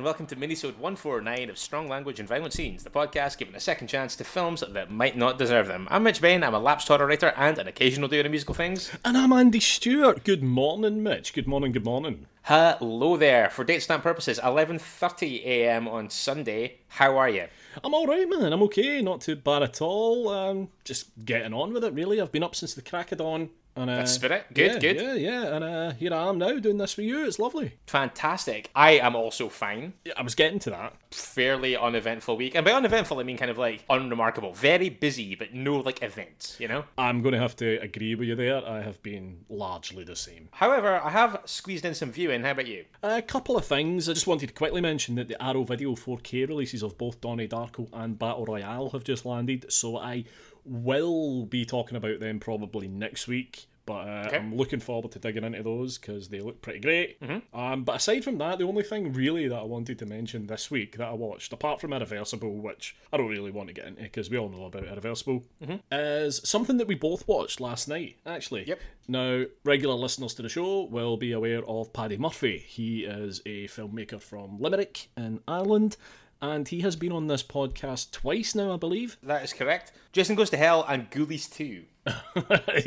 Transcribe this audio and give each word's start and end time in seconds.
And 0.00 0.04
welcome 0.06 0.26
to 0.26 0.34
Minisode 0.34 0.78
149 0.78 1.50
of 1.50 1.58
Strong 1.58 1.86
Language 1.86 2.20
and 2.20 2.26
Violent 2.26 2.54
Scenes, 2.54 2.84
the 2.84 2.88
podcast 2.88 3.36
giving 3.36 3.54
a 3.54 3.60
second 3.60 3.88
chance 3.88 4.16
to 4.16 4.24
films 4.24 4.64
that 4.66 4.90
might 4.90 5.14
not 5.14 5.36
deserve 5.36 5.66
them. 5.66 5.86
I'm 5.90 6.04
Mitch 6.04 6.22
Bain, 6.22 6.42
I'm 6.42 6.54
a 6.54 6.58
lapsed 6.58 6.88
horror 6.88 7.06
writer 7.06 7.34
and 7.36 7.58
an 7.58 7.68
occasional 7.68 8.08
doer 8.08 8.24
of 8.24 8.30
musical 8.30 8.54
things. 8.54 8.90
And 9.04 9.14
I'm 9.14 9.30
Andy 9.30 9.60
Stewart. 9.60 10.24
Good 10.24 10.42
morning, 10.42 11.02
Mitch. 11.02 11.34
Good 11.34 11.46
morning, 11.46 11.72
good 11.72 11.84
morning. 11.84 12.24
Hello 12.44 13.18
there. 13.18 13.50
For 13.50 13.62
date 13.62 13.82
stamp 13.82 14.02
purposes, 14.02 14.40
11.30am 14.40 15.86
on 15.86 16.08
Sunday. 16.08 16.78
How 16.88 17.18
are 17.18 17.28
you? 17.28 17.48
I'm 17.84 17.92
alright, 17.92 18.26
man. 18.26 18.54
I'm 18.54 18.62
okay. 18.62 19.02
Not 19.02 19.20
too 19.20 19.36
bad 19.36 19.62
at 19.62 19.82
all. 19.82 20.30
Um, 20.30 20.70
just 20.82 21.10
getting 21.26 21.52
on 21.52 21.74
with 21.74 21.84
it, 21.84 21.92
really. 21.92 22.22
I've 22.22 22.32
been 22.32 22.42
up 22.42 22.54
since 22.54 22.72
the 22.72 22.80
crack 22.80 23.12
of 23.12 23.18
dawn. 23.18 23.50
And, 23.80 23.90
uh, 23.90 23.96
That's 23.96 24.12
spirit. 24.12 24.44
Good, 24.52 24.82
yeah, 24.82 24.92
good. 24.92 24.96
Yeah, 24.96 25.14
yeah. 25.14 25.56
And 25.56 25.64
uh, 25.64 25.90
here 25.92 26.12
I 26.12 26.28
am 26.28 26.38
now 26.38 26.58
doing 26.58 26.76
this 26.76 26.92
for 26.92 27.02
you. 27.02 27.24
It's 27.24 27.38
lovely. 27.38 27.78
Fantastic. 27.86 28.70
I 28.74 28.92
am 28.92 29.16
also 29.16 29.48
fine. 29.48 29.94
Yeah, 30.04 30.12
I 30.16 30.22
was 30.22 30.34
getting 30.34 30.58
to 30.60 30.70
that. 30.70 30.94
Fairly 31.10 31.76
uneventful 31.76 32.36
week. 32.36 32.54
And 32.54 32.64
by 32.64 32.72
uneventful, 32.72 33.18
I 33.18 33.22
mean 33.22 33.38
kind 33.38 33.50
of 33.50 33.56
like 33.56 33.84
unremarkable. 33.88 34.52
Very 34.52 34.90
busy, 34.90 35.34
but 35.34 35.54
no 35.54 35.78
like 35.78 36.02
events, 36.02 36.56
you 36.60 36.68
know? 36.68 36.84
I'm 36.98 37.22
going 37.22 37.32
to 37.32 37.40
have 37.40 37.56
to 37.56 37.80
agree 37.80 38.14
with 38.14 38.28
you 38.28 38.36
there. 38.36 38.64
I 38.66 38.82
have 38.82 39.02
been 39.02 39.44
largely 39.48 40.04
the 40.04 40.16
same. 40.16 40.48
However, 40.52 41.00
I 41.02 41.10
have 41.10 41.40
squeezed 41.46 41.84
in 41.86 41.94
some 41.94 42.12
viewing. 42.12 42.42
How 42.42 42.50
about 42.50 42.66
you? 42.66 42.84
A 43.02 43.22
couple 43.22 43.56
of 43.56 43.64
things. 43.64 44.08
I 44.08 44.12
just 44.12 44.26
wanted 44.26 44.48
to 44.48 44.52
quickly 44.54 44.82
mention 44.82 45.14
that 45.14 45.28
the 45.28 45.42
Arrow 45.42 45.64
Video 45.64 45.94
4K 45.94 46.46
releases 46.48 46.82
of 46.82 46.98
both 46.98 47.20
Donnie 47.20 47.48
Darko 47.48 47.88
and 47.94 48.18
Battle 48.18 48.44
Royale 48.44 48.90
have 48.90 49.04
just 49.04 49.24
landed, 49.24 49.72
so 49.72 49.96
I 49.96 50.24
will 50.64 51.46
be 51.46 51.64
talking 51.64 51.96
about 51.96 52.20
them 52.20 52.40
probably 52.40 52.88
next 52.88 53.26
week. 53.28 53.66
But 53.86 54.06
uh, 54.06 54.24
Okay. 54.26 54.36
I'm 54.36 54.54
looking 54.54 54.78
forward 54.78 55.10
to 55.12 55.18
digging 55.18 55.42
into 55.42 55.62
those 55.64 55.98
because 55.98 56.28
they 56.28 56.40
look 56.40 56.62
pretty 56.62 56.78
great. 56.78 57.18
Mm-hmm. 57.20 57.58
Um, 57.58 57.82
but 57.82 57.96
aside 57.96 58.22
from 58.22 58.38
that, 58.38 58.58
the 58.58 58.64
only 58.66 58.84
thing 58.84 59.12
really 59.12 59.48
that 59.48 59.58
I 59.58 59.62
wanted 59.64 59.98
to 59.98 60.06
mention 60.06 60.46
this 60.46 60.70
week 60.70 60.96
that 60.98 61.08
I 61.08 61.12
watched, 61.14 61.52
apart 61.52 61.80
from 61.80 61.92
Irreversible, 61.92 62.58
which 62.60 62.94
I 63.12 63.16
don't 63.16 63.30
really 63.30 63.50
want 63.50 63.66
to 63.68 63.74
get 63.74 63.86
into 63.86 64.02
because 64.02 64.30
we 64.30 64.38
all 64.38 64.48
know 64.48 64.66
about 64.66 64.84
Irreversible, 64.84 65.42
is 65.90 66.40
something 66.44 66.76
that 66.76 66.86
we 66.86 66.94
both 66.94 67.26
watched 67.26 67.60
last 67.60 67.88
night, 67.88 68.18
actually. 68.24 68.60
Mm-hmm. 68.60 68.68
Yep. 68.70 68.80
Now, 69.08 69.44
regular 69.64 69.94
listeners 69.96 70.34
to 70.34 70.42
the 70.42 70.48
show 70.48 70.84
will 70.84 71.16
be 71.16 71.32
aware 71.32 71.64
of 71.64 71.92
Paddy 71.92 72.16
Murphy. 72.18 72.58
He 72.58 73.04
is 73.04 73.40
a 73.44 73.66
filmmaker 73.66 74.20
from 74.20 74.60
Limerick 74.60 75.08
in 75.16 75.40
Ireland, 75.48 75.96
and 76.42 76.68
he 76.68 76.80
has 76.80 76.96
been 76.96 77.12
on 77.12 77.26
this 77.26 77.42
podcast 77.42 78.12
twice 78.12 78.54
now, 78.54 78.72
I 78.72 78.76
believe. 78.76 79.16
That 79.22 79.44
is 79.44 79.52
correct. 79.52 79.92
Jason 80.12 80.36
Goes 80.36 80.50
to 80.50 80.56
Hell 80.56 80.84
and 80.88 81.10
Ghoulies 81.10 81.52
2. 81.52 81.84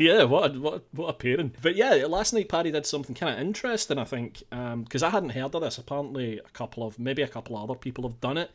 yeah, 0.00 0.24
what 0.24 0.54
a, 0.54 0.60
what 0.60 0.84
what 0.92 1.08
a 1.08 1.12
pairing. 1.12 1.52
But 1.62 1.76
yeah, 1.76 2.04
last 2.08 2.32
night 2.32 2.48
Paddy 2.48 2.72
did 2.72 2.84
something 2.84 3.14
kind 3.14 3.32
of 3.34 3.40
interesting, 3.40 3.98
I 3.98 4.04
think, 4.04 4.42
um, 4.50 4.82
because 4.82 5.02
I 5.02 5.10
hadn't 5.10 5.30
heard 5.30 5.54
of 5.54 5.62
this. 5.62 5.78
Apparently, 5.78 6.38
a 6.38 6.50
couple 6.50 6.84
of 6.84 6.98
maybe 6.98 7.22
a 7.22 7.28
couple 7.28 7.56
of 7.56 7.70
other 7.70 7.78
people 7.78 8.06
have 8.08 8.20
done 8.20 8.36
it, 8.36 8.50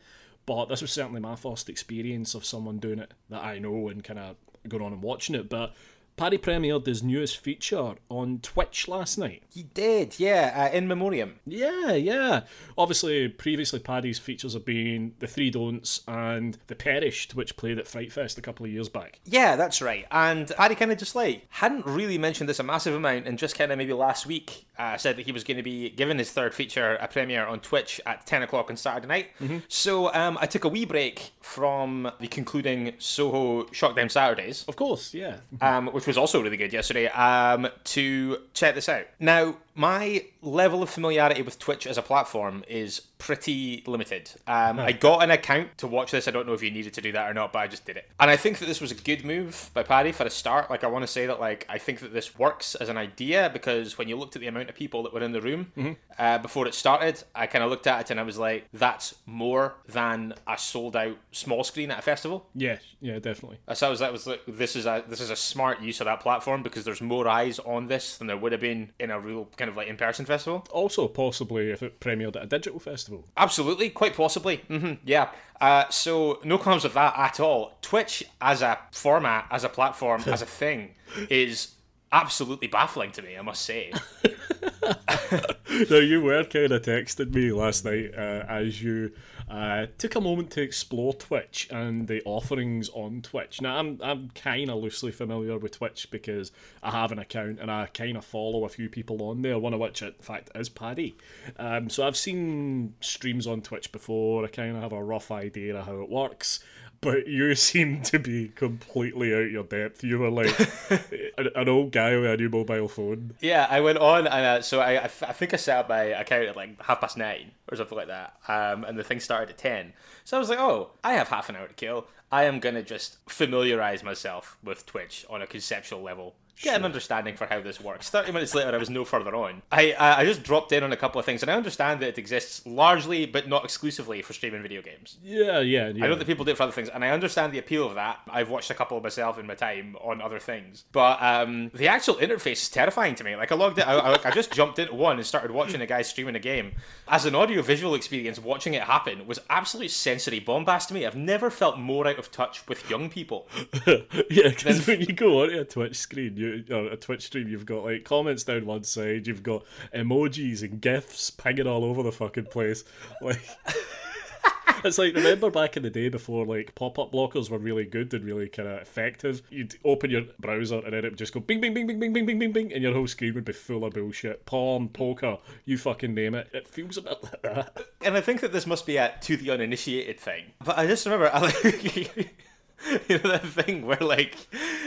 but 0.46 0.66
this 0.66 0.82
was 0.82 0.92
certainly 0.92 1.20
my 1.20 1.34
first 1.34 1.68
experience 1.70 2.34
of 2.34 2.44
someone 2.44 2.78
doing 2.78 2.98
it 2.98 3.14
that 3.30 3.42
I 3.42 3.58
know 3.58 3.88
and 3.88 4.04
kind 4.04 4.18
of 4.18 4.36
going 4.68 4.82
on 4.84 4.92
and 4.92 5.02
watching 5.02 5.34
it. 5.34 5.48
But 5.48 5.74
Paddy 6.20 6.36
premiered 6.36 6.84
his 6.84 7.02
newest 7.02 7.38
feature 7.38 7.94
on 8.10 8.40
Twitch 8.42 8.86
last 8.86 9.16
night. 9.16 9.42
He 9.50 9.62
did, 9.62 10.20
yeah, 10.20 10.68
uh, 10.70 10.76
in 10.76 10.86
memoriam. 10.86 11.36
Yeah, 11.46 11.92
yeah. 11.92 12.42
Obviously, 12.76 13.26
previously 13.28 13.78
Paddy's 13.78 14.18
features 14.18 14.52
have 14.52 14.66
been 14.66 15.14
The 15.20 15.26
Three 15.26 15.48
Don'ts 15.48 16.02
and 16.06 16.58
The 16.66 16.74
Perished, 16.74 17.34
which 17.34 17.56
played 17.56 17.78
at 17.78 17.88
Fright 17.88 18.12
Fest 18.12 18.36
a 18.36 18.42
couple 18.42 18.66
of 18.66 18.70
years 18.70 18.90
back. 18.90 19.18
Yeah, 19.24 19.56
that's 19.56 19.80
right. 19.80 20.04
And 20.10 20.48
Paddy 20.48 20.74
kind 20.74 20.92
of 20.92 20.98
just 20.98 21.14
like 21.14 21.46
hadn't 21.48 21.86
really 21.86 22.18
mentioned 22.18 22.50
this 22.50 22.58
a 22.58 22.64
massive 22.64 22.94
amount, 22.94 23.26
and 23.26 23.38
just 23.38 23.56
kind 23.56 23.72
of 23.72 23.78
maybe 23.78 23.94
last 23.94 24.26
week 24.26 24.66
uh, 24.78 24.98
said 24.98 25.16
that 25.16 25.24
he 25.24 25.32
was 25.32 25.42
going 25.42 25.56
to 25.56 25.62
be 25.62 25.88
giving 25.88 26.18
his 26.18 26.30
third 26.30 26.52
feature 26.52 26.96
a 26.96 27.08
premiere 27.08 27.46
on 27.46 27.60
Twitch 27.60 27.98
at 28.04 28.26
ten 28.26 28.42
o'clock 28.42 28.68
on 28.68 28.76
Saturday 28.76 29.06
night. 29.06 29.28
So 29.68 30.12
um, 30.12 30.36
I 30.38 30.44
took 30.44 30.64
a 30.64 30.68
wee 30.68 30.84
break 30.84 31.30
from 31.40 32.12
the 32.20 32.28
concluding 32.28 32.92
Soho 32.98 33.64
Shockdown 33.68 34.10
Saturdays. 34.10 34.66
Of 34.68 34.76
course, 34.76 35.14
yeah. 35.14 35.38
um, 35.62 35.86
which 35.86 36.09
was 36.10 36.18
also 36.18 36.42
really 36.42 36.56
good 36.56 36.72
yesterday, 36.72 37.06
um, 37.06 37.68
to 37.84 38.38
check 38.52 38.74
this 38.74 38.88
out. 38.88 39.06
Now, 39.20 39.54
my 39.74 40.24
level 40.42 40.82
of 40.82 40.90
familiarity 40.90 41.42
with 41.42 41.58
Twitch 41.58 41.86
as 41.86 41.98
a 41.98 42.02
platform 42.02 42.64
is 42.68 43.00
pretty 43.18 43.82
limited. 43.86 44.30
Um, 44.46 44.78
I 44.78 44.92
got 44.92 45.22
an 45.22 45.30
account 45.30 45.76
to 45.78 45.86
watch 45.86 46.10
this. 46.10 46.26
I 46.26 46.30
don't 46.30 46.46
know 46.46 46.54
if 46.54 46.62
you 46.62 46.70
needed 46.70 46.94
to 46.94 47.00
do 47.02 47.12
that 47.12 47.30
or 47.30 47.34
not, 47.34 47.52
but 47.52 47.60
I 47.60 47.66
just 47.66 47.84
did 47.84 47.96
it. 47.96 48.08
And 48.18 48.30
I 48.30 48.36
think 48.36 48.58
that 48.58 48.66
this 48.66 48.80
was 48.80 48.90
a 48.90 48.94
good 48.94 49.24
move 49.24 49.70
by 49.74 49.82
Paddy 49.82 50.12
for 50.12 50.24
a 50.24 50.30
start. 50.30 50.70
Like, 50.70 50.84
I 50.84 50.86
want 50.86 51.02
to 51.02 51.06
say 51.06 51.26
that, 51.26 51.38
like, 51.38 51.66
I 51.68 51.78
think 51.78 52.00
that 52.00 52.12
this 52.12 52.38
works 52.38 52.74
as 52.74 52.88
an 52.88 52.96
idea 52.96 53.50
because 53.52 53.98
when 53.98 54.08
you 54.08 54.16
looked 54.16 54.36
at 54.36 54.40
the 54.40 54.48
amount 54.48 54.70
of 54.70 54.74
people 54.74 55.02
that 55.02 55.12
were 55.12 55.22
in 55.22 55.32
the 55.32 55.40
room 55.42 55.96
uh, 56.18 56.38
before 56.38 56.66
it 56.66 56.74
started, 56.74 57.22
I 57.34 57.46
kind 57.46 57.62
of 57.62 57.70
looked 57.70 57.86
at 57.86 58.00
it 58.00 58.10
and 58.10 58.18
I 58.18 58.22
was 58.22 58.38
like, 58.38 58.66
that's 58.72 59.14
more 59.26 59.74
than 59.86 60.34
a 60.46 60.56
sold 60.56 60.96
out 60.96 61.16
small 61.32 61.62
screen 61.64 61.90
at 61.90 61.98
a 61.98 62.02
festival. 62.02 62.46
Yes, 62.54 62.82
yeah, 63.00 63.18
definitely. 63.18 63.58
So 63.74 63.86
I 63.86 63.90
was 63.90 64.00
that 64.00 64.12
was 64.12 64.26
like 64.26 64.42
this 64.46 64.76
is 64.76 64.86
a 64.86 65.04
this 65.06 65.20
is 65.20 65.30
a 65.30 65.36
smart 65.36 65.80
use 65.80 66.00
of 66.00 66.06
that 66.06 66.20
platform 66.20 66.62
because 66.62 66.84
there's 66.84 67.00
more 67.00 67.28
eyes 67.28 67.58
on 67.60 67.86
this 67.86 68.18
than 68.18 68.26
there 68.26 68.36
would 68.36 68.52
have 68.52 68.60
been 68.60 68.92
in 68.98 69.10
a 69.10 69.20
real 69.20 69.48
kind 69.60 69.68
of 69.70 69.76
like 69.76 69.88
in 69.88 69.96
person 69.96 70.24
festival. 70.24 70.66
Also, 70.70 71.06
possibly 71.06 71.70
if 71.70 71.82
it 71.82 72.00
premiered 72.00 72.34
at 72.34 72.42
a 72.42 72.46
digital 72.46 72.80
festival. 72.80 73.28
Absolutely, 73.36 73.90
quite 73.90 74.16
possibly. 74.16 74.56
hmm 74.68 74.94
yeah. 75.04 75.28
Uh, 75.60 75.84
so 75.90 76.40
no 76.42 76.56
qualms 76.56 76.84
with 76.84 76.94
that 76.94 77.14
at 77.18 77.38
all. 77.38 77.76
Twitch 77.82 78.24
as 78.40 78.62
a 78.62 78.78
format, 78.92 79.46
as 79.50 79.62
a 79.62 79.68
platform, 79.68 80.22
as 80.26 80.40
a 80.40 80.46
thing, 80.60 80.94
is 81.28 81.74
absolutely 82.10 82.66
baffling 82.68 83.12
to 83.12 83.22
me. 83.22 83.36
I 83.36 83.42
must 83.42 83.62
say. 83.62 83.92
now, 85.90 85.96
you 85.98 86.22
were 86.22 86.44
kind 86.44 86.72
of 86.72 86.82
texting 86.82 87.34
me 87.34 87.52
last 87.52 87.84
night 87.84 88.12
uh, 88.16 88.44
as 88.48 88.82
you 88.82 89.12
uh, 89.50 89.86
took 89.98 90.14
a 90.14 90.20
moment 90.20 90.50
to 90.52 90.62
explore 90.62 91.12
Twitch 91.12 91.68
and 91.72 92.06
the 92.06 92.22
offerings 92.24 92.88
on 92.90 93.20
Twitch. 93.20 93.60
Now, 93.60 93.78
I'm, 93.78 93.98
I'm 94.00 94.30
kind 94.30 94.70
of 94.70 94.80
loosely 94.80 95.10
familiar 95.10 95.58
with 95.58 95.72
Twitch 95.72 96.08
because 96.10 96.52
I 96.84 96.92
have 96.92 97.10
an 97.10 97.18
account 97.18 97.58
and 97.58 97.68
I 97.68 97.86
kind 97.86 98.16
of 98.16 98.24
follow 98.24 98.64
a 98.64 98.68
few 98.68 98.88
people 98.88 99.20
on 99.24 99.42
there, 99.42 99.58
one 99.58 99.74
of 99.74 99.80
which, 99.80 100.02
in 100.02 100.12
fact, 100.20 100.50
is 100.54 100.68
Paddy. 100.68 101.16
Um, 101.58 101.90
so 101.90 102.06
I've 102.06 102.16
seen 102.16 102.94
streams 103.00 103.48
on 103.48 103.60
Twitch 103.60 103.90
before, 103.90 104.44
I 104.44 104.48
kind 104.48 104.76
of 104.76 104.82
have 104.82 104.92
a 104.92 105.02
rough 105.02 105.32
idea 105.32 105.76
of 105.76 105.86
how 105.86 106.00
it 106.00 106.08
works. 106.08 106.60
But 107.02 107.26
you 107.28 107.54
seem 107.54 108.02
to 108.02 108.18
be 108.18 108.48
completely 108.48 109.34
out 109.34 109.50
your 109.50 109.64
depth. 109.64 110.04
You 110.04 110.18
were 110.18 110.30
like 110.30 110.54
an, 111.38 111.48
an 111.54 111.68
old 111.68 111.92
guy 111.92 112.14
with 112.16 112.30
a 112.30 112.36
new 112.36 112.50
mobile 112.50 112.88
phone. 112.88 113.34
Yeah, 113.40 113.66
I 113.70 113.80
went 113.80 113.96
on, 113.98 114.26
and 114.26 114.46
uh, 114.46 114.60
so 114.60 114.80
I, 114.80 114.92
I, 114.92 115.04
f- 115.04 115.22
I 115.22 115.32
think 115.32 115.54
I 115.54 115.56
set 115.56 115.78
up 115.78 115.88
my 115.88 116.02
account 116.02 116.44
at 116.44 116.56
like 116.56 116.80
half 116.82 117.00
past 117.00 117.16
nine 117.16 117.52
or 117.70 117.76
something 117.76 117.96
like 117.96 118.08
that, 118.08 118.34
um, 118.48 118.84
and 118.84 118.98
the 118.98 119.04
thing 119.04 119.18
started 119.20 119.48
at 119.48 119.56
ten. 119.58 119.94
So 120.24 120.36
I 120.36 120.40
was 120.40 120.50
like, 120.50 120.58
oh, 120.58 120.90
I 121.02 121.14
have 121.14 121.28
half 121.28 121.48
an 121.48 121.56
hour 121.56 121.66
to 121.68 121.74
kill. 121.74 122.06
I 122.30 122.44
am 122.44 122.60
gonna 122.60 122.82
just 122.82 123.16
familiarize 123.28 124.04
myself 124.04 124.58
with 124.62 124.84
Twitch 124.84 125.24
on 125.30 125.40
a 125.40 125.46
conceptual 125.46 126.02
level, 126.02 126.34
get 126.62 126.76
an 126.76 126.84
understanding 126.84 127.36
for 127.36 127.46
how 127.46 127.60
this 127.60 127.80
works. 127.80 128.10
Thirty 128.10 128.32
minutes 128.32 128.54
later, 128.54 128.74
I 128.74 128.78
was 128.78 128.90
no 128.90 129.04
further 129.04 129.34
on. 129.34 129.62
I, 129.72 129.92
I 129.92 130.20
I 130.20 130.24
just 130.24 130.42
dropped 130.42 130.72
in 130.72 130.82
on 130.82 130.92
a 130.92 130.96
couple 130.96 131.18
of 131.18 131.24
things, 131.24 131.42
and 131.42 131.50
I 131.50 131.54
understand 131.54 132.00
that 132.00 132.10
it 132.10 132.18
exists 132.18 132.66
largely, 132.66 133.26
but 133.26 133.48
not 133.48 133.64
exclusively, 133.64 134.22
for 134.22 134.32
streaming 134.32 134.62
video 134.62 134.82
games. 134.82 135.18
Yeah, 135.22 135.60
yeah, 135.60 135.88
yeah. 135.88 136.04
I 136.04 136.08
know 136.08 136.14
that 136.14 136.26
people 136.26 136.44
do 136.44 136.52
it 136.52 136.56
for 136.56 136.64
other 136.64 136.72
things, 136.72 136.88
and 136.88 137.04
I 137.04 137.10
understand 137.10 137.52
the 137.52 137.58
appeal 137.58 137.86
of 137.86 137.94
that. 137.94 138.20
I've 138.28 138.50
watched 138.50 138.70
a 138.70 138.74
couple 138.74 139.00
myself 139.00 139.38
in 139.38 139.46
my 139.46 139.54
time 139.54 139.96
on 140.02 140.20
other 140.20 140.38
things, 140.38 140.84
but 140.92 141.20
um, 141.22 141.70
the 141.74 141.88
actual 141.88 142.14
interface 142.16 142.62
is 142.62 142.68
terrifying 142.68 143.14
to 143.16 143.24
me. 143.24 143.36
Like 143.36 143.52
I 143.52 143.54
logged 143.54 143.78
it, 143.78 143.86
I, 143.86 144.18
I, 144.24 144.30
just 144.30 144.52
jumped 144.52 144.78
into 144.78 144.94
one 144.94 145.16
and 145.16 145.26
started 145.26 145.50
watching 145.50 145.80
a 145.80 145.86
guy 145.86 146.02
streaming 146.02 146.36
a 146.36 146.40
game. 146.40 146.72
As 147.08 147.24
an 147.24 147.34
audio-visual 147.34 147.94
experience, 147.94 148.38
watching 148.38 148.74
it 148.74 148.82
happen 148.82 149.26
was 149.26 149.38
absolute 149.48 149.90
sensory 149.90 150.40
bombast 150.40 150.88
to 150.88 150.94
me. 150.94 151.06
I've 151.06 151.16
never 151.16 151.50
felt 151.50 151.78
more 151.78 152.06
out 152.06 152.18
of 152.18 152.30
touch 152.30 152.66
with 152.68 152.88
young 152.90 153.08
people. 153.10 153.48
yeah, 153.86 154.48
because 154.48 154.86
when 154.86 155.00
you 155.00 155.12
go 155.12 155.42
onto 155.42 155.58
a 155.60 155.64
Twitch 155.64 155.96
screen, 155.96 156.36
you 156.36 156.49
or 156.70 156.86
a 156.92 156.96
Twitch 156.96 157.26
stream, 157.26 157.48
you've 157.48 157.66
got 157.66 157.84
like 157.84 158.04
comments 158.04 158.44
down 158.44 158.66
one 158.66 158.84
side, 158.84 159.26
you've 159.26 159.42
got 159.42 159.64
emojis 159.94 160.62
and 160.62 160.80
gifs 160.80 161.30
pinging 161.30 161.66
all 161.66 161.84
over 161.84 162.02
the 162.02 162.12
fucking 162.12 162.46
place. 162.46 162.84
Like, 163.20 163.40
it's 164.84 164.98
like 164.98 165.14
remember 165.14 165.50
back 165.50 165.76
in 165.76 165.82
the 165.82 165.90
day 165.90 166.08
before 166.08 166.46
like 166.46 166.74
pop-up 166.74 167.12
blockers 167.12 167.50
were 167.50 167.58
really 167.58 167.84
good 167.84 168.12
and 168.14 168.24
really 168.24 168.48
kind 168.48 168.68
of 168.68 168.80
effective. 168.80 169.42
You'd 169.50 169.76
open 169.84 170.10
your 170.10 170.22
browser 170.38 170.78
and 170.78 170.92
then 170.92 171.04
it 171.04 171.10
would 171.10 171.18
just 171.18 171.32
go 171.32 171.40
bing, 171.40 171.60
bing, 171.60 171.74
bing, 171.74 171.86
bing, 171.86 171.98
bing, 171.98 172.12
bing, 172.12 172.26
bing, 172.26 172.38
bing, 172.38 172.52
bing, 172.52 172.72
and 172.72 172.82
your 172.82 172.94
whole 172.94 173.06
screen 173.06 173.34
would 173.34 173.44
be 173.44 173.52
full 173.52 173.84
of 173.84 173.94
bullshit. 173.94 174.46
Porn, 174.46 174.88
poker, 174.88 175.38
you 175.64 175.78
fucking 175.78 176.14
name 176.14 176.34
it. 176.34 176.48
It 176.52 176.68
feels 176.68 176.96
a 176.96 177.02
bit 177.02 177.22
like 177.22 177.42
that. 177.42 177.84
And 178.02 178.16
I 178.16 178.20
think 178.20 178.40
that 178.40 178.52
this 178.52 178.66
must 178.66 178.86
be 178.86 178.96
a 178.96 179.14
to 179.22 179.36
the 179.36 179.50
uninitiated 179.50 180.18
thing. 180.20 180.46
But 180.64 180.78
I 180.78 180.86
just 180.86 181.04
remember, 181.04 181.30
I 181.32 181.40
like, 181.40 182.34
you 183.08 183.18
know 183.18 183.30
that 183.30 183.46
thing 183.46 183.86
where 183.86 183.98
like 184.00 184.36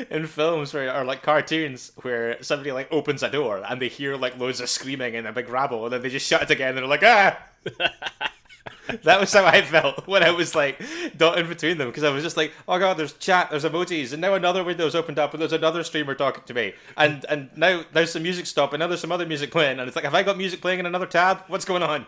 in 0.10 0.26
films 0.26 0.74
where 0.74 0.96
or 0.96 1.04
like 1.04 1.22
cartoons 1.22 1.92
where 2.02 2.42
somebody 2.42 2.72
like 2.72 2.88
opens 2.92 3.22
a 3.22 3.30
door 3.30 3.64
and 3.68 3.82
they 3.82 3.88
hear 3.88 4.16
like 4.16 4.38
loads 4.40 4.60
of 4.60 4.70
screaming 4.70 5.16
and 5.16 5.28
a 5.28 5.32
big 5.32 5.50
rabble 5.50 5.84
and 5.86 5.94
then 5.94 6.02
they 6.02 6.10
just 6.10 6.28
shut 6.28 6.42
it 6.42 6.50
again 6.50 6.70
and 6.70 6.78
they're 6.80 6.88
like 6.88 7.04
ah. 7.04 7.38
that 9.04 9.20
was 9.20 9.32
how 9.32 9.46
I 9.46 9.62
felt 9.62 10.08
when 10.08 10.24
I 10.24 10.32
was 10.32 10.56
like 10.56 10.82
dotting 11.16 11.48
between 11.48 11.78
them 11.78 11.88
because 11.88 12.04
I 12.04 12.10
was 12.10 12.24
just 12.24 12.38
like, 12.38 12.52
oh 12.68 12.80
god, 12.80 12.98
there's 12.98 13.14
chat, 13.14 13.50
there's 13.50 13.64
emojis, 13.64 14.12
and 14.12 14.22
now 14.22 14.34
another 14.34 14.64
window's 14.64 14.96
opened 14.96 15.20
up 15.20 15.34
and 15.34 15.42
there's 15.42 15.54
another 15.54 15.84
streamer 15.84 16.16
talking 16.16 16.44
to 16.46 16.54
me, 16.54 16.74
and 16.98 17.26
and 17.30 17.50
now 17.56 17.84
there's 17.94 18.12
some 18.12 18.24
music 18.24 18.46
stop 18.46 18.74
and 18.74 18.80
now 18.80 18.88
there's 18.88 19.02
some 19.02 19.12
other 19.12 19.26
music 19.26 19.52
playing, 19.52 19.80
and 19.80 19.88
it's 19.88 19.96
like, 19.96 20.06
have 20.06 20.16
I 20.16 20.24
got 20.24 20.38
music 20.38 20.62
playing 20.62 20.80
in 20.80 20.86
another 20.86 21.06
tab? 21.06 21.44
What's 21.48 21.66
going 21.66 21.84
on? 21.84 22.06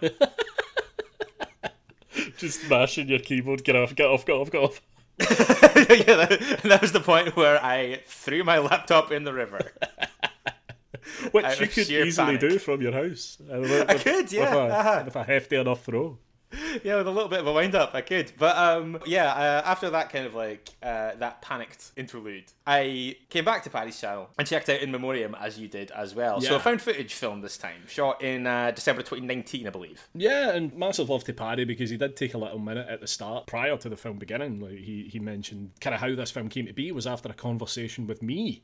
just 2.38 2.70
mashing 2.70 3.08
your 3.08 3.20
keyboard. 3.20 3.64
Get 3.64 3.76
off, 3.76 3.96
get 3.96 4.08
off, 4.08 4.26
get 4.26 4.34
off, 4.34 4.52
get 4.52 4.62
off. 4.62 4.82
yeah, 5.20 6.26
that, 6.26 6.60
that 6.64 6.82
was 6.82 6.92
the 6.92 7.00
point 7.00 7.36
where 7.36 7.64
I 7.64 8.02
threw 8.06 8.44
my 8.44 8.60
laptop 8.60 9.12
in 9.12 9.24
the 9.24 9.34
river. 9.34 9.72
Which 11.32 11.60
you 11.62 11.68
could 11.68 11.90
easily 11.90 12.38
panic. 12.38 12.42
do 12.42 12.60
from 12.60 12.82
your 12.82 12.92
house. 12.92 13.38
I 13.52 13.86
I 13.88 13.98
could, 13.98 14.32
yeah, 14.32 14.50
With 14.50 14.72
a, 14.72 14.74
uh-huh. 14.76 15.02
with 15.06 15.16
a 15.16 15.24
hefty 15.24 15.56
enough 15.56 15.84
throw. 15.84 16.18
yeah, 16.84 16.98
with 16.98 17.08
a 17.08 17.12
little 17.12 17.30
bit 17.30 17.40
of 17.40 17.48
a 17.48 17.54
wind 17.54 17.76
up, 17.76 17.94
I 17.94 18.02
could. 18.02 18.32
But 18.38 18.56
um, 18.58 19.00
yeah, 19.06 19.32
uh, 19.32 19.62
after 19.66 19.90
that 19.92 20.12
kind 20.12 20.26
of 20.26 20.36
like 20.36 20.70
uh, 20.82 21.12
that 21.16 21.42
panicked 21.42 21.92
interlude, 21.96 22.46
I 22.66 23.16
came 23.30 23.46
back 23.46 23.64
to 23.64 23.70
Paddy's 23.70 24.00
channel 24.00 24.30
and 24.38 24.48
checked 24.48 24.70
out 24.70 24.82
In 24.82 24.92
Memoriam 24.92 25.36
as 25.40 25.60
you 25.60 25.68
did 25.68 25.92
as 25.92 26.16
well. 26.16 26.42
So 26.42 26.56
I 26.56 26.60
found 26.60 26.82
footage 26.82 27.14
film 27.14 27.42
this 27.42 27.58
time, 27.58 27.88
shot 27.88 28.22
in 28.22 28.48
uh, 28.48 28.72
December 28.72 29.02
2019, 29.02 29.68
I 29.68 29.70
believe. 29.70 30.08
Yeah, 30.14 30.52
and 30.52 30.74
massive 30.76 31.10
love 31.10 31.24
to 31.26 31.34
Paddy 31.34 31.66
because 31.66 31.90
he 31.90 31.98
did 31.98 32.16
take 32.16 32.34
a 32.34 32.38
little 32.38 32.60
minute 32.60 32.88
at 32.90 33.02
the 33.02 33.08
start 33.08 33.48
prior 33.48 33.78
to 33.78 33.90
the 33.90 33.98
film 33.98 34.18
beginning. 34.18 34.60
Like 34.60 34.80
he, 34.80 35.10
he 35.12 35.20
mentioned 35.20 35.72
kind 35.82 35.94
of 35.94 36.02
how 36.02 36.16
this 36.16 36.32
film 36.32 36.50
came 36.50 36.66
to 36.68 36.74
be 36.74 36.92
was 36.92 37.08
after 37.08 37.30
a 37.30 37.34
conversation 37.34 38.08
with 38.08 38.22
me 38.22 38.64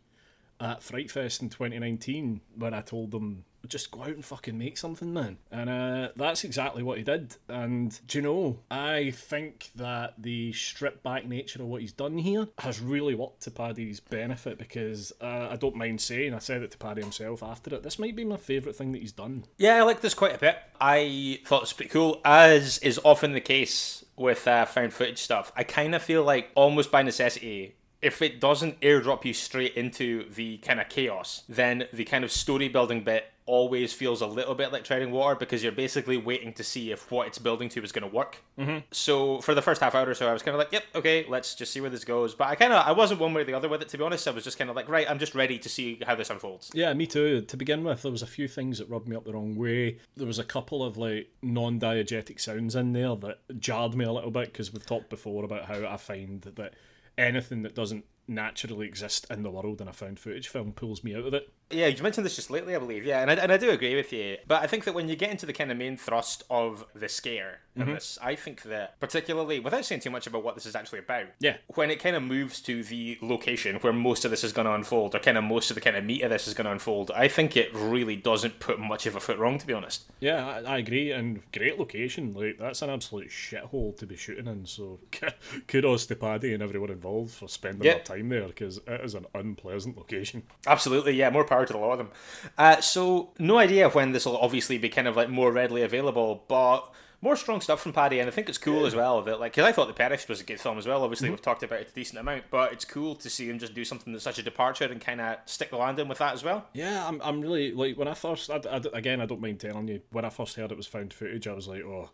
at 0.59 0.83
Fright 0.83 1.09
Fest 1.09 1.41
in 1.41 1.49
2019 1.49 2.41
when 2.55 2.73
I 2.73 2.81
told 2.81 3.13
him 3.13 3.45
just 3.67 3.91
go 3.91 4.01
out 4.01 4.09
and 4.09 4.25
fucking 4.25 4.57
make 4.57 4.77
something, 4.77 5.13
man. 5.13 5.37
And 5.51 5.69
uh, 5.69 6.09
that's 6.15 6.43
exactly 6.43 6.83
what 6.83 6.97
he 6.97 7.03
did. 7.03 7.35
And 7.47 7.97
do 8.07 8.17
you 8.17 8.21
know, 8.21 8.59
I 8.69 9.11
think 9.11 9.69
that 9.75 10.15
the 10.17 10.53
stripped 10.53 11.03
back 11.03 11.25
nature 11.25 11.61
of 11.61 11.67
what 11.67 11.81
he's 11.81 11.93
done 11.93 12.17
here 12.17 12.47
has 12.59 12.79
really 12.79 13.15
worked 13.15 13.41
to 13.43 13.51
Paddy's 13.51 13.99
benefit 13.99 14.57
because 14.57 15.11
uh, 15.21 15.49
I 15.51 15.55
don't 15.55 15.75
mind 15.75 16.01
saying, 16.01 16.33
I 16.33 16.39
said 16.39 16.61
it 16.61 16.71
to 16.71 16.77
Paddy 16.77 17.01
himself 17.01 17.43
after 17.43 17.75
it, 17.75 17.83
this 17.83 17.99
might 17.99 18.15
be 18.15 18.25
my 18.25 18.37
favourite 18.37 18.75
thing 18.75 18.91
that 18.91 19.01
he's 19.01 19.11
done. 19.11 19.45
Yeah, 19.57 19.75
I 19.75 19.83
like 19.83 20.01
this 20.01 20.13
quite 20.13 20.35
a 20.35 20.39
bit. 20.39 20.57
I 20.79 21.39
thought 21.45 21.57
it 21.57 21.61
was 21.61 21.73
pretty 21.73 21.91
cool, 21.91 22.21
as 22.25 22.77
is 22.79 22.99
often 23.03 23.33
the 23.33 23.41
case 23.41 24.03
with 24.15 24.47
uh, 24.47 24.65
found 24.65 24.93
footage 24.93 25.19
stuff. 25.19 25.51
I 25.55 25.63
kind 25.63 25.95
of 25.95 26.01
feel 26.01 26.23
like 26.23 26.49
almost 26.55 26.91
by 26.91 27.03
necessity. 27.03 27.75
If 28.01 28.23
it 28.23 28.41
doesn't 28.41 28.81
airdrop 28.81 29.25
you 29.25 29.33
straight 29.33 29.75
into 29.75 30.27
the 30.31 30.57
kind 30.57 30.79
of 30.79 30.89
chaos, 30.89 31.43
then 31.47 31.87
the 31.93 32.03
kind 32.03 32.23
of 32.23 32.31
story 32.31 32.67
building 32.67 33.03
bit 33.03 33.30
always 33.45 33.91
feels 33.93 34.21
a 34.21 34.27
little 34.27 34.55
bit 34.55 34.71
like 34.71 34.83
treading 34.83 35.11
water 35.11 35.35
because 35.35 35.63
you're 35.63 35.71
basically 35.71 36.17
waiting 36.17 36.53
to 36.53 36.63
see 36.63 36.91
if 36.91 37.11
what 37.11 37.27
it's 37.27 37.39
building 37.39 37.69
to 37.69 37.83
is 37.83 37.91
going 37.91 38.07
to 38.07 38.15
work. 38.15 38.37
Mm-hmm. 38.57 38.79
So 38.91 39.41
for 39.41 39.53
the 39.53 39.61
first 39.61 39.81
half 39.81 39.95
hour 39.95 40.09
or 40.09 40.13
so, 40.13 40.29
I 40.29 40.33
was 40.33 40.43
kind 40.43 40.55
of 40.55 40.59
like, 40.59 40.71
"Yep, 40.71 40.83
okay, 40.95 41.25
let's 41.27 41.55
just 41.55 41.73
see 41.73 41.81
where 41.81 41.89
this 41.89 42.03
goes." 42.03 42.35
But 42.35 42.47
I 42.47 42.55
kind 42.55 42.73
of 42.73 42.85
I 42.85 42.91
wasn't 42.91 43.19
one 43.19 43.33
way 43.33 43.41
or 43.41 43.45
the 43.45 43.53
other 43.53 43.69
with 43.69 43.81
it. 43.81 43.89
To 43.89 43.97
be 43.97 44.03
honest, 44.03 44.27
I 44.27 44.31
was 44.31 44.43
just 44.43 44.57
kind 44.57 44.69
of 44.69 44.75
like, 44.75 44.87
"Right, 44.87 45.09
I'm 45.09 45.19
just 45.19 45.35
ready 45.35 45.57
to 45.59 45.69
see 45.69 45.99
how 46.05 46.15
this 46.15 46.29
unfolds." 46.29 46.71
Yeah, 46.73 46.93
me 46.93 47.07
too. 47.07 47.41
To 47.41 47.57
begin 47.57 47.83
with, 47.83 48.01
there 48.01 48.11
was 48.11 48.21
a 48.21 48.27
few 48.27 48.47
things 48.47 48.77
that 48.77 48.89
rubbed 48.89 49.07
me 49.07 49.15
up 49.15 49.25
the 49.25 49.33
wrong 49.33 49.55
way. 49.55 49.97
There 50.15 50.27
was 50.27 50.39
a 50.39 50.43
couple 50.43 50.83
of 50.83 50.97
like 50.97 51.29
non-diegetic 51.41 52.39
sounds 52.39 52.75
in 52.75 52.93
there 52.93 53.15
that 53.15 53.59
jarred 53.59 53.95
me 53.95 54.05
a 54.05 54.11
little 54.11 54.31
bit 54.31 54.51
because 54.51 54.71
we've 54.71 54.85
talked 54.85 55.09
before 55.09 55.43
about 55.43 55.65
how 55.65 55.85
I 55.87 55.97
find 55.97 56.41
that 56.41 56.73
anything 57.17 57.63
that 57.63 57.75
doesn't 57.75 58.05
naturally 58.27 58.87
exist 58.87 59.25
in 59.29 59.43
the 59.43 59.51
world 59.51 59.81
in 59.81 59.87
a 59.87 59.93
found 59.93 60.19
footage 60.19 60.47
film 60.47 60.71
pulls 60.71 61.03
me 61.03 61.15
out 61.15 61.25
of 61.25 61.33
it. 61.33 61.51
Yeah, 61.71 61.87
you 61.87 62.01
mentioned 62.03 62.25
this 62.25 62.35
just 62.35 62.49
lately, 62.51 62.75
I 62.75 62.79
believe. 62.79 63.05
Yeah, 63.05 63.21
and 63.21 63.31
I, 63.31 63.35
and 63.35 63.51
I 63.51 63.57
do 63.57 63.69
agree 63.69 63.95
with 63.95 64.11
you. 64.13 64.37
But 64.47 64.63
I 64.63 64.67
think 64.67 64.83
that 64.85 64.93
when 64.93 65.09
you 65.09 65.15
get 65.15 65.31
into 65.31 65.45
the 65.45 65.53
kind 65.53 65.71
of 65.71 65.77
main 65.77 65.97
thrust 65.97 66.43
of 66.49 66.85
the 66.93 67.09
scare 67.09 67.59
of 67.75 67.83
mm-hmm. 67.83 67.93
this, 67.93 68.17
I 68.21 68.35
think 68.35 68.63
that 68.63 68.99
particularly, 68.99 69.59
without 69.59 69.85
saying 69.85 70.01
too 70.01 70.09
much 70.09 70.27
about 70.27 70.43
what 70.43 70.55
this 70.55 70.65
is 70.65 70.75
actually 70.75 70.99
about, 70.99 71.25
Yeah. 71.39 71.57
when 71.75 71.89
it 71.89 71.99
kind 71.99 72.15
of 72.15 72.23
moves 72.23 72.61
to 72.61 72.83
the 72.83 73.17
location 73.21 73.75
where 73.77 73.93
most 73.93 74.25
of 74.25 74.31
this 74.31 74.43
is 74.43 74.51
going 74.53 74.65
to 74.65 74.73
unfold, 74.73 75.15
or 75.15 75.19
kind 75.19 75.37
of 75.37 75.43
most 75.43 75.71
of 75.71 75.75
the 75.75 75.81
kind 75.81 75.95
of 75.95 76.03
meat 76.03 76.21
of 76.21 76.29
this 76.29 76.47
is 76.47 76.53
going 76.53 76.65
to 76.65 76.71
unfold, 76.71 77.11
I 77.15 77.27
think 77.27 77.55
it 77.55 77.73
really 77.73 78.15
doesn't 78.15 78.59
put 78.59 78.79
much 78.79 79.05
of 79.05 79.15
a 79.15 79.19
foot 79.19 79.37
wrong, 79.37 79.57
to 79.59 79.67
be 79.67 79.73
honest. 79.73 80.03
Yeah, 80.19 80.45
I, 80.45 80.75
I 80.75 80.77
agree, 80.79 81.11
and 81.11 81.41
great 81.51 81.79
location. 81.79 82.33
Like 82.33 82.57
that's 82.59 82.81
an 82.81 82.89
absolute 82.89 83.29
shithole 83.29 83.97
to 83.97 84.05
be 84.05 84.15
shooting 84.15 84.47
in. 84.47 84.65
So 84.65 84.99
kudos 85.67 86.05
to 86.07 86.15
Paddy 86.15 86.53
and 86.53 86.61
everyone 86.63 86.89
involved 86.89 87.31
for 87.33 87.47
spending 87.47 87.83
Yeah. 87.83 87.93
their 87.95 88.03
time 88.03 88.29
there 88.29 88.47
because 88.47 88.77
it 88.77 89.01
is 89.01 89.15
an 89.15 89.25
unpleasant 89.33 89.97
location. 89.97 90.43
Absolutely, 90.67 91.13
yeah, 91.13 91.29
more 91.29 91.45
power 91.45 91.60
to 91.65 91.73
the 91.73 91.79
lot 91.79 91.91
of 91.93 91.97
them. 91.99 92.09
Uh, 92.57 92.81
so, 92.81 93.31
no 93.39 93.57
idea 93.57 93.89
when 93.89 94.11
this 94.11 94.25
will 94.25 94.37
obviously 94.37 94.77
be 94.77 94.89
kind 94.89 95.07
of 95.07 95.15
like 95.15 95.29
more 95.29 95.51
readily 95.51 95.81
available, 95.83 96.43
but 96.47 96.91
more 97.23 97.35
strong 97.35 97.61
stuff 97.61 97.79
from 97.81 97.93
Paddy, 97.93 98.19
and 98.19 98.27
I 98.27 98.31
think 98.31 98.49
it's 98.49 98.57
cool 98.57 98.85
as 98.87 98.95
well 98.95 99.21
that 99.21 99.39
like 99.39 99.51
because 99.51 99.65
I 99.65 99.71
thought 99.71 99.87
The 99.87 99.93
Perished 99.93 100.27
was 100.27 100.41
a 100.41 100.43
good 100.43 100.59
film 100.59 100.79
as 100.79 100.87
well. 100.87 101.03
Obviously, 101.03 101.29
we've 101.29 101.41
talked 101.41 101.61
about 101.61 101.79
it 101.81 101.89
a 101.91 101.93
decent 101.93 102.19
amount, 102.19 102.45
but 102.49 102.73
it's 102.73 102.83
cool 102.83 103.13
to 103.15 103.29
see 103.29 103.47
him 103.47 103.59
just 103.59 103.75
do 103.75 103.85
something 103.85 104.11
that's 104.11 104.23
such 104.23 104.39
a 104.39 104.43
departure 104.43 104.85
and 104.85 104.99
kind 104.99 105.21
of 105.21 105.37
stick 105.45 105.69
the 105.69 105.77
landing 105.77 106.07
with 106.07 106.17
that 106.17 106.33
as 106.33 106.43
well. 106.43 106.65
Yeah, 106.73 107.07
I'm, 107.07 107.21
I'm 107.23 107.39
really 107.41 107.73
like 107.73 107.95
when 107.95 108.07
I 108.07 108.15
first 108.15 108.49
I, 108.49 108.55
I- 108.69 108.81
again 108.93 109.21
I 109.21 109.27
don't 109.27 109.39
mind 109.39 109.59
telling 109.59 109.87
you 109.87 110.01
when 110.11 110.25
I 110.25 110.29
first 110.29 110.55
heard 110.55 110.71
it 110.71 110.77
was 110.77 110.87
found 110.87 111.13
footage 111.13 111.47
I 111.47 111.53
was 111.53 111.67
like 111.67 111.83
oh 111.83 112.09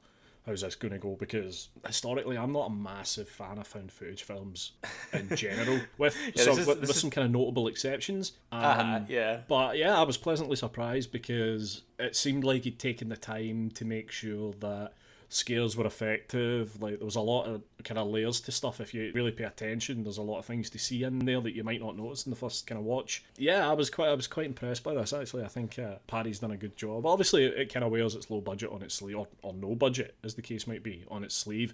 how's 0.48 0.62
this 0.62 0.76
going 0.76 0.94
to 0.94 0.98
go 0.98 1.16
because 1.20 1.70
historically 1.86 2.38
I'm 2.38 2.52
not 2.54 2.68
a 2.72 2.74
massive 2.74 3.28
fan 3.30 3.58
of 3.60 3.68
found 3.68 3.92
footage 3.92 4.24
films 4.24 4.72
in 5.14 5.30
general 5.36 5.80
with 5.98 6.16
this 6.34 6.46
some 6.46 6.58
is- 6.60 6.66
with, 6.66 6.80
with 6.82 6.90
is- 6.90 7.00
some 7.00 7.10
kind 7.12 7.26
of 7.26 7.32
notable 7.32 7.68
exceptions. 7.68 8.32
Um, 8.52 8.62
Uh, 8.64 9.00
yeah. 9.10 9.42
But 9.48 9.78
yeah, 9.78 10.00
I 10.00 10.04
was 10.04 10.18
pleasantly 10.18 10.56
surprised 10.56 11.12
because 11.12 11.84
it 12.00 12.16
seemed 12.16 12.44
like 12.46 12.64
he'd 12.64 12.80
taken 12.80 13.10
the 13.10 13.18
time 13.18 13.70
to 13.72 13.86
make 13.86 14.10
sure 14.10 14.54
that 14.62 14.94
scares 15.30 15.76
were 15.76 15.86
effective. 15.86 16.82
Like 16.82 16.98
there 16.98 17.06
was 17.06 17.16
a 17.16 17.22
lot 17.22 17.46
of 17.46 17.62
kind 17.84 17.98
of 17.98 18.08
layers 18.08 18.42
to 18.42 18.52
stuff. 18.52 18.80
If 18.80 18.94
you 18.94 19.12
really 19.14 19.32
pay 19.32 19.44
attention, 19.44 20.04
there's 20.04 20.18
a 20.18 20.24
lot 20.24 20.40
of 20.40 20.46
things 20.46 20.70
to 20.72 20.80
see 20.80 21.04
in 21.04 21.20
there 21.20 21.42
that 21.42 21.56
you 21.56 21.64
might 21.64 21.82
not 21.82 21.98
notice 21.98 22.26
in 22.26 22.30
the 22.30 22.36
first 22.36 22.68
kind 22.68 22.80
of 22.80 22.86
watch. 22.86 23.24
Yeah, 23.38 23.70
I 23.70 23.74
was 23.74 23.90
quite 23.90 24.10
I 24.10 24.14
was 24.14 24.28
quite 24.28 24.46
impressed 24.46 24.84
by 24.84 24.94
this 24.94 25.14
actually. 25.14 25.44
I 25.44 25.48
think 25.48 25.80
uh, 25.80 25.96
Paddy's 26.08 26.40
done 26.40 26.52
a 26.52 26.58
good 26.58 26.76
job. 26.76 27.06
Obviously, 27.06 27.46
it, 27.46 27.58
it 27.58 27.74
kind 27.74 27.84
of 27.84 27.92
wears 27.92 28.16
its 28.16 28.30
low 28.30 28.42
budget 28.42 28.72
on 28.72 28.82
its 28.82 28.96
sleeve, 28.96 29.18
or, 29.18 29.28
or 29.42 29.54
no 29.54 29.76
budget 29.76 30.16
as 30.24 30.36
the 30.36 30.42
case 30.42 30.68
might 30.68 30.84
be, 30.84 31.04
on 31.10 31.24
its 31.24 31.36
sleeve. 31.36 31.74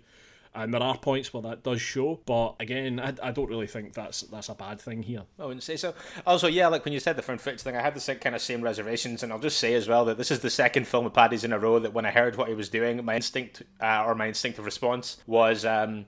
And 0.55 0.73
there 0.73 0.83
are 0.83 0.97
points 0.97 1.33
where 1.33 1.41
that 1.43 1.63
does 1.63 1.81
show, 1.81 2.19
but 2.25 2.55
again, 2.59 2.99
I, 2.99 3.13
I 3.23 3.31
don't 3.31 3.49
really 3.49 3.65
think 3.65 3.93
that's 3.93 4.21
that's 4.21 4.49
a 4.49 4.53
bad 4.53 4.79
thing 4.79 5.01
here. 5.01 5.23
I 5.39 5.45
wouldn't 5.45 5.63
say 5.63 5.77
so. 5.77 5.95
Also, 6.27 6.47
yeah, 6.47 6.67
like 6.67 6.85
when 6.85 6.93
you 6.93 6.99
said 6.99 7.15
the 7.15 7.23
found 7.23 7.41
footage 7.41 7.61
thing, 7.61 7.75
I 7.75 7.81
had 7.81 7.95
the 7.95 7.99
same 7.99 8.19
kind 8.19 8.35
of 8.35 8.41
same 8.41 8.61
reservations, 8.61 9.23
and 9.23 9.33
I'll 9.33 9.39
just 9.39 9.57
say 9.57 9.73
as 9.73 9.87
well 9.87 10.05
that 10.05 10.17
this 10.17 10.29
is 10.29 10.41
the 10.41 10.51
second 10.51 10.87
film 10.87 11.07
of 11.07 11.13
Paddy's 11.13 11.43
in 11.43 11.53
a 11.53 11.59
row 11.59 11.79
that 11.79 11.93
when 11.93 12.05
I 12.05 12.11
heard 12.11 12.35
what 12.35 12.49
he 12.49 12.53
was 12.53 12.69
doing, 12.69 13.03
my 13.03 13.15
instinct 13.15 13.63
uh, 13.81 14.03
or 14.05 14.13
my 14.13 14.27
instinctive 14.27 14.65
response 14.65 15.17
was, 15.25 15.65
um, 15.65 16.05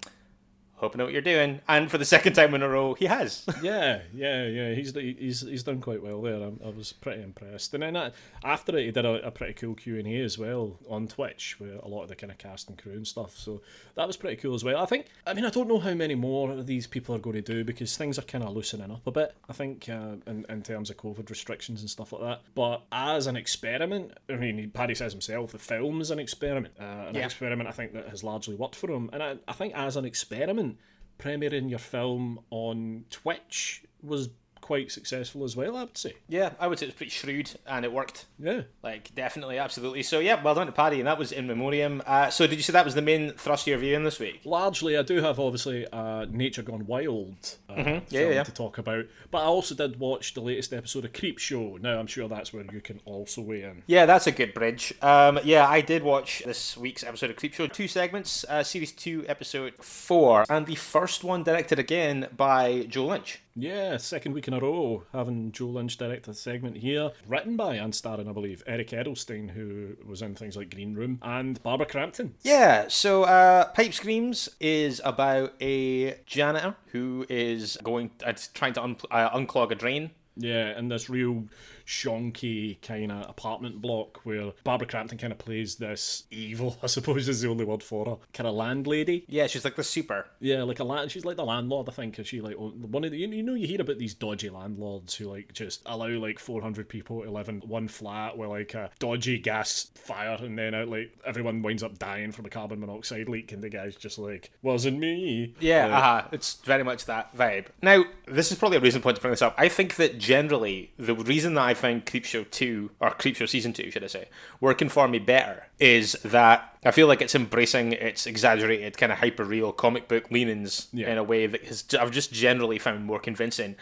"Hope 0.77 0.95
I 0.95 0.97
know 0.97 1.03
what 1.05 1.13
you're 1.13 1.21
doing." 1.21 1.61
And 1.67 1.89
for 1.89 1.97
the 1.97 2.05
second 2.05 2.33
time 2.33 2.53
in 2.53 2.61
a 2.61 2.69
row, 2.69 2.93
he 2.93 3.05
has. 3.05 3.45
Yeah, 3.63 4.01
yeah, 4.13 4.45
yeah. 4.45 4.73
He's 4.75 4.93
he's 4.93 5.41
he's 5.41 5.63
done 5.63 5.81
quite 5.81 6.03
well 6.03 6.21
there. 6.21 6.35
I, 6.41 6.67
I 6.67 6.69
was 6.69 6.93
pretty 6.93 7.23
impressed. 7.23 7.73
And 7.73 7.81
then 7.83 7.95
uh, 7.95 8.11
after 8.43 8.77
it, 8.77 8.85
he 8.85 8.91
did 8.91 9.05
a, 9.05 9.25
a 9.27 9.31
pretty 9.31 9.53
cool 9.53 9.73
Q 9.75 9.97
and 9.97 10.07
A 10.07 10.21
as 10.21 10.37
well 10.37 10.77
on 10.89 11.07
Twitch 11.07 11.57
with 11.59 11.79
a 11.83 11.87
lot 11.87 12.03
of 12.03 12.09
the 12.09 12.15
kind 12.15 12.31
of 12.31 12.37
cast 12.37 12.67
and 12.69 12.77
crew 12.77 12.93
and 12.93 13.07
stuff. 13.07 13.37
So 13.37 13.61
that 13.95 14.05
was 14.07 14.17
pretty 14.17 14.35
cool 14.35 14.53
as 14.53 14.63
well. 14.63 14.81
I 14.81 14.85
think. 14.85 15.07
I 15.25 15.33
mean, 15.33 15.45
I 15.45 15.49
don't 15.49 15.67
know 15.67 15.79
how 15.79 15.93
many 15.93 16.15
more 16.15 16.51
of 16.51 16.67
these 16.67 16.85
people 16.87 17.15
are 17.15 17.19
going 17.19 17.35
to 17.35 17.41
do 17.41 17.63
because 17.63 17.95
things 17.97 18.19
are 18.19 18.23
kind 18.23 18.43
of 18.43 18.53
loosening 18.53 18.91
up 18.91 19.05
a 19.07 19.11
bit. 19.11 19.33
I 19.49 19.53
think 19.53 19.87
uh, 19.89 20.15
in 20.27 20.45
in 20.49 20.61
terms 20.61 20.89
of 20.89 20.97
COVID 20.97 21.29
restrictions 21.29 21.81
and 21.81 21.89
stuff 21.89 22.11
like 22.11 22.21
that. 22.21 22.41
But 22.53 22.83
as 22.91 23.27
an 23.27 23.35
experiment, 23.35 24.11
I 24.29 24.33
mean, 24.33 24.69
Paddy 24.71 24.95
says 24.95 25.11
himself, 25.13 25.51
the 25.53 25.59
film 25.59 26.01
is 26.01 26.11
an 26.11 26.19
experiment. 26.19 26.73
Uh, 26.79 26.83
an 27.09 27.15
Yeah. 27.15 27.25
experiment 27.25 27.67
I 27.69 27.71
think 27.71 27.93
that 27.93 28.09
has 28.09 28.23
largely 28.23 28.55
worked 28.55 28.75
for 28.75 28.91
him. 28.91 29.09
And 29.13 29.23
I, 29.23 29.35
I 29.47 29.53
think 29.53 29.73
as 29.75 29.95
an 29.95 30.05
experiment 30.05 30.74
premiering 31.17 31.69
your 31.69 31.79
film 31.79 32.39
on 32.49 33.05
Twitch 33.09 33.83
was 34.01 34.29
quite 34.65 34.91
successful 34.91 35.43
as 35.43 35.55
well, 35.55 35.77
I 35.77 35.83
would 35.83 35.95
say. 35.95 36.13
Yeah, 36.27 36.53
I 36.59 36.65
would 36.65 36.79
say 36.79 36.87
it 36.87 36.89
was 36.89 36.95
pretty 36.95 37.11
shrewd 37.11 37.51
and 37.67 37.85
it 37.85 37.93
worked. 37.93 38.25
Yeah. 38.39 38.61
Like, 38.81 39.13
definitely, 39.13 39.59
absolutely. 39.59 40.01
So, 40.01 40.17
yeah, 40.17 40.41
well 40.41 40.55
done 40.55 40.65
to 40.65 40.71
Paddy, 40.73 40.97
and 40.97 41.05
that 41.05 41.19
was 41.19 41.31
in 41.31 41.45
memoriam. 41.45 42.01
Uh, 42.03 42.31
so, 42.31 42.47
did 42.47 42.55
you 42.55 42.63
say 42.63 42.73
that 42.73 42.83
was 42.83 42.95
the 42.95 43.01
main 43.03 43.33
thrust 43.33 43.65
of 43.65 43.67
your 43.67 43.77
viewing 43.77 44.03
this 44.03 44.19
week? 44.19 44.41
Largely, 44.43 44.97
I 44.97 45.03
do 45.03 45.21
have 45.21 45.39
obviously 45.39 45.85
uh, 45.93 46.25
Nature 46.31 46.63
Gone 46.63 46.87
Wild 46.87 47.57
uh, 47.69 47.73
Mm-hmm. 47.75 48.05
Yeah, 48.09 48.29
yeah. 48.29 48.43
to 48.43 48.51
talk 48.51 48.79
about, 48.79 49.05
but 49.29 49.37
I 49.39 49.45
also 49.45 49.75
did 49.75 49.99
watch 49.99 50.33
the 50.33 50.41
latest 50.41 50.73
episode 50.73 51.05
of 51.05 51.13
Creepshow. 51.13 51.79
Now, 51.79 51.99
I'm 51.99 52.07
sure 52.07 52.27
that's 52.27 52.51
where 52.51 52.65
you 52.73 52.81
can 52.81 53.01
also 53.05 53.41
weigh 53.41 53.61
in. 53.61 53.83
Yeah, 53.85 54.07
that's 54.07 54.25
a 54.25 54.31
good 54.31 54.55
bridge. 54.55 54.95
Um, 55.03 55.39
yeah, 55.43 55.67
I 55.67 55.81
did 55.81 56.01
watch 56.01 56.41
this 56.43 56.75
week's 56.75 57.03
episode 57.03 57.29
of 57.29 57.35
Creepshow, 57.35 57.71
Two 57.71 57.87
segments, 57.87 58.43
uh, 58.49 58.63
series 58.63 58.91
two, 58.91 59.25
episode 59.27 59.75
four, 59.79 60.45
and 60.49 60.65
the 60.65 60.75
first 60.75 61.23
one 61.23 61.43
directed 61.43 61.77
again 61.77 62.29
by 62.35 62.87
Joe 62.89 63.05
Lynch. 63.05 63.41
Yeah, 63.57 63.95
second 63.95 64.33
week 64.33 64.49
in 64.49 64.53
a 64.53 64.59
row 64.59 65.03
having 65.13 65.53
Joe 65.53 65.67
Lynch 65.67 65.97
direct 65.97 66.27
a 66.27 66.33
segment 66.33 66.75
here, 66.77 67.11
written 67.25 67.55
by 67.55 67.75
and 67.75 67.95
starring, 67.95 68.27
I 68.27 68.33
believe, 68.33 68.61
Eric 68.67 68.89
Edelstein, 68.89 69.51
who 69.51 69.95
was 70.05 70.21
in 70.21 70.35
things 70.35 70.57
like 70.57 70.73
Green 70.73 70.93
Room, 70.93 71.19
and 71.21 71.63
Barbara 71.63 71.87
Crampton. 71.87 72.35
Yeah, 72.41 72.89
so 72.89 73.23
uh, 73.23 73.69
Pipe 73.69 73.93
Screams 73.93 74.49
is 74.59 74.99
about 75.05 75.53
a 75.61 76.15
janitor 76.25 76.75
who 76.87 77.25
is 77.29 77.77
going, 77.81 78.11
uh, 78.25 78.33
trying 78.53 78.73
to 78.73 78.83
un- 78.83 78.97
uh, 79.09 79.29
unclog 79.29 79.71
a 79.71 79.75
drain. 79.75 80.11
Yeah, 80.35 80.67
and 80.67 80.91
this 80.91 81.09
real 81.09 81.45
shonky 81.85 82.81
kind 82.81 83.11
of 83.11 83.29
apartment 83.29 83.81
block 83.81 84.21
where 84.25 84.53
Barbara 84.63 84.87
Crampton 84.87 85.17
kind 85.17 85.31
of 85.31 85.39
plays 85.39 85.75
this 85.75 86.23
evil, 86.31 86.77
I 86.83 86.87
suppose 86.87 87.27
is 87.27 87.41
the 87.41 87.49
only 87.49 87.65
word 87.65 87.83
for 87.83 88.05
her, 88.05 88.17
kind 88.33 88.47
of 88.47 88.55
landlady. 88.55 89.25
Yeah, 89.27 89.47
she's 89.47 89.63
like 89.63 89.75
the 89.75 89.83
super. 89.83 90.25
Yeah, 90.39 90.63
like 90.63 90.79
a 90.79 90.83
land. 90.83 91.11
She's 91.11 91.25
like 91.25 91.37
the 91.37 91.45
landlord, 91.45 91.89
I 91.89 91.91
think. 91.91 92.19
Is 92.19 92.27
she 92.27 92.41
like 92.41 92.55
one 92.55 93.03
of 93.03 93.11
the? 93.11 93.17
You, 93.17 93.27
you 93.29 93.43
know, 93.43 93.53
you 93.53 93.67
hear 93.67 93.81
about 93.81 93.97
these 93.97 94.13
dodgy 94.13 94.49
landlords 94.49 95.15
who 95.15 95.25
like 95.25 95.53
just 95.53 95.81
allow 95.85 96.07
like 96.07 96.39
four 96.39 96.61
hundred 96.61 96.89
people 96.89 97.23
to 97.23 97.31
live 97.31 97.49
in 97.49 97.61
one 97.61 97.87
flat 97.87 98.37
with 98.37 98.49
like 98.49 98.73
a 98.73 98.89
dodgy 98.99 99.37
gas 99.39 99.91
fire, 99.95 100.37
and 100.41 100.57
then 100.57 100.73
out 100.73 100.87
like 100.87 101.11
everyone 101.25 101.61
winds 101.61 101.83
up 101.83 101.97
dying 101.99 102.31
from 102.31 102.45
a 102.45 102.49
carbon 102.49 102.79
monoxide 102.79 103.29
leak, 103.29 103.51
and 103.51 103.63
the 103.63 103.69
guy's 103.69 103.95
just 103.95 104.17
like, 104.17 104.51
"Wasn't 104.61 104.97
me." 104.97 105.55
Yeah, 105.59 105.85
Like, 105.87 105.95
uh-huh. 105.95 106.27
it's 106.31 106.55
very 106.63 106.83
much 106.83 107.05
that 107.05 107.35
vibe. 107.35 107.67
Now, 107.81 108.05
this 108.27 108.51
is 108.51 108.57
probably 108.57 108.77
a 108.77 108.81
reason 108.81 109.01
point 109.01 109.15
to 109.17 109.21
bring 109.21 109.31
this 109.31 109.41
up. 109.41 109.55
I 109.57 109.69
think 109.69 109.95
that 109.95 110.17
generally, 110.17 110.91
the 110.97 111.15
reason 111.15 111.53
that 111.55 111.63
I 111.63 111.73
find 111.75 112.03
Creepshow 112.05 112.49
2, 112.49 112.91
or 112.99 113.11
Creepshow 113.11 113.47
Season 113.47 113.71
2, 113.73 113.91
should 113.91 114.03
I 114.03 114.07
say, 114.07 114.29
working 114.59 114.89
for 114.89 115.07
me 115.07 115.19
better 115.19 115.67
is 115.79 116.13
that 116.23 116.75
I 116.83 116.91
feel 116.91 117.07
like 117.07 117.21
it's 117.21 117.35
embracing 117.35 117.91
its 117.93 118.25
exaggerated, 118.25 118.97
kind 118.97 119.11
of 119.11 119.19
hyper 119.19 119.43
real 119.43 119.71
comic 119.71 120.07
book 120.07 120.31
leanings 120.31 120.87
Yeah. 120.93 121.11
in 121.11 121.17
a 121.17 121.23
way 121.23 121.45
that 121.47 121.63
has, 121.65 121.83
I've 121.99 122.11
just 122.11 122.31
generally 122.33 122.79
found 122.79 123.05
more 123.05 123.19
convincing 123.19 123.75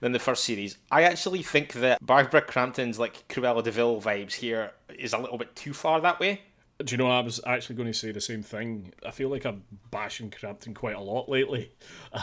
than 0.00 0.12
the 0.12 0.18
first 0.18 0.44
series. 0.44 0.78
I 0.90 1.02
actually 1.02 1.42
think 1.42 1.74
that 1.74 1.98
Barbara 2.04 2.40
Crampton's 2.40 2.98
like 2.98 3.28
Cruella 3.28 3.62
de 3.62 3.70
Vil 3.70 4.00
vibes 4.00 4.32
here 4.34 4.72
is 4.98 5.12
a 5.12 5.18
little 5.18 5.36
bit 5.36 5.54
too 5.54 5.74
far 5.74 6.00
that 6.00 6.18
way. 6.18 6.40
Do 6.84 6.92
you 6.94 6.96
know, 6.96 7.10
I 7.10 7.20
was 7.20 7.40
actually 7.46 7.76
going 7.76 7.88
to 7.88 7.98
say 7.98 8.12
the 8.12 8.20
same 8.20 8.42
thing. 8.42 8.92
I 9.06 9.10
feel 9.10 9.28
like 9.28 9.44
I'm 9.44 9.64
bashing 9.90 10.30
Crampton 10.30 10.74
quite 10.74 10.96
a 10.96 11.00
lot 11.00 11.28
lately 11.28 11.72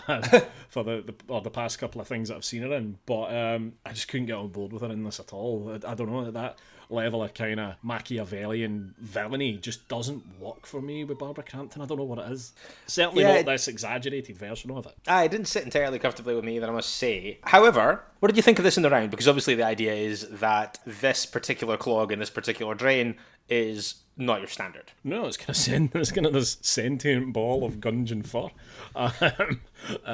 um, 0.08 0.22
for 0.70 0.84
the, 0.84 1.04
the 1.06 1.16
or 1.28 1.42
the 1.42 1.50
past 1.50 1.80
couple 1.80 2.02
of 2.02 2.08
things 2.08 2.30
that 2.30 2.36
I've 2.36 2.46
seen 2.46 2.64
her 2.64 2.74
in, 2.74 2.98
but 3.06 3.36
um, 3.36 3.74
I 3.86 3.94
just 3.94 4.08
couldn't 4.08 4.28
get 4.28 4.36
on 4.36 4.50
board 4.50 4.74
with 4.74 4.82
her 4.82 4.92
in 4.92 5.04
this 5.04 5.20
at 5.20 5.34
all. 5.34 5.72
I, 5.72 5.92
I 5.92 5.96
don't 5.96 6.12
know, 6.12 6.30
that 6.32 6.58
level 6.90 7.24
of 7.24 7.34
kind 7.34 7.60
of 7.60 7.76
Machiavellian 7.84 8.96
villainy 9.00 9.58
just 9.58 9.88
doesn't 9.88 10.24
work 10.40 10.66
for 10.66 10.82
me 10.82 11.04
with 11.04 11.20
Barbara 11.20 11.44
Crampton. 11.44 11.82
I 11.82 11.86
don't 11.86 11.98
know 11.98 12.04
what 12.04 12.20
it 12.20 12.32
is. 12.32 12.54
Certainly 12.88 13.24
Yeah, 13.24 13.36
not 13.36 13.46
this 13.46 13.68
exaggerated 13.68 14.38
version 14.38 14.72
of 14.72 14.86
it. 14.86 14.96
I 15.08 15.28
didn't 15.28 15.48
sit 15.48 15.64
entirely 15.64 16.00
comfortably 16.00 16.36
with 16.36 16.46
me 16.46 16.56
either, 16.58 16.68
I 16.68 16.72
must 16.72 16.96
say. 16.96 17.40
However, 17.44 18.04
what 18.20 18.28
did 18.28 18.38
you 18.38 18.44
think 18.44 18.60
of 18.60 18.64
this 18.64 18.78
in 18.78 18.84
the 18.84 18.90
round? 18.90 19.12
Because 19.12 19.28
obviously 19.28 19.56
the 19.56 19.66
idea 19.66 19.94
is 19.94 20.28
that 20.30 20.80
this 20.86 21.26
particular 21.26 21.78
clog 21.78 22.12
in 22.12 22.20
this 22.20 22.30
particular 22.30 22.74
drain 22.74 23.16
is 23.50 23.96
not 24.18 24.40
your 24.40 24.48
standard. 24.48 24.92
No, 25.04 25.26
it's 25.26 25.38
kind 25.38 25.50
of 25.50 25.56
sen- 25.58 25.92
it's 25.94 26.12
kind 26.12 26.26
of 26.26 26.34
this 26.34 26.58
sentient 26.62 27.34
ball 27.34 27.64
of 27.64 27.80
Gungeon 27.80 28.26
fur. 28.26 28.50
Um, 28.96 29.62
uh, 30.06 30.10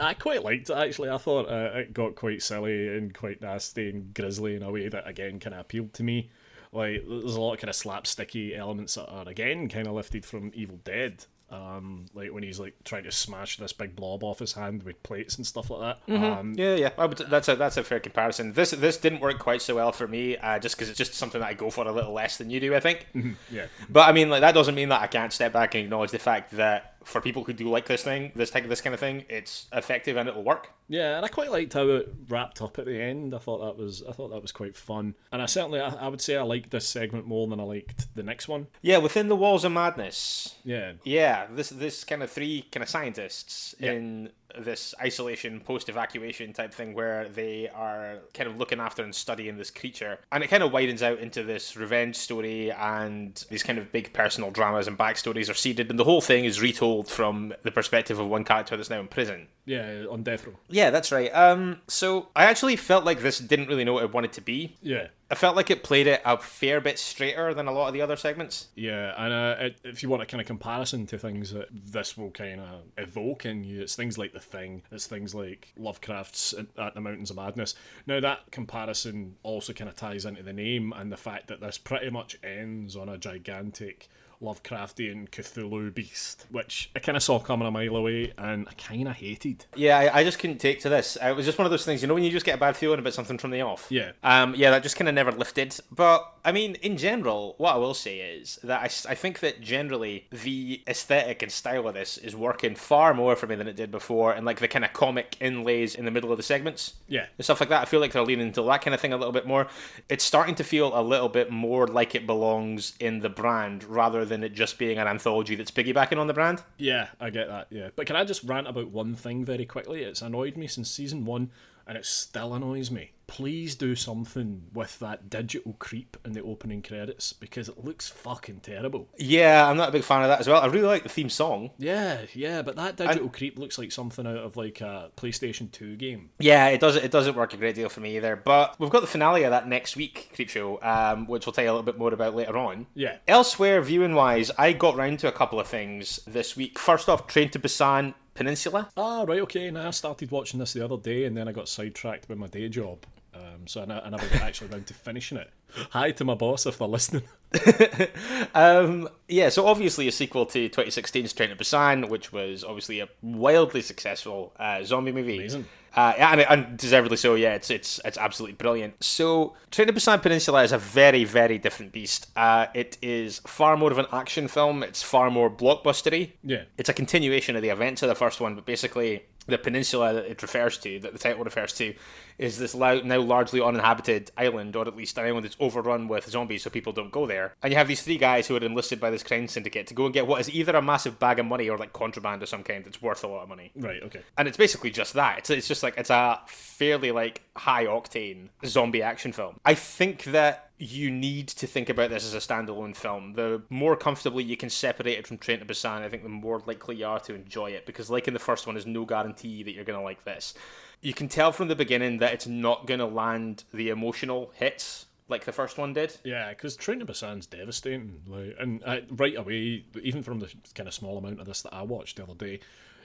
I, 0.00 0.08
I 0.08 0.14
quite 0.14 0.42
liked 0.42 0.70
it 0.70 0.76
actually. 0.76 1.10
I 1.10 1.18
thought 1.18 1.48
uh, 1.48 1.78
it 1.78 1.92
got 1.92 2.14
quite 2.14 2.42
silly 2.42 2.88
and 2.88 3.12
quite 3.12 3.42
nasty 3.42 3.90
and 3.90 4.14
grisly 4.14 4.56
in 4.56 4.62
a 4.62 4.70
way 4.70 4.88
that 4.88 5.06
again 5.06 5.38
kind 5.38 5.54
of 5.54 5.60
appealed 5.60 5.92
to 5.94 6.02
me. 6.02 6.30
Like 6.72 7.04
there's 7.06 7.36
a 7.36 7.40
lot 7.40 7.54
of 7.54 7.60
kind 7.60 7.68
of 7.68 7.76
slapsticky 7.76 8.56
elements 8.56 8.94
that 8.94 9.08
are 9.08 9.28
again 9.28 9.68
kind 9.68 9.86
of 9.86 9.92
lifted 9.94 10.24
from 10.24 10.50
Evil 10.54 10.78
Dead. 10.84 11.26
Um, 11.52 12.06
like 12.14 12.32
when 12.32 12.42
he's 12.42 12.58
like 12.58 12.74
trying 12.82 13.04
to 13.04 13.12
smash 13.12 13.58
this 13.58 13.74
big 13.74 13.94
blob 13.94 14.24
off 14.24 14.38
his 14.38 14.54
hand 14.54 14.84
with 14.84 15.02
plates 15.02 15.36
and 15.36 15.46
stuff 15.46 15.68
like 15.68 15.98
that. 16.06 16.14
Um, 16.32 16.54
Yeah, 16.56 16.76
yeah, 16.76 16.90
would, 17.04 17.18
that's 17.18 17.46
a 17.48 17.56
that's 17.56 17.76
a 17.76 17.84
fair 17.84 18.00
comparison. 18.00 18.54
This 18.54 18.70
this 18.70 18.96
didn't 18.96 19.20
work 19.20 19.38
quite 19.38 19.60
so 19.60 19.74
well 19.74 19.92
for 19.92 20.08
me, 20.08 20.38
uh, 20.38 20.58
just 20.58 20.76
because 20.76 20.88
it's 20.88 20.96
just 20.96 21.12
something 21.12 21.42
that 21.42 21.46
I 21.50 21.52
go 21.52 21.68
for 21.68 21.86
a 21.86 21.92
little 21.92 22.14
less 22.14 22.38
than 22.38 22.48
you 22.48 22.58
do, 22.58 22.74
I 22.74 22.80
think. 22.80 23.06
yeah, 23.50 23.66
But 23.90 24.08
I 24.08 24.12
mean, 24.12 24.30
like 24.30 24.40
that 24.40 24.52
doesn't 24.54 24.74
mean 24.74 24.88
that 24.88 25.02
I 25.02 25.08
can't 25.08 25.30
step 25.30 25.52
back 25.52 25.74
and 25.74 25.84
acknowledge 25.84 26.10
the 26.10 26.18
fact 26.18 26.52
that 26.52 26.91
for 27.04 27.20
people 27.20 27.44
who 27.44 27.52
do 27.52 27.68
like 27.68 27.86
this 27.86 28.02
thing, 28.02 28.32
this 28.34 28.50
type 28.50 28.64
of 28.64 28.70
this 28.70 28.80
kind 28.80 28.94
of 28.94 29.00
thing, 29.00 29.24
it's 29.28 29.66
effective 29.72 30.16
and 30.16 30.28
it'll 30.28 30.42
work. 30.44 30.70
Yeah, 30.88 31.16
and 31.16 31.24
I 31.24 31.28
quite 31.28 31.50
liked 31.50 31.72
how 31.72 31.88
it 31.88 32.12
wrapped 32.28 32.60
up 32.60 32.78
at 32.78 32.86
the 32.86 33.00
end. 33.00 33.34
I 33.34 33.38
thought 33.38 33.58
that 33.58 33.82
was 33.82 34.02
I 34.08 34.12
thought 34.12 34.28
that 34.28 34.42
was 34.42 34.52
quite 34.52 34.76
fun, 34.76 35.14
and 35.30 35.40
I 35.40 35.46
certainly 35.46 35.80
I, 35.80 35.88
I 35.88 36.08
would 36.08 36.20
say 36.20 36.36
I 36.36 36.42
liked 36.42 36.70
this 36.70 36.88
segment 36.88 37.26
more 37.26 37.46
than 37.48 37.60
I 37.60 37.64
liked 37.64 38.14
the 38.14 38.22
next 38.22 38.48
one. 38.48 38.66
Yeah, 38.82 38.98
within 38.98 39.28
the 39.28 39.36
walls 39.36 39.64
of 39.64 39.72
madness, 39.72 40.56
Yeah, 40.64 40.92
Yeah, 41.04 41.46
this 41.50 41.70
this 41.70 42.04
kind 42.04 42.22
of 42.22 42.30
three 42.30 42.66
kind 42.70 42.82
of 42.82 42.88
scientists 42.88 43.74
in 43.80 44.30
this 44.58 44.94
isolation 45.00 45.60
post 45.60 45.88
evacuation 45.88 46.52
type 46.52 46.72
thing 46.74 46.94
where 46.94 47.28
they 47.28 47.68
are 47.74 48.18
kind 48.34 48.48
of 48.48 48.56
looking 48.56 48.80
after 48.80 49.02
and 49.02 49.14
studying 49.14 49.56
this 49.58 49.70
creature. 49.70 50.18
And 50.30 50.42
it 50.44 50.48
kind 50.48 50.62
of 50.62 50.72
widens 50.72 51.02
out 51.02 51.18
into 51.18 51.42
this 51.42 51.76
revenge 51.76 52.16
story 52.16 52.70
and 52.72 53.44
these 53.50 53.62
kind 53.62 53.78
of 53.78 53.92
big 53.92 54.12
personal 54.12 54.50
dramas 54.50 54.86
and 54.88 54.98
backstories 54.98 55.50
are 55.50 55.54
seeded 55.54 55.90
and 55.90 55.98
the 55.98 56.04
whole 56.04 56.20
thing 56.20 56.44
is 56.44 56.60
retold 56.60 57.08
from 57.08 57.54
the 57.62 57.70
perspective 57.70 58.18
of 58.18 58.26
one 58.28 58.44
character 58.44 58.76
that's 58.76 58.90
now 58.90 59.00
in 59.00 59.08
prison. 59.08 59.48
yeah, 59.64 60.04
on 60.10 60.22
death 60.22 60.46
row. 60.46 60.54
Yeah, 60.68 60.90
that's 60.90 61.12
right. 61.12 61.30
Um 61.34 61.80
so 61.88 62.28
I 62.34 62.44
actually 62.44 62.76
felt 62.76 63.04
like 63.04 63.20
this 63.20 63.38
didn't 63.38 63.68
really 63.68 63.84
know 63.84 63.94
what 63.94 64.04
it 64.04 64.12
wanted 64.12 64.32
to 64.32 64.40
be. 64.40 64.76
Yeah, 64.82 65.08
I 65.32 65.34
felt 65.34 65.56
like 65.56 65.70
it 65.70 65.82
played 65.82 66.06
it 66.06 66.20
a 66.26 66.36
fair 66.36 66.78
bit 66.78 66.98
straighter 66.98 67.54
than 67.54 67.66
a 67.66 67.72
lot 67.72 67.88
of 67.88 67.94
the 67.94 68.02
other 68.02 68.16
segments. 68.16 68.68
yeah, 68.74 69.14
and 69.16 69.32
uh, 69.32 69.56
it, 69.64 69.76
if 69.82 70.02
you 70.02 70.10
want 70.10 70.22
a 70.22 70.26
kind 70.26 70.42
of 70.42 70.46
comparison 70.46 71.06
to 71.06 71.16
things 71.16 71.54
that 71.54 71.68
this 71.72 72.18
will 72.18 72.30
kind 72.30 72.60
of 72.60 72.82
evoke 72.98 73.46
in 73.46 73.64
you, 73.64 73.80
it's 73.80 73.96
things 73.96 74.18
like 74.18 74.34
the 74.34 74.40
Thing. 74.40 74.82
It's 74.90 75.06
things 75.06 75.34
like 75.34 75.72
Lovecraft's 75.78 76.52
at, 76.52 76.66
at 76.76 76.94
the 76.94 77.00
Mountains 77.00 77.30
of 77.30 77.36
Madness. 77.36 77.74
Now 78.06 78.20
that 78.20 78.50
comparison 78.50 79.36
also 79.42 79.72
kind 79.72 79.88
of 79.88 79.96
ties 79.96 80.26
into 80.26 80.42
the 80.42 80.52
name 80.52 80.92
and 80.94 81.10
the 81.10 81.16
fact 81.16 81.46
that 81.46 81.62
this 81.62 81.78
pretty 81.78 82.10
much 82.10 82.36
ends 82.44 82.94
on 82.94 83.08
a 83.08 83.16
gigantic. 83.16 84.10
Lovecraftian 84.42 85.28
Cthulhu 85.30 85.94
beast, 85.94 86.46
which 86.50 86.90
I 86.96 86.98
kind 86.98 87.16
of 87.16 87.22
saw 87.22 87.38
coming 87.38 87.66
a 87.66 87.70
mile 87.70 87.96
away, 87.96 88.32
and 88.36 88.66
I 88.68 88.72
kind 88.72 89.08
of 89.08 89.14
hated. 89.14 89.66
Yeah, 89.76 89.98
I, 89.98 90.20
I 90.20 90.24
just 90.24 90.38
couldn't 90.38 90.58
take 90.58 90.80
to 90.80 90.88
this. 90.88 91.16
It 91.22 91.36
was 91.36 91.46
just 91.46 91.58
one 91.58 91.64
of 91.64 91.70
those 91.70 91.84
things, 91.84 92.02
you 92.02 92.08
know, 92.08 92.14
when 92.14 92.24
you 92.24 92.30
just 92.30 92.46
get 92.46 92.56
a 92.56 92.58
bad 92.58 92.76
feeling 92.76 92.98
about 92.98 93.14
something 93.14 93.38
from 93.38 93.50
the 93.50 93.60
off. 93.60 93.86
Yeah. 93.88 94.12
Um, 94.22 94.54
yeah, 94.56 94.70
that 94.70 94.82
just 94.82 94.96
kind 94.96 95.08
of 95.08 95.14
never 95.14 95.32
lifted. 95.32 95.78
But 95.94 96.30
I 96.44 96.50
mean, 96.50 96.74
in 96.82 96.96
general, 96.96 97.54
what 97.58 97.74
I 97.74 97.76
will 97.78 97.94
say 97.94 98.18
is 98.18 98.58
that 98.64 98.80
I, 98.80 99.12
I 99.12 99.14
think 99.14 99.40
that 99.40 99.60
generally 99.60 100.26
the 100.30 100.82
aesthetic 100.88 101.40
and 101.42 101.52
style 101.52 101.86
of 101.86 101.94
this 101.94 102.18
is 102.18 102.34
working 102.34 102.74
far 102.74 103.14
more 103.14 103.36
for 103.36 103.46
me 103.46 103.54
than 103.54 103.68
it 103.68 103.76
did 103.76 103.90
before, 103.92 104.32
and 104.32 104.44
like 104.44 104.58
the 104.58 104.66
kind 104.66 104.84
of 104.84 104.92
comic 104.92 105.36
inlays 105.40 105.94
in 105.94 106.04
the 106.04 106.10
middle 106.10 106.32
of 106.32 106.36
the 106.38 106.42
segments 106.42 106.94
Yeah, 107.06 107.26
and 107.38 107.44
stuff 107.44 107.60
like 107.60 107.68
that. 107.68 107.82
I 107.82 107.84
feel 107.84 108.00
like 108.00 108.12
they're 108.12 108.24
leaning 108.24 108.48
into 108.48 108.62
that 108.62 108.82
kind 108.82 108.92
of 108.94 109.00
thing 109.00 109.12
a 109.12 109.16
little 109.16 109.32
bit 109.32 109.46
more. 109.46 109.68
It's 110.08 110.24
starting 110.24 110.56
to 110.56 110.64
feel 110.64 110.98
a 110.98 111.02
little 111.02 111.28
bit 111.28 111.50
more 111.50 111.86
like 111.86 112.14
it 112.14 112.26
belongs 112.26 112.94
in 112.98 113.20
the 113.20 113.28
brand 113.28 113.84
rather 113.84 114.24
than 114.24 114.42
it 114.42 114.52
just 114.52 114.78
being 114.78 114.98
an 114.98 115.06
anthology 115.06 115.54
that's 115.54 115.70
piggybacking 115.70 116.18
on 116.18 116.26
the 116.26 116.34
brand. 116.34 116.62
Yeah, 116.76 117.08
I 117.20 117.30
get 117.30 117.48
that. 117.48 117.68
Yeah, 117.70 117.90
but 117.94 118.06
can 118.06 118.16
I 118.16 118.24
just 118.24 118.42
rant 118.42 118.66
about 118.66 118.88
one 118.90 119.14
thing 119.14 119.44
very 119.44 119.64
quickly? 119.64 120.02
It's 120.02 120.22
annoyed 120.22 120.56
me 120.56 120.66
since 120.66 120.90
season 120.90 121.24
one, 121.24 121.50
and 121.86 121.96
it 121.96 122.06
still 122.06 122.54
annoys 122.54 122.90
me. 122.90 123.12
Please 123.28 123.76
do 123.76 123.94
something 123.94 124.64
with 124.74 124.98
that 124.98 125.30
digital 125.30 125.74
creep 125.78 126.18
in 126.22 126.32
the 126.32 126.42
opening 126.42 126.82
credits 126.82 127.32
because 127.32 127.66
it 127.66 127.82
looks 127.82 128.06
fucking 128.10 128.60
terrible. 128.60 129.08
Yeah, 129.16 129.66
I'm 129.66 129.78
not 129.78 129.88
a 129.88 129.92
big 129.92 130.04
fan 130.04 130.20
of 130.20 130.28
that 130.28 130.40
as 130.40 130.48
well. 130.48 130.60
I 130.60 130.66
really 130.66 130.86
like 130.86 131.02
the 131.02 131.08
theme 131.08 131.30
song. 131.30 131.70
Yeah, 131.78 132.22
yeah, 132.34 132.60
but 132.60 132.76
that 132.76 132.96
digital 132.96 133.30
creep 133.30 133.58
looks 133.58 133.78
like 133.78 133.90
something 133.90 134.26
out 134.26 134.36
of 134.36 134.58
like 134.58 134.82
a 134.82 135.10
PlayStation 135.16 135.70
Two 135.72 135.96
game. 135.96 136.28
Yeah, 136.40 136.66
it 136.68 136.80
doesn't 136.80 137.04
it 137.04 137.10
doesn't 137.10 137.34
work 137.34 137.54
a 137.54 137.56
great 137.56 137.74
deal 137.74 137.88
for 137.88 138.00
me 138.00 138.16
either. 138.16 138.36
But 138.36 138.78
we've 138.78 138.90
got 138.90 139.00
the 139.00 139.06
finale 139.06 139.44
of 139.44 139.50
that 139.50 139.66
next 139.66 139.96
week, 139.96 140.30
Creepshow, 140.36 140.84
um, 140.84 141.26
which 141.26 141.46
we'll 141.46 141.54
tell 141.54 141.64
you 141.64 141.70
a 141.70 141.72
little 141.72 141.84
bit 141.84 141.96
more 141.98 142.12
about 142.12 142.34
later 142.34 142.58
on. 142.58 142.86
Yeah, 142.94 143.16
Elsewhere, 143.26 143.80
viewing 143.80 144.14
wise, 144.14 144.50
I 144.58 144.74
got 144.74 144.96
round 144.96 145.20
to 145.20 145.28
a 145.28 145.32
couple 145.32 145.58
of 145.58 145.66
things 145.66 146.20
this 146.26 146.54
week. 146.54 146.78
First 146.78 147.08
off, 147.08 147.26
Train 147.28 147.48
to 147.50 147.58
Busan 147.58 148.12
Peninsula. 148.34 148.88
Ah, 148.96 149.22
right, 149.22 149.40
okay. 149.40 149.70
Now 149.70 149.88
I 149.88 149.90
started 149.90 150.30
watching 150.30 150.60
this 150.60 150.72
the 150.72 150.84
other 150.84 150.96
day, 150.96 151.24
and 151.24 151.36
then 151.36 151.48
I 151.48 151.52
got 151.52 151.68
sidetracked 151.68 152.28
by 152.28 152.34
my 152.34 152.46
day 152.46 152.68
job, 152.68 153.04
um, 153.34 153.66
so 153.66 153.82
I, 153.82 154.06
I 154.06 154.08
never 154.10 154.26
got 154.28 154.42
actually 154.42 154.68
round 154.68 154.86
to 154.86 154.94
finishing 154.94 155.38
it. 155.38 155.50
Hi 155.90 156.10
to 156.12 156.24
my 156.24 156.34
boss 156.34 156.66
if 156.66 156.78
they're 156.78 156.88
listening. 156.88 157.24
Um, 158.54 159.08
yeah, 159.28 159.48
so 159.48 159.66
obviously 159.66 160.08
a 160.08 160.12
sequel 160.12 160.44
to 160.46 160.68
2016's 160.68 161.32
Train 161.32 161.50
to 161.50 161.56
Busan, 161.56 162.08
which 162.08 162.32
was 162.32 162.64
obviously 162.64 163.00
a 163.00 163.08
wildly 163.22 163.80
successful 163.80 164.52
uh, 164.58 164.82
zombie 164.84 165.12
movie. 165.12 165.38
Amazing. 165.38 165.66
Uh, 165.94 166.14
and, 166.16 166.40
and 166.40 166.76
deservedly 166.78 167.16
so, 167.16 167.34
yeah. 167.34 167.54
It's 167.54 167.70
it's 167.70 168.00
it's 168.04 168.18
absolutely 168.18 168.54
brilliant. 168.54 169.02
So, 169.02 169.54
Train 169.70 169.88
to 169.88 169.92
Busan 169.92 170.22
Peninsula 170.22 170.62
is 170.62 170.72
a 170.72 170.78
very 170.78 171.24
very 171.24 171.58
different 171.58 171.92
beast. 171.92 172.28
Uh, 172.36 172.66
it 172.74 172.96
is 173.02 173.40
far 173.46 173.76
more 173.76 173.92
of 173.92 173.98
an 173.98 174.06
action 174.12 174.48
film. 174.48 174.82
It's 174.82 175.02
far 175.02 175.30
more 175.30 175.50
blockbustery. 175.50 176.32
Yeah. 176.42 176.62
It's 176.78 176.88
a 176.88 176.94
continuation 176.94 177.56
of 177.56 177.62
the 177.62 177.68
events 177.68 178.02
of 178.02 178.08
the 178.08 178.14
first 178.14 178.40
one, 178.40 178.54
but 178.54 178.64
basically 178.64 179.24
the 179.46 179.58
peninsula 179.58 180.14
that 180.14 180.26
it 180.26 180.42
refers 180.42 180.78
to, 180.78 181.00
that 181.00 181.12
the 181.12 181.18
title 181.18 181.44
refers 181.44 181.72
to, 181.74 181.94
is 182.38 182.58
this 182.58 182.74
now 182.74 183.20
largely 183.20 183.60
uninhabited 183.60 184.30
island, 184.36 184.74
or 184.76 184.86
at 184.86 184.96
least 184.96 185.18
an 185.18 185.24
island 185.24 185.44
that's 185.44 185.56
overrun 185.60 186.08
with 186.08 186.28
zombies, 186.28 186.62
so 186.62 186.70
people 186.70 186.92
don't 186.92 187.12
go 187.12 187.26
there. 187.26 187.54
And 187.62 187.72
you 187.72 187.76
have 187.76 187.88
these 187.88 188.02
three 188.02 188.18
guys 188.18 188.46
who 188.46 188.56
are 188.56 188.64
enlisted 188.64 189.00
by 189.00 189.10
this 189.10 189.22
crime 189.22 189.48
syndicate 189.48 189.86
to 189.88 189.94
go 189.94 190.04
and 190.04 190.14
get 190.14 190.26
what 190.26 190.40
is 190.40 190.50
either 190.50 190.74
a 190.76 190.82
massive 190.82 191.18
bag 191.18 191.38
of 191.38 191.46
money 191.46 191.68
or 191.68 191.78
like 191.78 191.92
contraband 191.92 192.42
of 192.42 192.48
some 192.48 192.62
kind 192.62 192.84
that's 192.84 193.02
worth 193.02 193.24
a 193.24 193.28
lot 193.28 193.42
of 193.42 193.48
money. 193.48 193.72
Right. 193.76 194.02
Okay. 194.02 194.22
And 194.38 194.48
it's 194.48 194.56
basically 194.56 194.90
just 194.90 195.14
that. 195.14 195.38
It's, 195.38 195.50
it's 195.50 195.68
just 195.68 195.82
like 195.82 195.94
it's 195.96 196.10
a 196.10 196.40
fairly 196.46 197.12
like 197.12 197.42
high 197.56 197.86
octane 197.86 198.48
zombie 198.64 199.02
action 199.02 199.32
film. 199.32 199.56
I 199.64 199.74
think 199.74 200.24
that 200.24 200.70
you 200.82 201.12
need 201.12 201.46
to 201.46 201.66
think 201.66 201.88
about 201.88 202.10
this 202.10 202.24
as 202.24 202.34
a 202.34 202.38
standalone 202.38 202.96
film. 202.96 203.34
The 203.34 203.62
more 203.70 203.96
comfortably 203.96 204.42
you 204.42 204.56
can 204.56 204.68
separate 204.68 205.16
it 205.18 205.26
from 205.28 205.38
Train 205.38 205.60
to 205.60 205.64
Busan, 205.64 206.02
I 206.02 206.08
think 206.08 206.24
the 206.24 206.28
more 206.28 206.60
likely 206.66 206.96
you 206.96 207.06
are 207.06 207.20
to 207.20 207.34
enjoy 207.34 207.70
it. 207.70 207.86
Because, 207.86 208.10
like 208.10 208.26
in 208.26 208.34
the 208.34 208.40
first 208.40 208.66
one, 208.66 208.74
there's 208.74 208.86
no 208.86 209.04
guarantee 209.04 209.62
that 209.62 209.72
you're 209.72 209.84
going 209.84 209.98
to 209.98 210.04
like 210.04 210.24
this. 210.24 210.54
You 211.00 211.14
can 211.14 211.28
tell 211.28 211.52
from 211.52 211.68
the 211.68 211.76
beginning 211.76 212.18
that 212.18 212.32
it's 212.32 212.48
not 212.48 212.86
going 212.86 212.98
to 212.98 213.06
land 213.06 213.62
the 213.72 213.90
emotional 213.90 214.50
hits 214.54 215.06
like 215.28 215.44
the 215.44 215.52
first 215.52 215.78
one 215.78 215.92
did. 215.92 216.16
Yeah, 216.24 216.50
because 216.50 216.74
Train 216.74 216.98
to 216.98 217.06
Busan's 217.06 217.46
devastating. 217.46 218.20
Like, 218.26 218.56
and 218.58 218.82
uh, 218.84 219.00
right 219.10 219.36
away, 219.36 219.84
even 220.02 220.22
from 220.24 220.40
the 220.40 220.52
kind 220.74 220.88
of 220.88 220.94
small 220.94 221.16
amount 221.16 221.40
of 221.40 221.46
this 221.46 221.62
that 221.62 221.72
I 221.72 221.82
watched 221.82 222.16
the 222.16 222.24
other 222.24 222.34
day, 222.34 222.58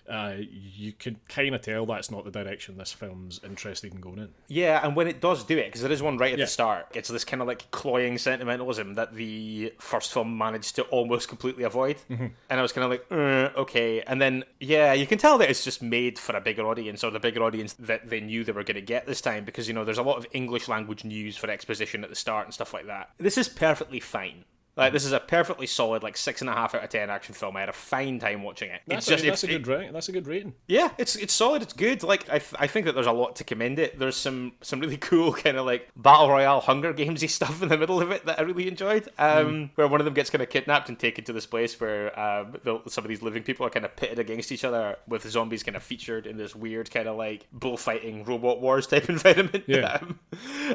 uh, 0.10 0.36
you 0.40 0.92
can 0.94 1.18
kind 1.28 1.54
of 1.54 1.62
tell 1.62 1.86
that's 1.86 2.10
not 2.12 2.26
the 2.26 2.32
direction 2.32 2.78
this 2.78 2.94
film's 2.94 3.40
interested 3.44 3.94
in 3.94 4.00
going 4.00 4.20
in. 4.20 4.30
Yeah, 4.48 4.80
and 4.86 4.96
when 4.96 5.08
it 5.08 5.20
does 5.22 5.44
do 5.44 5.58
it, 5.58 5.66
because 5.66 5.82
there 5.82 5.92
is 5.92 6.02
one 6.02 6.18
right 6.18 6.34
at 6.34 6.40
Yeah. 6.40 6.46
the 6.46 6.52
start, 6.52 6.88
it's 6.94 7.10
this 7.10 7.26
kind 7.26 7.42
of 7.42 7.48
like 7.48 7.70
cloying 7.72 8.18
sentimentalism 8.18 8.94
that 8.96 9.16
the 9.16 9.74
first 9.80 10.14
film 10.14 10.38
managed 10.38 10.76
to 10.78 10.84
almost 10.84 11.28
completely 11.28 11.64
avoid. 11.64 11.98
Mm-hmm. 12.10 12.28
And 12.50 12.60
I 12.60 12.62
was 12.62 12.72
kind 12.72 12.86
of 12.86 12.92
like, 12.92 13.06
uh, 13.12 13.60
okay. 13.62 14.02
And 14.02 14.22
then, 14.22 14.44
yeah, 14.60 14.94
you 14.94 15.06
can 15.08 15.18
tell 15.18 15.38
that 15.40 15.50
it's 15.50 15.64
just 15.64 15.82
made 15.82 16.18
for 16.20 16.36
a 16.36 16.42
bigger 16.42 16.66
audience 16.66 17.04
or 17.04 17.12
the 17.12 17.20
bigger 17.20 17.44
audience 17.44 17.74
that 17.74 18.10
they 18.10 18.20
knew 18.22 18.44
they 18.44 18.52
were 18.52 18.64
going 18.64 18.76
to 18.76 18.82
get 18.82 19.06
this 19.08 19.22
time 19.22 19.46
because, 19.46 19.68
you 19.68 19.74
know, 19.74 19.84
there's 19.86 19.98
a 19.98 20.04
lot 20.04 20.18
of 20.18 20.26
English 20.32 20.68
language 20.68 21.04
news 21.04 21.36
for 21.38 21.50
exposition 21.50 22.04
at 22.04 22.10
the 22.10 22.16
start 22.16 22.46
and 22.46 22.54
stuff 22.54 22.74
like 22.74 22.88
that. 22.88 23.10
This 23.18 23.38
is 23.38 23.50
perfectly 23.50 24.00
fine. 24.00 24.46
Like 24.78 24.94
this 24.94 25.06
is 25.06 25.12
a 25.12 25.20
perfectly 25.20 25.68
solid, 25.68 26.04
like 26.04 26.16
six 26.16 26.42
and 26.42 26.50
a 26.50 26.54
half 26.54 26.76
out 26.76 26.84
of 26.84 26.90
ten 26.90 27.10
action 27.10 27.34
film. 27.34 27.58
I 27.58 27.62
had 27.62 27.70
a 27.70 27.74
fine 27.74 28.20
time 28.20 28.44
watching 28.44 28.70
it. 28.70 28.82
That's, 28.88 29.08
it's 29.08 29.10
just 29.10 29.24
a, 29.24 29.28
that's 29.28 29.44
it- 29.44 29.50
a 29.50 29.54
good 29.54 29.68
rating. 29.68 29.94
That's 29.94 30.10
a 30.10 30.12
good 30.12 30.28
rating. 30.28 30.54
yeah, 30.68 30.90
it's 30.98 31.16
it's 31.16 31.34
solid. 31.34 31.62
It's 31.62 31.74
good. 31.74 32.04
Like 32.04 32.30
I, 32.30 32.40
th- 32.40 32.54
I 32.60 32.68
think 32.68 32.86
that 32.86 32.94
there's 32.96 33.08
a 33.08 33.12
lot 33.12 33.36
to 33.38 33.44
commend 33.44 33.80
it. 33.80 33.98
There's 34.00 34.16
some 34.16 34.54
some 34.62 34.80
really 34.80 34.98
cool 35.08 35.34
kind 35.34 35.58
of 35.58 35.66
like 35.66 35.90
battle 35.96 36.30
royale 36.30 36.62
Hunger 36.62 36.94
Gamesy 36.94 37.30
stuff 37.38 37.62
in 37.62 37.70
the 37.70 37.78
middle 37.78 38.02
of 38.02 38.12
it 38.12 38.26
that 38.26 38.40
I 38.40 38.44
really 38.44 38.68
enjoyed. 38.68 39.10
Um, 39.18 39.72
where 39.76 39.88
one 39.88 40.00
of 40.02 40.06
them 40.06 40.14
gets 40.14 40.30
kind 40.30 40.42
of 40.42 40.50
kidnapped 40.50 40.90
and 40.90 41.00
taken 41.00 41.24
to 41.26 41.34
this 41.34 41.46
place 41.46 41.80
where 41.80 42.18
um, 42.20 42.56
the, 42.64 42.80
some 42.88 43.04
of 43.04 43.10
these 43.10 43.22
living 43.22 43.44
people 43.44 43.66
are 43.66 43.70
kind 43.70 43.86
of 43.86 43.96
pitted 43.96 44.20
against 44.20 44.52
each 44.52 44.64
other 44.64 44.98
with 45.08 45.28
zombies 45.30 45.64
kind 45.64 45.76
of 45.76 45.84
featured 45.84 46.28
in 46.28 46.38
this 46.38 46.56
weird 46.56 46.92
kind 46.92 47.08
of 47.08 47.18
like 47.18 47.48
bullfighting 47.52 48.24
robot 48.26 48.62
wars 48.62 48.86
type 48.88 49.10
environment. 49.10 49.64
Yeah. 49.68 50.00
Um, 50.02 50.20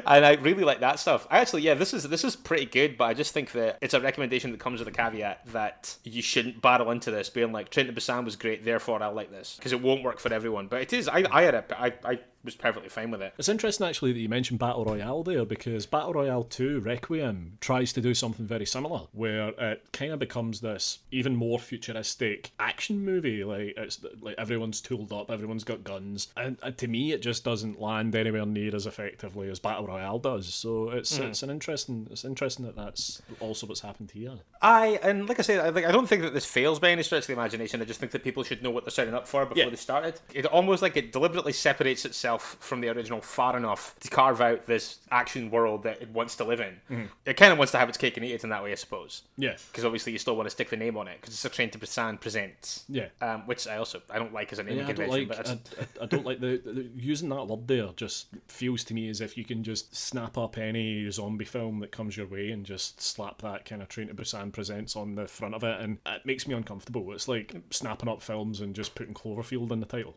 and 0.05 0.25
I 0.25 0.33
really 0.35 0.63
like 0.63 0.81
that 0.81 0.99
stuff. 0.99 1.27
I 1.29 1.39
actually, 1.39 1.61
yeah, 1.63 1.73
this 1.73 1.93
is 1.93 2.03
this 2.03 2.23
is 2.23 2.35
pretty 2.35 2.65
good, 2.65 2.97
but 2.97 3.05
I 3.05 3.13
just 3.13 3.33
think 3.33 3.51
that 3.53 3.77
it's 3.81 3.92
a 3.93 3.99
recommendation 3.99 4.51
that 4.51 4.59
comes 4.59 4.79
with 4.79 4.87
a 4.87 4.91
caveat 4.91 5.45
that 5.53 5.95
you 6.03 6.21
shouldn't 6.21 6.61
barrel 6.61 6.91
into 6.91 7.11
this 7.11 7.29
being 7.29 7.51
like 7.51 7.69
to 7.69 7.83
Busan 7.85 8.25
was 8.25 8.35
great, 8.35 8.65
therefore 8.65 9.01
I 9.01 9.07
like 9.07 9.31
this 9.31 9.55
because 9.57 9.71
it 9.73 9.81
won't 9.81 10.03
work 10.03 10.19
for 10.19 10.33
everyone. 10.33 10.67
But 10.67 10.81
it 10.81 10.93
is. 10.93 11.07
I 11.07 11.23
I 11.31 11.43
had 11.43 11.55
a 11.55 11.65
I 11.79 11.93
I 12.03 12.19
was 12.43 12.55
perfectly 12.55 12.89
fine 12.89 13.11
with 13.11 13.21
it. 13.21 13.33
It's 13.37 13.49
interesting 13.49 13.87
actually 13.87 14.13
that 14.13 14.19
you 14.19 14.29
mentioned 14.29 14.59
Battle 14.59 14.85
Royale 14.85 15.23
there 15.23 15.45
because 15.45 15.85
Battle 15.85 16.13
Royale 16.13 16.43
2 16.43 16.79
Requiem 16.81 17.57
tries 17.61 17.93
to 17.93 18.01
do 18.01 18.13
something 18.13 18.45
very 18.45 18.65
similar 18.65 19.01
where 19.11 19.49
it 19.57 19.85
kind 19.93 20.11
of 20.11 20.19
becomes 20.19 20.61
this 20.61 20.99
even 21.11 21.35
more 21.35 21.59
futuristic 21.59 22.51
action 22.59 23.03
movie 23.05 23.43
like 23.43 23.73
it's 23.77 23.99
like 24.21 24.35
everyone's 24.37 24.81
tooled 24.81 25.11
up 25.13 25.29
everyone's 25.31 25.63
got 25.63 25.83
guns 25.83 26.27
and, 26.35 26.57
and 26.61 26.77
to 26.77 26.87
me 26.87 27.11
it 27.11 27.21
just 27.21 27.43
doesn't 27.43 27.79
land 27.81 28.15
anywhere 28.15 28.45
near 28.45 28.75
as 28.75 28.85
effectively 28.85 29.49
as 29.49 29.59
Battle 29.59 29.87
Royale 29.87 30.19
does 30.19 30.53
so 30.53 30.89
it's 30.89 31.17
hmm. 31.17 31.23
it's 31.23 31.43
an 31.43 31.49
interesting 31.49 32.07
it's 32.11 32.25
interesting 32.25 32.65
that 32.65 32.75
that's 32.75 33.21
also 33.39 33.67
what's 33.67 33.81
happened 33.81 34.11
here 34.11 34.39
I 34.63 34.97
and 35.03 35.27
like 35.27 35.39
I 35.39 35.41
said, 35.41 35.59
I, 35.59 35.69
like, 35.69 35.85
I 35.85 35.91
don't 35.91 36.07
think 36.07 36.21
that 36.21 36.33
this 36.33 36.45
fails 36.45 36.79
by 36.79 36.89
any 36.89 37.03
stretch 37.03 37.23
of 37.23 37.27
the 37.27 37.33
imagination. 37.33 37.81
I 37.81 37.85
just 37.85 37.99
think 37.99 38.13
that 38.13 38.23
people 38.23 38.43
should 38.43 38.63
know 38.63 38.71
what 38.71 38.85
they're 38.85 38.91
signing 38.91 39.13
up 39.13 39.27
for 39.27 39.45
before 39.45 39.61
Yeah. 39.65 39.69
they 39.69 39.75
started. 39.75 40.21
It 40.33 40.45
almost 40.45 40.81
like 40.81 40.95
it 40.95 41.11
deliberately 41.11 41.51
separates 41.51 42.05
itself 42.05 42.32
from 42.41 42.81
the 42.81 42.89
original 42.89 43.21
far 43.21 43.55
enough 43.57 43.95
to 44.01 44.09
carve 44.09 44.41
out 44.41 44.65
this 44.65 44.99
action 45.11 45.51
world 45.51 45.83
that 45.83 46.01
it 46.01 46.09
wants 46.09 46.35
to 46.37 46.43
live 46.43 46.59
in. 46.59 47.09
It 47.25 47.37
kind 47.37 47.51
of 47.51 47.57
wants 47.57 47.71
to 47.71 47.77
have 47.77 47.89
its 47.89 47.97
cake 47.97 48.17
and 48.17 48.25
eat 48.25 48.33
it 48.33 48.43
in 48.43 48.49
that 48.49 48.63
way, 48.63 48.71
I 48.71 48.75
suppose. 48.75 49.23
yeah 49.37 49.55
Because 49.71 49.85
obviously 49.85 50.11
you 50.11 50.17
still 50.17 50.35
want 50.35 50.45
to 50.47 50.51
stick 50.51 50.69
the 50.69 50.77
name 50.77 50.97
on 50.97 51.07
it 51.07 51.19
because 51.21 51.33
it's 51.33 51.45
a 51.45 51.49
Train 51.49 51.69
to 51.71 51.79
Busan 51.79 52.19
presents. 52.19 52.85
Yeah. 52.89 53.07
Um, 53.21 53.41
which 53.45 53.67
I 53.67 53.77
also 53.77 54.01
I 54.09 54.19
don't 54.19 54.33
like 54.33 54.51
as 54.51 54.59
a 54.59 54.63
naming 54.63 54.79
Yeah, 54.79 54.83
I 54.83 54.91
don't 54.93 55.07
convention, 55.09 55.29
like. 55.29 55.37
but 55.37 55.49
I, 55.49 55.81
I- 56.01 56.03
I 56.03 56.05
don't 56.07 56.25
like 56.25 56.39
the, 56.39 56.61
the 56.63 56.89
using 56.95 57.29
that 57.29 57.47
word 57.47 57.67
there. 57.67 57.89
Just 57.95 58.27
feels 58.47 58.83
to 58.85 58.93
me 58.93 59.09
as 59.09 59.21
if 59.21 59.37
you 59.37 59.45
can 59.45 59.63
just 59.63 59.95
snap 59.95 60.37
up 60.37 60.57
any 60.57 61.09
zombie 61.11 61.45
film 61.45 61.79
that 61.79 61.91
comes 61.91 62.17
your 62.17 62.27
way 62.27 62.49
and 62.51 62.65
just 62.65 63.01
slap 63.01 63.41
that 63.41 63.65
kind 63.65 63.81
of 63.81 63.87
Train 63.89 64.07
to 64.07 64.13
Busan 64.13 64.51
presents 64.51 64.95
on 64.95 65.15
the 65.15 65.27
front 65.27 65.55
of 65.55 65.63
it, 65.63 65.79
and 65.79 65.99
it 66.05 66.25
makes 66.25 66.47
me 66.47 66.53
uncomfortable. 66.53 67.11
It's 67.13 67.27
like 67.27 67.55
snapping 67.69 68.09
up 68.09 68.21
films 68.21 68.59
and 68.61 68.75
just 68.75 68.95
putting 68.95 69.13
Cloverfield 69.13 69.71
in 69.71 69.79
the 69.79 69.85
title. 69.85 70.15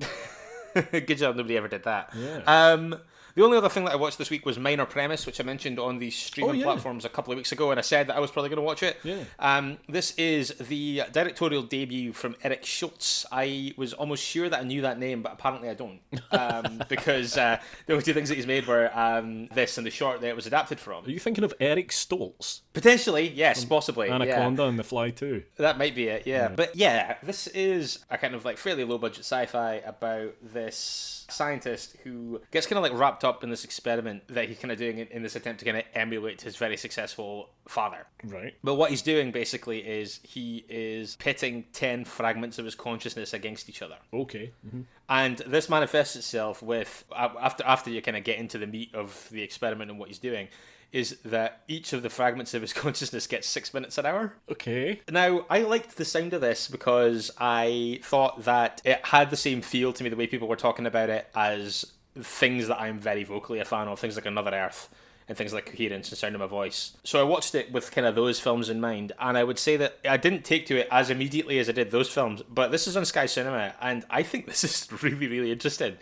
good 0.92 1.18
job 1.18 1.36
nobody 1.36 1.56
ever 1.56 1.68
did 1.68 1.84
that. 1.84 2.12
Yeah. 2.16 2.42
Um, 2.46 2.96
the 3.36 3.44
only 3.44 3.56
other 3.56 3.68
thing 3.68 3.84
that 3.84 3.92
I 3.92 3.96
watched 3.96 4.18
this 4.18 4.28
week 4.30 4.44
was 4.44 4.58
Minor 4.58 4.84
Premise, 4.86 5.24
which 5.26 5.40
I 5.40 5.44
mentioned 5.44 5.78
on 5.78 5.98
the 6.00 6.10
streaming 6.10 6.50
Oh, 6.50 6.54
yeah. 6.54 6.64
platforms 6.64 7.04
a 7.04 7.08
couple 7.08 7.32
of 7.32 7.36
weeks 7.36 7.52
ago, 7.52 7.70
and 7.70 7.78
I 7.78 7.82
said 7.82 8.08
that 8.08 8.16
I 8.16 8.20
was 8.20 8.32
probably 8.32 8.48
going 8.48 8.56
to 8.56 8.62
watch 8.62 8.82
it. 8.82 8.96
Yeah. 9.04 9.22
Um, 9.38 9.78
this 9.88 10.12
is 10.16 10.48
the 10.58 11.02
directorial 11.12 11.62
debut 11.62 12.12
from 12.12 12.34
Eric 12.42 12.64
Schultz. 12.64 13.24
I 13.30 13.72
was 13.76 13.92
almost 13.92 14.24
sure 14.24 14.48
that 14.48 14.60
I 14.60 14.64
knew 14.64 14.80
that 14.82 14.98
name, 14.98 15.22
but 15.22 15.32
apparently 15.34 15.68
I 15.68 15.74
don't, 15.74 16.00
um, 16.32 16.82
because 16.88 17.36
uh, 17.38 17.60
the 17.86 17.92
only 17.92 18.02
two 18.04 18.12
things 18.14 18.28
that 18.30 18.34
he's 18.34 18.46
made 18.46 18.66
were 18.66 18.90
um, 18.98 19.46
this 19.54 19.78
and 19.78 19.86
the 19.86 19.90
short 19.90 20.20
that 20.22 20.28
it 20.28 20.34
was 20.36 20.46
adapted 20.46 20.80
from. 20.80 21.04
Are 21.04 21.10
you 21.10 21.20
thinking 21.20 21.44
of 21.44 21.54
Eric 21.60 21.90
Stoltz, 21.90 22.62
Potentially, 22.72 23.28
yes, 23.28 23.64
possibly. 23.64 24.08
yeah. 24.08 24.14
Anaconda 24.16 24.64
and 24.64 24.78
The 24.78 24.84
Fly 24.84 25.10
too? 25.10 25.42
That 25.56 25.78
might 25.78 25.94
be 25.94 26.08
it, 26.08 26.26
yeah. 26.26 26.48
But 26.48 26.74
yeah, 26.74 27.16
this 27.22 27.46
is 27.48 27.98
a 28.10 28.16
kind 28.18 28.34
of 28.34 28.44
like 28.44 28.56
fairly 28.56 28.84
low 28.84 28.98
budget 28.98 29.20
sci 29.24 29.46
fi 29.46 29.74
about 29.84 30.32
this 30.42 31.26
scientist 31.28 31.96
who 32.04 32.40
gets 32.52 32.66
kind 32.66 32.78
of 32.78 32.82
like 32.90 32.98
wrapped 32.98 33.24
up 33.26 33.44
in 33.44 33.50
this 33.50 33.64
experiment 33.64 34.22
that 34.28 34.48
he's 34.48 34.58
kind 34.58 34.72
of 34.72 34.78
doing 34.78 34.98
in, 34.98 35.08
in 35.08 35.22
this 35.22 35.36
attempt 35.36 35.58
to 35.60 35.64
kind 35.66 35.76
of 35.76 35.84
emulate 35.94 36.40
his 36.40 36.56
very 36.56 36.76
successful 36.76 37.50
father. 37.68 38.06
Right. 38.24 38.54
But 38.64 38.76
what 38.76 38.90
he's 38.90 39.02
doing 39.02 39.32
basically 39.32 39.80
is 39.80 40.20
he 40.22 40.64
is 40.68 41.16
pitting 41.16 41.64
10 41.72 42.04
fragments 42.04 42.58
of 42.58 42.64
his 42.64 42.74
consciousness 42.74 43.34
against 43.34 43.68
each 43.68 43.82
other. 43.82 43.96
Okay. 44.14 44.52
hmm 44.70 44.82
And 45.08 45.38
this 45.38 45.68
manifests 45.68 46.16
itself 46.16 46.62
with 46.62 47.04
after 47.14 47.64
after 47.64 47.90
you 47.90 48.00
kind 48.00 48.16
of 48.16 48.24
get 48.24 48.38
into 48.38 48.56
the 48.58 48.66
meat 48.66 48.94
of 48.94 49.28
the 49.30 49.42
experiment 49.42 49.90
and 49.90 49.98
what 50.00 50.08
he's 50.08 50.18
doing, 50.18 50.48
is 50.92 51.18
that 51.24 51.62
each 51.68 51.92
of 51.92 52.02
the 52.02 52.08
fragments 52.08 52.54
of 52.54 52.62
his 52.62 52.72
consciousness 52.84 53.26
gets 53.26 53.46
six 53.46 53.74
minutes 53.74 53.98
an 53.98 54.06
hour. 54.06 54.34
Okay. 54.50 55.00
Now, 55.10 55.44
I 55.50 55.60
liked 55.60 55.96
the 55.96 56.04
sound 56.04 56.32
of 56.32 56.40
this 56.40 56.68
because 56.68 57.30
I 57.38 58.00
thought 58.02 58.44
that 58.44 58.80
it 58.84 59.04
had 59.04 59.30
the 59.30 59.36
same 59.36 59.60
feel 59.62 59.92
to 59.92 60.04
me, 60.04 60.10
the 60.10 60.16
way 60.16 60.26
people 60.26 60.48
were 60.48 60.56
talking 60.56 60.86
about 60.86 61.10
it, 61.10 61.28
as 61.34 61.84
things 62.20 62.68
that 62.68 62.80
I'm 62.80 62.98
very 62.98 63.24
vocally 63.24 63.60
a 63.60 63.64
fan 63.64 63.88
of, 63.88 63.98
things 63.98 64.16
like 64.16 64.26
Another 64.26 64.52
Earth 64.52 64.88
and 65.28 65.36
things 65.36 65.52
like 65.52 65.66
Coherence 65.66 66.08
and 66.10 66.18
Sound 66.18 66.34
of 66.34 66.40
My 66.40 66.46
Voice. 66.46 66.96
So 67.02 67.20
I 67.20 67.24
watched 67.24 67.54
it 67.54 67.72
with 67.72 67.90
kind 67.90 68.06
of 68.06 68.14
those 68.14 68.38
films 68.38 68.68
in 68.68 68.80
mind, 68.80 69.12
and 69.18 69.36
I 69.36 69.42
would 69.42 69.58
say 69.58 69.76
that 69.76 69.98
I 70.08 70.16
didn't 70.16 70.44
take 70.44 70.66
to 70.66 70.78
it 70.78 70.88
as 70.90 71.10
immediately 71.10 71.58
as 71.58 71.68
I 71.68 71.72
did 71.72 71.90
those 71.90 72.08
films, 72.08 72.42
but 72.48 72.70
this 72.70 72.86
is 72.86 72.96
on 72.96 73.04
Sky 73.04 73.26
Cinema, 73.26 73.74
and 73.80 74.04
I 74.08 74.22
think 74.22 74.46
this 74.46 74.62
is 74.62 74.88
really, 75.02 75.26
really 75.26 75.50
interesting. 75.50 75.96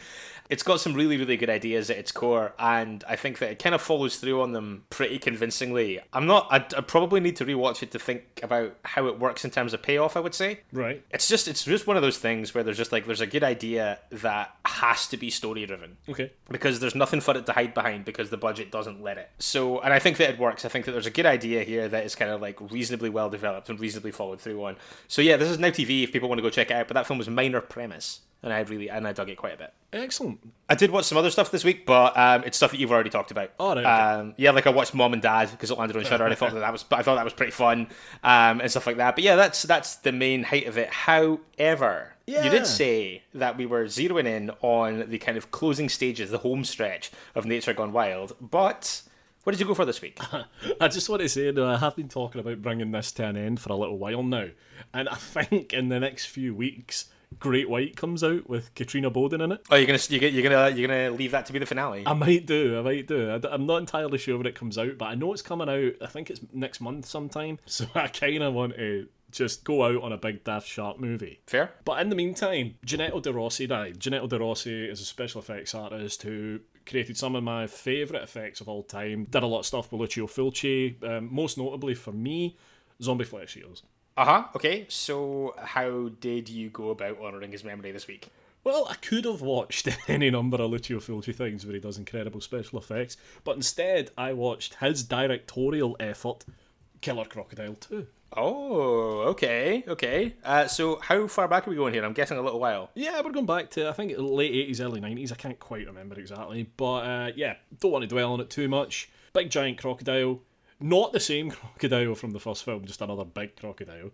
It's 0.51 0.63
got 0.63 0.79
some 0.81 0.93
really, 0.95 1.17
really 1.17 1.37
good 1.37 1.49
ideas 1.51 1.89
at 1.91 1.97
its 1.97 2.13
core, 2.13 2.53
and 2.59 3.03
I 3.09 3.17
think 3.17 3.39
that 3.39 3.51
it 3.51 3.59
kind 3.59 3.75
of 3.75 3.81
follows 3.81 4.17
through 4.17 4.43
on 4.43 4.53
them 4.53 4.85
pretty 4.91 5.19
convincingly. 5.19 6.01
I'm 6.13 6.27
not, 6.27 6.49
I, 6.51 6.57
I 6.77 6.83
probably 6.83 7.21
need 7.21 7.37
to 7.37 7.47
rewatch 7.47 7.83
it 7.83 7.91
to 7.93 7.99
think 7.99 8.25
about 8.43 8.77
how 8.85 9.07
it 9.07 9.19
works 9.19 9.45
in 9.45 9.51
terms 9.51 9.73
of 9.73 9.83
payoff, 9.83 10.17
I 10.17 10.21
would 10.21 10.35
say. 10.35 10.61
Right. 10.73 11.03
It's 11.11 11.29
just, 11.29 11.49
it's 11.49 11.65
just 11.65 11.87
one 11.87 11.97
of 11.97 12.03
those 12.03 12.19
things 12.19 12.55
where 12.55 12.63
there's 12.63 12.77
just 12.77 12.93
like, 12.93 13.07
there's 13.07 13.23
a 13.23 13.27
good 13.27 13.43
idea 13.43 13.99
that 14.11 14.55
has 14.67 15.07
to 15.09 15.17
be 15.17 15.31
story 15.31 15.65
driven 15.67 15.97
Okay. 16.09 16.31
because 16.51 16.81
there's 16.81 16.95
nothing 16.95 17.21
for 17.21 17.37
it 17.37 17.47
to 17.47 17.53
hide 17.53 17.73
behind 17.73 18.05
because 18.05 18.29
the 18.31 18.37
budget 18.37 18.71
doesn't 18.71 19.03
let 19.03 19.17
it. 19.19 19.31
So, 19.39 19.81
and 19.81 19.93
I 19.95 19.99
think 19.99 20.19
that 20.19 20.31
it 20.31 20.39
works. 20.39 20.65
I 20.65 20.69
think 20.69 20.85
that 20.85 20.93
there's 20.93 21.07
a 21.07 21.11
good 21.11 21.27
idea 21.27 21.63
here 21.65 21.89
that 21.89 22.05
is 22.05 22.15
kind 22.15 22.31
of 22.31 22.43
like 22.43 22.61
reasonably 22.71 23.09
well 23.09 23.31
developed 23.31 23.71
and 23.71 23.81
reasonably 23.81 24.11
followed 24.13 24.41
through 24.43 24.63
on. 24.65 24.77
So 25.09 25.23
yeah, 25.23 25.37
this 25.39 25.49
is 25.49 25.59
now 25.59 25.69
TV 25.71 26.05
if 26.05 26.13
people 26.13 26.29
want 26.29 26.39
to 26.39 26.43
go 26.43 26.51
check 26.51 26.71
it 26.71 26.75
out. 26.75 26.87
But 26.89 26.95
that 26.95 27.07
film 27.07 27.19
was 27.19 27.29
minor 27.31 27.61
premise, 27.61 28.21
and 28.45 28.53
I 28.53 28.61
really 28.61 28.91
and 28.91 29.09
I 29.09 29.13
dug 29.13 29.31
it 29.31 29.37
quite 29.37 29.55
a 29.55 29.57
bit. 29.57 29.73
Excellent. 29.93 30.39
I 30.69 30.75
did 30.75 30.91
watch 30.91 31.07
some 31.07 31.17
other 31.17 31.31
stuff 31.31 31.51
this 31.51 31.65
week, 31.65 31.87
but 31.87 32.17
um, 32.17 32.45
it's 32.45 32.57
stuff 32.59 32.71
that 32.73 32.79
you've 32.79 32.93
already 32.93 33.09
talked 33.11 33.31
about. 33.31 33.51
Oh, 33.59 33.69
right, 33.69 33.79
okay. 33.79 33.87
um, 33.87 34.35
yeah, 34.37 34.51
like 34.51 34.67
I 34.67 34.71
watched 34.71 34.95
Mom 34.95 35.15
and 35.15 35.23
Dad 35.23 35.51
because 35.51 35.71
it 35.71 35.79
landed 35.79 35.97
on 35.97 36.05
Shudder, 36.05 36.25
and 36.25 36.33
I 36.33 36.37
thought 36.37 36.53
that, 36.53 36.61
that 36.61 36.73
was 36.73 36.85
I 36.93 37.03
thought 37.03 37.15
that 37.17 37.25
was 37.25 37.33
pretty 37.33 37.53
fun 37.53 37.89
um, 38.23 38.61
and 38.61 38.71
stuff 38.71 38.87
like 38.87 38.99
that. 38.99 39.15
But 39.15 39.25
yeah, 39.25 39.35
that's 39.37 39.63
that's 39.63 39.97
the 39.97 40.13
main 40.13 40.43
height 40.43 40.67
of 40.67 40.77
it. 40.77 40.91
However, 40.91 42.13
You 42.27 42.51
did 42.51 42.67
say 42.67 43.23
that 43.35 43.57
we 43.57 43.65
were 43.67 43.85
zeroing 43.85 44.27
in 44.27 44.51
on 44.61 45.09
the 45.09 45.19
kind 45.19 45.39
of 45.39 45.51
closing 45.51 45.89
stages, 45.89 46.31
the 46.31 46.39
home 46.39 46.65
stretch 46.65 47.11
of 47.35 47.47
Nature 47.47 47.73
Gone 47.73 47.93
Wild. 47.93 48.37
But 48.41 49.03
what 49.45 49.53
did 49.53 49.61
you 49.61 49.67
go 49.67 49.75
for 49.75 49.85
this 49.87 50.03
week? 50.03 50.19
I 50.81 50.89
just 50.89 51.09
want 51.09 51.23
to 51.23 51.29
say 51.29 51.51
though, 51.51 51.69
I 51.69 51.79
have 51.79 51.97
been 51.97 52.09
talking 52.09 52.41
about 52.41 52.61
bringing 52.61 52.91
this 52.91 53.11
to 53.13 53.25
an 53.27 53.37
end 53.37 53.61
for 53.61 53.73
a 53.73 53.77
little 53.77 53.99
while 53.99 54.23
now, 54.23 54.49
and 54.93 55.09
I 55.09 55.15
think 55.17 55.73
in 55.73 55.89
the 55.89 56.01
next 56.01 56.27
few 56.27 56.55
weeks, 56.55 57.07
Great 57.39 57.69
White 57.69 57.97
comes 57.97 58.23
out 58.25 58.49
with 58.49 58.75
Katrina 58.75 59.11
Bowden 59.11 59.41
in 59.41 59.53
it. 59.53 59.61
Oh, 59.71 59.77
you're 59.77 59.87
gonna 59.87 59.99
you're 60.09 60.43
gonna 60.43 60.71
you're 60.71 60.89
gonna, 60.89 61.11
leave 61.11 61.33
that 61.33 61.47
to 61.47 61.53
be 61.53 61.59
the 61.59 61.67
finale. 61.67 62.05
I 62.07 62.15
might 62.15 62.47
do, 62.47 62.79
I 62.79 62.83
might 62.83 63.07
do. 63.07 63.31
I, 63.31 63.55
am 63.55 63.67
not 63.67 63.79
entirely 63.79 64.19
sure 64.19 64.37
when 64.37 64.47
it 64.47 64.55
comes 64.55 64.79
out, 64.79 64.99
but 64.99 65.07
I 65.07 65.15
know 65.15 65.33
it's 65.33 65.43
coming 65.43 65.69
out. 65.69 65.93
I 66.01 66.07
think 66.07 66.31
it's 66.31 66.41
next 66.53 66.81
month 66.81 67.07
sometime. 67.07 67.59
So 67.75 67.87
I 67.97 68.07
kind 68.07 68.41
of 68.45 68.55
want 68.55 68.77
to 68.77 69.09
just 69.33 69.65
go 69.65 69.85
out 69.85 70.01
on 70.03 70.13
a 70.13 70.17
big 70.17 70.45
Daft 70.45 70.69
Shark 70.69 71.01
movie. 71.01 71.41
Fair. 71.49 71.73
But 71.85 72.01
in 72.01 72.09
the 72.09 72.15
meantime, 72.15 72.77
Giannetto 72.87 73.21
De 73.21 73.33
Rossi 73.33 73.67
died. 73.67 73.99
Giannetto 73.99 74.29
De 74.29 74.39
Rossi 74.39 74.89
is 74.89 75.01
a 75.01 75.05
special 75.05 75.41
effects 75.41 75.75
artist 75.75 76.23
who 76.23 76.61
created 76.87 77.17
some 77.17 77.35
of 77.35 77.43
my 77.43 77.67
favourite 77.67 78.23
effects 78.23 78.61
of 78.61 78.69
all 78.69 78.85
time. 78.85 79.25
Did 79.25 79.43
a 79.43 79.47
lot 79.47 79.61
of 79.61 79.67
stuff 79.67 79.91
with 79.91 80.01
Lucio 80.01 80.29
Fulci, 80.29 81.03
um, 81.03 81.35
most 81.35 81.59
notably 81.59 81.95
for 81.95 82.13
me, 82.13 82.57
Zombie 83.03 83.25
Flesh 83.25 83.57
Eaters. 83.57 83.83
Uh 84.17 84.25
huh. 84.25 84.45
Okay. 84.55 84.87
So 84.89 85.55
how 85.59 86.11
did 86.21 86.49
you 86.49 86.71
go 86.71 86.91
about 86.91 87.19
honouring 87.21 87.53
his 87.53 87.65
memory 87.65 87.91
this 87.91 88.07
week? 88.07 88.29
Well, 88.63 88.87
I 88.89 88.95
could 88.95 89.25
have 89.27 89.43
watched 89.43 89.89
any 90.09 90.31
number 90.31 90.57
of 90.57 90.71
Lucio 90.71 90.99
Fulci 90.99 91.35
things 91.35 91.67
where 91.67 91.75
he 91.75 91.81
does 91.81 91.99
incredible 91.99 92.41
special 92.41 92.79
effects, 92.79 93.17
but 93.45 93.57
instead 93.57 94.11
I 94.17 94.33
watched 94.33 94.77
his 94.77 95.03
directorial 95.03 95.97
effort, 96.01 96.45
Killer 97.03 97.27
Crocodile 97.27 97.75
2. 97.75 98.07
Oh, 98.37 99.21
okay, 99.29 99.85
okay. 99.87 100.35
Uh, 100.43 100.67
so 100.67 100.99
how 101.01 101.27
far 101.29 101.47
back 101.47 101.67
are 101.67 101.71
we 101.71 101.77
going 101.77 101.93
here? 101.93 102.05
I'm 102.05 102.15
guessing 102.15 102.39
a 102.39 102.43
little 102.43 102.59
while. 102.59 102.91
Yeah, 102.95 103.21
we're 103.23 103.31
going 103.31 103.47
back 103.47 103.71
to 103.73 103.89
I 103.89 103.93
think 103.93 104.15
late 104.17 104.53
eighties, 104.53 104.81
early 104.81 105.01
nineties. 105.01 105.31
I 105.31 105.37
can't 105.37 105.61
quite 105.61 105.87
remember 105.87 106.19
exactly, 106.19 106.69
but 106.77 106.97
uh, 107.05 107.31
yeah, 107.37 107.57
don't 107.79 107.93
want 107.93 108.03
to 108.03 108.09
dwell 108.09 108.33
on 108.33 108.41
it 108.41 108.51
too 108.51 108.69
much. 108.69 109.09
Big 109.35 109.51
giant 109.51 109.79
crocodile, 109.79 110.41
not 110.81 111.13
the 111.13 111.21
same 111.21 111.51
crocodile 111.51 112.15
from 112.15 112.33
the 112.33 112.41
first 112.41 112.65
film, 112.65 112.85
just 112.85 113.01
another 113.01 113.25
big 113.25 113.57
crocodile. 113.57 114.11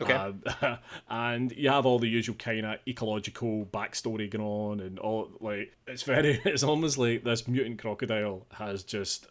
Okay. 0.00 0.12
Um, 0.12 0.42
and 1.10 1.52
you 1.52 1.68
have 1.68 1.84
all 1.84 1.98
the 1.98 2.08
usual 2.08 2.36
kind 2.36 2.64
of 2.64 2.78
ecological 2.88 3.66
backstory 3.66 4.30
going 4.30 4.44
on, 4.44 4.80
and 4.80 4.98
all 4.98 5.30
like 5.40 5.72
it's 5.86 6.02
very, 6.02 6.40
it's 6.44 6.62
almost 6.62 6.98
like 6.98 7.24
this 7.24 7.46
mutant 7.46 7.78
crocodile 7.78 8.46
has 8.52 8.82
just. 8.82 9.26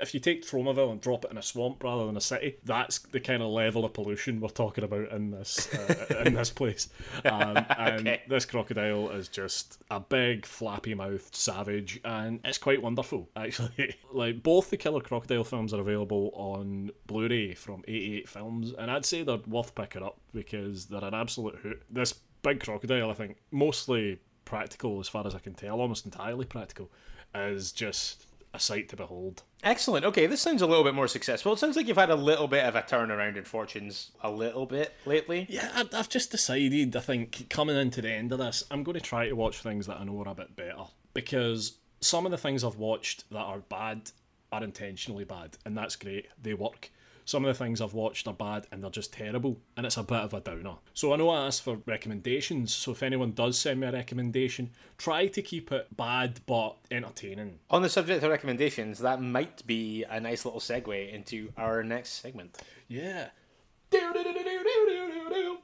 If 0.00 0.14
you 0.14 0.20
take 0.20 0.42
Tromaville 0.44 0.90
and 0.90 1.00
drop 1.00 1.24
it 1.24 1.30
in 1.30 1.38
a 1.38 1.42
swamp 1.42 1.82
rather 1.82 2.06
than 2.06 2.16
a 2.16 2.20
city, 2.20 2.56
that's 2.64 2.98
the 2.98 3.20
kind 3.20 3.42
of 3.42 3.50
level 3.50 3.84
of 3.84 3.92
pollution 3.92 4.40
we're 4.40 4.48
talking 4.48 4.82
about 4.84 5.12
in 5.12 5.30
this 5.30 5.72
uh, 5.74 6.22
in 6.26 6.34
this 6.34 6.50
place. 6.50 6.88
Um, 7.24 7.56
and 7.78 8.06
Okay. 8.08 8.22
this 8.28 8.44
crocodile 8.44 9.10
is 9.10 9.28
just 9.28 9.80
a 9.90 9.98
big, 10.00 10.44
flappy 10.46 10.94
mouthed 10.94 11.34
savage, 11.34 12.00
and 12.04 12.40
it's 12.44 12.58
quite 12.58 12.82
wonderful, 12.82 13.28
actually. 13.36 13.96
like, 14.12 14.42
both 14.42 14.70
the 14.70 14.76
Killer 14.76 15.00
Crocodile 15.00 15.44
films 15.44 15.72
are 15.74 15.80
available 15.80 16.30
on 16.34 16.90
Blu 17.06 17.28
ray 17.28 17.54
from 17.54 17.82
88 17.88 18.28
Films, 18.28 18.72
and 18.78 18.90
I'd 18.90 19.04
say 19.06 19.22
they're 19.22 19.38
worth 19.46 19.74
picking 19.74 20.02
up 20.02 20.18
because 20.32 20.86
they're 20.86 21.04
an 21.04 21.14
absolute 21.14 21.56
hoot. 21.56 21.82
This 21.90 22.12
big 22.42 22.60
crocodile, 22.60 23.10
I 23.10 23.14
think, 23.14 23.38
mostly 23.50 24.18
practical 24.44 25.00
as 25.00 25.08
far 25.08 25.26
as 25.26 25.34
I 25.34 25.38
can 25.40 25.54
tell, 25.54 25.80
almost 25.80 26.04
entirely 26.04 26.44
practical, 26.44 26.90
is 27.34 27.72
just 27.72 28.26
a 28.56 28.60
sight 28.60 28.88
to 28.88 28.96
behold. 28.96 29.42
Excellent. 29.62 30.04
Okay, 30.04 30.26
this 30.26 30.40
sounds 30.40 30.62
a 30.62 30.66
little 30.66 30.82
bit 30.84 30.94
more 30.94 31.06
successful. 31.08 31.52
It 31.52 31.58
sounds 31.58 31.76
like 31.76 31.86
you've 31.86 31.96
had 31.96 32.10
a 32.10 32.16
little 32.16 32.48
bit 32.48 32.64
of 32.64 32.74
a 32.74 32.82
turnaround 32.82 33.36
in 33.36 33.44
fortunes 33.44 34.10
a 34.22 34.30
little 34.30 34.66
bit 34.66 34.92
lately. 35.04 35.46
Yeah, 35.48 35.70
I- 35.74 35.88
I've 35.98 36.08
just 36.08 36.30
decided, 36.30 36.96
I 36.96 37.00
think, 37.00 37.48
coming 37.50 37.76
into 37.76 38.02
the 38.02 38.10
end 38.10 38.32
of 38.32 38.38
this, 38.38 38.64
I'm 38.70 38.82
going 38.82 38.94
to 38.98 39.00
try 39.00 39.28
to 39.28 39.34
watch 39.36 39.58
things 39.58 39.86
that 39.86 40.00
I 40.00 40.04
know 40.04 40.20
are 40.22 40.28
a 40.28 40.34
bit 40.34 40.56
better. 40.56 40.84
Because 41.14 41.78
some 42.00 42.26
of 42.26 42.32
the 42.32 42.38
things 42.38 42.64
I've 42.64 42.76
watched 42.76 43.28
that 43.30 43.38
are 43.38 43.60
bad 43.60 44.10
are 44.52 44.62
intentionally 44.62 45.24
bad, 45.24 45.56
and 45.64 45.76
that's 45.76 45.96
great. 45.96 46.26
They 46.40 46.54
work. 46.54 46.90
Some 47.26 47.44
of 47.44 47.48
the 47.48 47.64
things 47.64 47.80
I've 47.80 47.92
watched 47.92 48.28
are 48.28 48.32
bad 48.32 48.68
and 48.70 48.82
they're 48.82 48.90
just 48.90 49.12
terrible, 49.12 49.58
and 49.76 49.84
it's 49.84 49.96
a 49.96 50.04
bit 50.04 50.20
of 50.20 50.32
a 50.32 50.38
downer. 50.38 50.76
So 50.94 51.12
I 51.12 51.16
know 51.16 51.28
I 51.28 51.46
asked 51.46 51.62
for 51.62 51.80
recommendations, 51.84 52.72
so 52.72 52.92
if 52.92 53.02
anyone 53.02 53.32
does 53.32 53.58
send 53.58 53.80
me 53.80 53.88
a 53.88 53.92
recommendation, 53.92 54.70
try 54.96 55.26
to 55.26 55.42
keep 55.42 55.72
it 55.72 55.88
bad 55.96 56.38
but 56.46 56.76
entertaining. 56.88 57.58
On 57.68 57.82
the 57.82 57.88
subject 57.88 58.22
of 58.22 58.30
recommendations, 58.30 59.00
that 59.00 59.20
might 59.20 59.66
be 59.66 60.04
a 60.04 60.20
nice 60.20 60.44
little 60.44 60.60
segue 60.60 61.12
into 61.12 61.52
our 61.56 61.82
next 61.82 62.22
segment. 62.22 62.58
Yeah. 62.86 63.30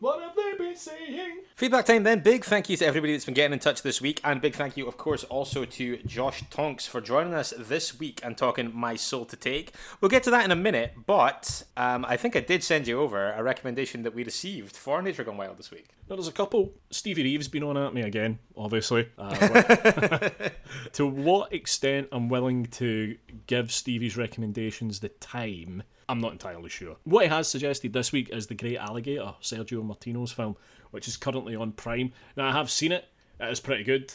What 0.01 0.20
have 0.20 0.37
they 0.72 0.78
saying? 0.78 1.38
Feedback 1.54 1.85
time 1.85 2.02
then. 2.02 2.20
Big 2.20 2.44
thank 2.44 2.68
you 2.70 2.76
to 2.76 2.87
everybody 2.87 3.12
that's 3.12 3.24
been 3.24 3.35
getting 3.35 3.52
in 3.52 3.58
touch 3.58 3.82
this 3.82 4.00
week, 4.00 4.20
and 4.24 4.40
big 4.40 4.54
thank 4.54 4.76
you, 4.76 4.87
of 4.88 4.96
course, 4.96 5.24
also 5.24 5.64
to 5.64 5.98
Josh 5.98 6.44
Tonks 6.50 6.87
for 6.87 7.00
joining 7.00 7.35
us 7.35 7.52
this 7.58 7.98
week 7.98 8.20
and 8.22 8.37
talking 8.37 8.70
My 8.74 8.96
Soul 8.96 9.24
to 9.26 9.37
Take. 9.37 9.72
We'll 10.00 10.08
get 10.08 10.22
to 10.24 10.30
that 10.30 10.44
in 10.44 10.50
a 10.50 10.56
minute, 10.56 10.94
but 11.06 11.64
um, 11.76 12.04
I 12.06 12.16
think 12.16 12.37
I 12.37 12.40
did 12.40 12.64
send 12.64 12.87
you 12.87 13.00
over 13.00 13.32
a 13.32 13.42
recommendation 13.42 14.02
that 14.04 14.14
we 14.14 14.24
received 14.24 14.76
for 14.76 15.02
Nature 15.02 15.24
Gone 15.24 15.37
Wild 15.37 15.58
this 15.58 15.70
week. 15.70 15.88
Now, 16.08 16.16
there's 16.16 16.28
a 16.28 16.32
couple. 16.32 16.72
Stevie 16.90 17.22
Reeves 17.22 17.48
been 17.48 17.62
on 17.62 17.76
at 17.76 17.94
me 17.94 18.02
again, 18.02 18.38
obviously. 18.56 19.08
Uh, 19.18 20.28
to 20.92 21.06
what 21.06 21.52
extent 21.52 22.08
I'm 22.12 22.28
willing 22.28 22.66
to 22.66 23.16
give 23.46 23.72
Stevie's 23.72 24.16
recommendations 24.16 25.00
the 25.00 25.08
time, 25.08 25.82
I'm 26.08 26.20
not 26.20 26.32
entirely 26.32 26.68
sure. 26.68 26.96
What 27.04 27.24
he 27.24 27.30
has 27.30 27.48
suggested 27.48 27.92
this 27.92 28.12
week 28.12 28.28
is 28.30 28.46
The 28.46 28.54
Great 28.54 28.76
Alligator, 28.76 29.35
Sergio 29.40 29.82
Martino's 29.82 30.32
film, 30.32 30.56
which 30.90 31.09
is 31.09 31.16
currently 31.16 31.57
on 31.57 31.72
Prime. 31.72 32.12
Now, 32.37 32.48
I 32.48 32.53
have 32.53 32.70
seen 32.70 32.92
it, 32.92 33.07
it 33.40 33.51
is 33.51 33.61
pretty 33.61 33.85
good. 33.85 34.12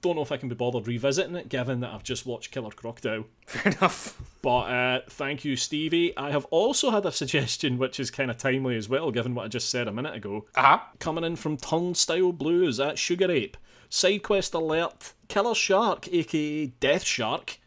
Don't 0.00 0.16
know 0.16 0.22
if 0.22 0.32
I 0.32 0.38
can 0.38 0.48
be 0.48 0.54
bothered 0.54 0.88
revisiting 0.88 1.34
it, 1.36 1.50
given 1.50 1.80
that 1.80 1.92
I've 1.92 2.02
just 2.02 2.24
watched 2.24 2.50
Killer 2.50 2.70
Crocodile. 2.70 3.26
Fair 3.46 3.72
enough. 3.72 4.18
But 4.40 4.60
uh, 4.60 5.00
thank 5.10 5.44
you, 5.44 5.54
Stevie. 5.54 6.16
I 6.16 6.30
have 6.30 6.46
also 6.46 6.90
had 6.90 7.04
a 7.04 7.12
suggestion 7.12 7.76
which 7.76 8.00
is 8.00 8.10
kind 8.10 8.30
of 8.30 8.38
timely 8.38 8.76
as 8.76 8.88
well, 8.88 9.10
given 9.10 9.34
what 9.34 9.44
I 9.44 9.48
just 9.48 9.68
said 9.68 9.88
a 9.88 9.92
minute 9.92 10.14
ago. 10.14 10.46
Uh 10.54 10.62
huh. 10.62 10.78
Coming 10.98 11.24
in 11.24 11.36
from 11.36 11.58
Turnstile 11.58 12.32
Blues 12.32 12.80
at 12.80 12.98
Sugar 12.98 13.30
Ape. 13.30 13.58
Side 13.90 14.22
quest 14.22 14.54
alert. 14.54 15.12
Killer 15.28 15.54
Shark, 15.54 16.08
aka 16.10 16.66
Death 16.66 17.04
Shark. 17.04 17.58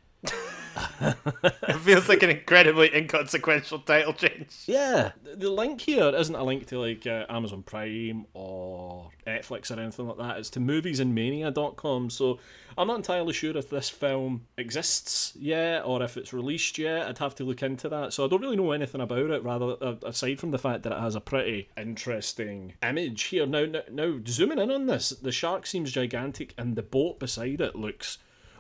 It 1.01 1.77
feels 1.79 2.09
like 2.09 2.23
an 2.23 2.29
incredibly 2.29 2.93
inconsequential 2.95 3.79
title 3.79 4.13
change. 4.13 4.47
Yeah, 4.65 5.11
the- 5.23 5.35
the 5.35 5.49
link 5.49 5.81
here 5.81 6.13
isn't 6.15 6.35
a 6.35 6.43
link 6.43 6.65
to 6.67 6.79
like 6.79 7.05
uh, 7.07 7.25
Amazon 7.29 7.63
Prime 7.63 8.25
or 8.33 9.09
Netflix 9.27 9.75
or 9.75 9.79
anything 9.79 10.07
like 10.07 10.17
that. 10.17 10.37
It's 10.37 10.49
to 10.51 10.59
moviesinmania.com. 10.59 12.09
So 12.09 12.39
I'm 12.77 12.87
not 12.87 12.97
entirely 12.97 13.33
sure 13.33 13.55
if 13.57 13.69
this 13.69 13.89
film 13.89 14.47
exists 14.57 15.33
yet 15.35 15.83
or 15.85 16.01
if 16.03 16.17
it's 16.17 16.33
released 16.33 16.77
yet. 16.77 17.07
I'd 17.07 17.17
have 17.19 17.35
to 17.35 17.43
look 17.43 17.63
into 17.63 17.89
that. 17.89 18.13
So 18.13 18.25
I 18.25 18.27
don't 18.27 18.41
really 18.41 18.55
know 18.57 18.71
anything 18.71 19.01
about 19.01 19.29
it. 19.31 19.43
Rather, 19.43 19.75
uh, 19.81 19.95
aside 20.03 20.39
from 20.39 20.51
the 20.51 20.57
fact 20.59 20.83
that 20.83 20.91
it 20.93 20.99
has 20.99 21.15
a 21.15 21.21
pretty 21.21 21.69
interesting 21.77 22.73
image 22.83 23.23
here. 23.23 23.45
Now, 23.45 23.65
now, 23.65 23.81
now 23.91 24.19
zooming 24.27 24.59
in 24.59 24.71
on 24.71 24.85
this, 24.87 25.09
the 25.09 25.31
shark 25.31 25.65
seems 25.65 25.91
gigantic, 25.91 26.53
and 26.57 26.75
the 26.75 26.83
boat 26.83 27.19
beside 27.19 27.61
it 27.61 27.75
looks 27.75 28.17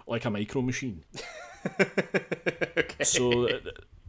like 0.07 0.25
a 0.25 0.29
micro 0.29 0.61
machine. 0.61 1.03
okay. 2.77 3.03
So. 3.03 3.47
uh, 3.49 3.59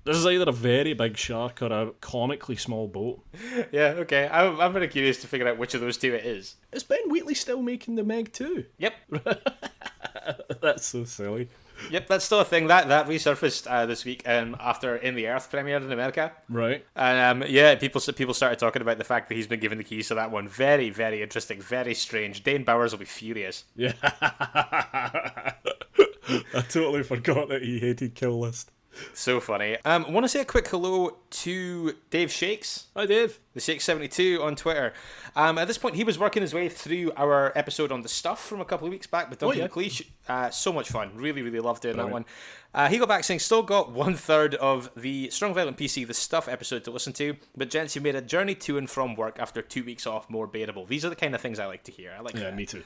This 0.05 0.16
is 0.19 0.25
either 0.27 0.45
a 0.49 0.53
very 0.53 0.92
big 0.92 1.16
shark 1.16 1.61
or 1.62 1.73
a 1.73 1.90
comically 2.01 2.55
small 2.55 2.87
boat. 2.87 3.25
Yeah, 3.73 3.95
okay. 3.99 4.29
I'm, 4.31 4.61
I'm 4.61 4.73
very 4.73 4.87
curious 4.87 5.21
to 5.23 5.27
figure 5.27 5.49
out 5.49 5.59
which 5.59 5.75
of 5.75 5.81
those 5.81 5.97
two 5.97 6.14
it 6.14 6.25
is. 6.25 6.55
Is 6.71 6.85
Ben 6.85 7.09
Wheatley 7.09 7.35
still 7.35 7.61
making 7.61 7.97
the 7.97 8.05
Meg 8.05 8.33
too? 8.33 8.66
Yep. 8.79 8.95
That's 10.61 10.87
so 10.87 11.05
silly. 11.05 11.49
Yep, 11.90 12.07
that's 12.09 12.25
still 12.25 12.40
a 12.40 12.45
thing. 12.45 12.69
That 12.69 12.88
that 12.88 13.07
resurfaced 13.07 13.71
uh, 13.71 13.85
this 13.85 14.05
week 14.07 14.23
um, 14.27 14.57
after 14.59 14.97
In 14.97 15.14
the 15.14 15.29
Earth 15.29 15.51
premiered 15.53 15.83
in 15.85 15.92
America. 15.92 16.33
Right. 16.49 16.85
And 16.97 17.42
um, 17.42 17.49
yeah, 17.51 17.75
people 17.75 18.01
people 18.01 18.33
started 18.33 18.59
talking 18.59 18.81
about 18.81 18.97
the 18.99 19.05
fact 19.05 19.29
that 19.29 19.35
he's 19.35 19.47
been 19.47 19.61
given 19.61 19.77
the 19.77 19.85
keys 19.85 20.09
to 20.09 20.14
that 20.14 20.31
one. 20.31 20.49
Very, 20.49 20.88
very 20.88 21.21
interesting, 21.23 21.61
very 21.61 21.92
strange. 21.95 22.42
Dane 22.42 22.64
Bowers 22.64 22.92
will 22.92 22.99
be 23.01 23.05
furious. 23.05 23.64
Yeah. 23.77 23.92
I 26.54 26.60
totally 26.62 27.02
forgot 27.02 27.48
that 27.48 27.62
he 27.62 27.78
hated 27.78 28.14
Kill 28.14 28.38
List. 28.38 28.70
So 29.12 29.40
funny. 29.40 29.76
Um, 29.84 30.06
I 30.06 30.10
want 30.10 30.24
to 30.24 30.28
say 30.28 30.40
a 30.40 30.44
quick 30.46 30.68
hello 30.68 31.18
to 31.28 31.94
Dave 32.08 32.32
Shakes, 32.32 32.86
Hi, 32.96 33.04
Dave. 33.04 33.38
the 33.52 33.60
Shakes72 33.60 34.40
on 34.42 34.56
Twitter. 34.56 34.94
Um, 35.34 35.58
at 35.58 35.68
this 35.68 35.76
point, 35.76 35.96
he 35.96 36.04
was 36.04 36.18
working 36.18 36.40
his 36.40 36.54
way 36.54 36.70
through 36.70 37.12
our 37.14 37.52
episode 37.54 37.92
on 37.92 38.00
the 38.00 38.08
stuff 38.08 38.42
from 38.42 38.62
a 38.62 38.64
couple 38.64 38.86
of 38.86 38.90
weeks 38.92 39.06
back 39.06 39.28
with 39.28 39.38
Duncan 39.38 39.58
yeah. 39.60 39.68
McLeish. 39.68 40.02
Uh, 40.26 40.48
so 40.48 40.72
much 40.72 40.88
fun. 40.88 41.10
Really, 41.14 41.42
really 41.42 41.60
loved 41.60 41.82
doing 41.82 41.98
that 41.98 42.08
one. 42.08 42.24
Uh, 42.72 42.88
he 42.88 42.96
got 42.96 43.06
back 43.08 43.24
saying, 43.24 43.40
still 43.40 43.62
got 43.62 43.92
one 43.92 44.14
third 44.14 44.54
of 44.54 44.90
the 44.96 45.28
Strong 45.28 45.52
Violent 45.52 45.76
PC, 45.76 46.06
the 46.06 46.14
stuff 46.14 46.48
episode 46.48 46.82
to 46.84 46.90
listen 46.90 47.12
to, 47.14 47.36
but 47.54 47.68
gents, 47.68 47.94
you 47.96 48.00
made 48.02 48.14
a 48.14 48.22
journey 48.22 48.54
to 48.54 48.78
and 48.78 48.88
from 48.88 49.14
work 49.14 49.36
after 49.38 49.60
two 49.60 49.84
weeks 49.84 50.06
off 50.06 50.30
more 50.30 50.46
bearable. 50.46 50.86
These 50.86 51.04
are 51.04 51.10
the 51.10 51.16
kind 51.16 51.34
of 51.34 51.40
things 51.42 51.58
I 51.58 51.66
like 51.66 51.84
to 51.84 51.92
hear. 51.92 52.14
I 52.16 52.20
like 52.22 52.34
Yeah, 52.34 52.44
that. 52.44 52.56
me 52.56 52.64
too. 52.64 52.82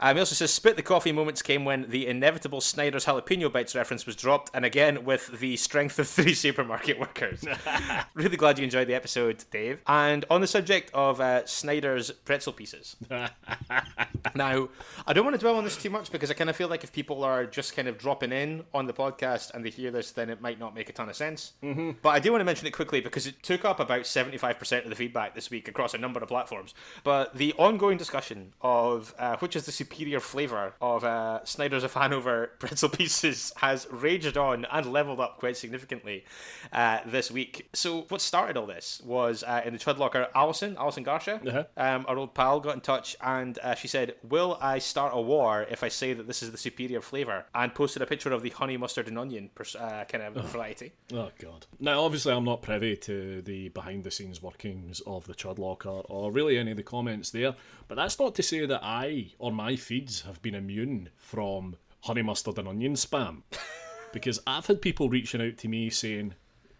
Um, 0.00 0.16
he 0.16 0.20
also 0.20 0.34
says 0.34 0.52
spit 0.52 0.76
the 0.76 0.82
coffee 0.82 1.12
moments 1.12 1.42
came 1.42 1.64
when 1.64 1.90
the 1.90 2.06
inevitable 2.06 2.60
Snyder's 2.60 3.06
jalapeno 3.06 3.52
bites 3.52 3.74
reference 3.74 4.06
was 4.06 4.14
dropped, 4.14 4.50
and 4.54 4.64
again 4.64 5.04
with 5.04 5.40
the 5.40 5.56
strength 5.56 5.98
of 5.98 6.08
three 6.08 6.34
supermarket 6.48 6.98
workers. 6.98 7.44
really 8.14 8.36
glad 8.36 8.58
you 8.58 8.64
enjoyed 8.64 8.88
the 8.88 8.94
episode, 8.94 9.44
Dave. 9.50 9.80
And 9.86 10.24
on 10.30 10.40
the 10.40 10.46
subject 10.46 10.90
of 10.94 11.20
uh, 11.20 11.46
Snyder's 11.46 12.10
pretzel 12.10 12.52
pieces. 12.52 12.96
now, 14.34 14.68
I 15.06 15.12
don't 15.12 15.24
want 15.24 15.34
to 15.34 15.40
dwell 15.40 15.56
on 15.56 15.64
this 15.64 15.76
too 15.76 15.90
much 15.90 16.12
because 16.12 16.30
I 16.30 16.34
kind 16.34 16.50
of 16.50 16.56
feel 16.56 16.68
like 16.68 16.84
if 16.84 16.92
people 16.92 17.24
are 17.24 17.46
just 17.46 17.74
kind 17.74 17.88
of 17.88 17.98
dropping 17.98 18.32
in 18.32 18.64
on 18.72 18.86
the 18.86 18.92
podcast 18.92 19.52
and 19.52 19.64
they 19.64 19.70
hear 19.70 19.90
this, 19.90 20.12
then 20.12 20.30
it 20.30 20.40
might 20.40 20.60
not 20.60 20.74
make 20.74 20.88
a 20.88 20.92
ton 20.92 21.08
of 21.08 21.16
sense. 21.16 21.54
Mm-hmm. 21.62 21.92
But 22.02 22.10
I 22.10 22.20
do 22.20 22.30
want 22.30 22.40
to 22.40 22.44
mention 22.44 22.66
it 22.66 22.72
quickly 22.72 23.00
because 23.00 23.26
it 23.26 23.42
took 23.42 23.64
up 23.64 23.80
about 23.80 24.02
75% 24.02 24.84
of 24.84 24.90
the 24.90 24.96
feedback 24.96 25.34
this 25.34 25.50
week 25.50 25.66
across 25.66 25.94
a 25.94 25.98
number 25.98 26.20
of 26.20 26.28
platforms. 26.28 26.74
But 27.02 27.36
the 27.36 27.52
ongoing 27.54 27.98
discussion 27.98 28.54
of 28.60 29.14
uh, 29.18 29.36
which 29.38 29.56
is 29.56 29.66
the 29.66 29.72
superior 29.88 30.20
flavour 30.20 30.74
of 30.80 31.02
uh, 31.04 31.42
Snyder's 31.44 31.82
of 31.84 31.94
Hanover 31.94 32.50
pretzel 32.58 32.88
pieces 32.90 33.52
has 33.56 33.86
raged 33.90 34.36
on 34.36 34.66
and 34.70 34.92
leveled 34.92 35.20
up 35.20 35.38
quite 35.38 35.56
significantly 35.56 36.24
uh, 36.72 36.98
this 37.06 37.30
week. 37.30 37.68
So, 37.72 38.02
what 38.08 38.20
started 38.20 38.56
all 38.56 38.66
this 38.66 39.00
was 39.04 39.42
uh, 39.42 39.62
in 39.64 39.72
the 39.72 39.78
Chud 39.78 39.98
Locker, 39.98 40.28
Alison, 40.34 40.76
Alison 40.78 41.04
Garsha, 41.04 41.46
Uh-huh. 41.46 41.64
um, 41.76 42.04
our 42.08 42.16
old 42.18 42.34
pal, 42.34 42.60
got 42.60 42.74
in 42.74 42.80
touch 42.80 43.16
and 43.22 43.58
uh, 43.60 43.74
she 43.74 43.88
said, 43.88 44.14
Will 44.28 44.58
I 44.60 44.78
start 44.78 45.12
a 45.14 45.20
war 45.20 45.66
if 45.70 45.82
I 45.82 45.88
say 45.88 46.12
that 46.12 46.26
this 46.26 46.42
is 46.42 46.50
the 46.50 46.58
superior 46.58 47.00
flavour? 47.00 47.46
And 47.54 47.74
posted 47.74 48.02
a 48.02 48.06
picture 48.06 48.32
of 48.32 48.42
the 48.42 48.50
honey, 48.50 48.76
mustard, 48.76 49.08
and 49.08 49.18
onion 49.18 49.50
pers- 49.54 49.76
uh, 49.76 50.04
kind 50.08 50.22
of 50.24 50.34
variety. 50.50 50.92
Oh 51.12 51.30
god. 51.40 51.66
Now, 51.80 52.02
obviously, 52.04 52.32
I'm 52.32 52.44
not 52.44 52.60
privy 52.62 52.96
to 52.96 53.40
the 53.42 53.68
behind-the-scenes 53.70 54.42
workings 54.42 55.00
of 55.06 55.26
the 55.26 55.34
Chud 55.34 55.58
Locker 55.58 55.88
or 55.88 56.30
really 56.30 56.58
any 56.58 56.72
of 56.72 56.76
the 56.76 56.82
comments 56.82 57.30
there. 57.30 57.54
But 57.88 57.94
that's 57.94 58.18
not 58.18 58.34
to 58.34 58.42
say 58.42 58.66
that 58.66 58.80
I 58.82 59.30
or 59.38 59.50
my 59.50 59.76
feeds 59.78 60.22
have 60.22 60.42
been 60.42 60.54
immune 60.54 61.08
from 61.16 61.76
honey 62.02 62.22
mustard 62.22 62.58
and 62.58 62.68
onion 62.68 62.94
spam, 62.94 63.42
because 64.12 64.40
I've 64.46 64.66
had 64.66 64.82
people 64.82 65.08
reaching 65.08 65.40
out 65.40 65.56
to 65.58 65.68
me 65.68 65.90
saying, 65.90 66.34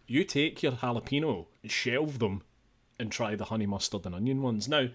"You 0.07 0.25
take 0.25 0.63
your 0.63 0.73
jalapeno 0.73 1.47
and 1.63 1.73
shelve 1.73 2.19
them, 2.19 2.43
and 2.99 3.11
try 3.11 3.35
the 3.35 3.47
honey 3.47 3.67
mustard 3.67 4.05
and 4.07 4.15
onion 4.15 4.43
ones." 4.43 4.69
Now. 4.69 4.89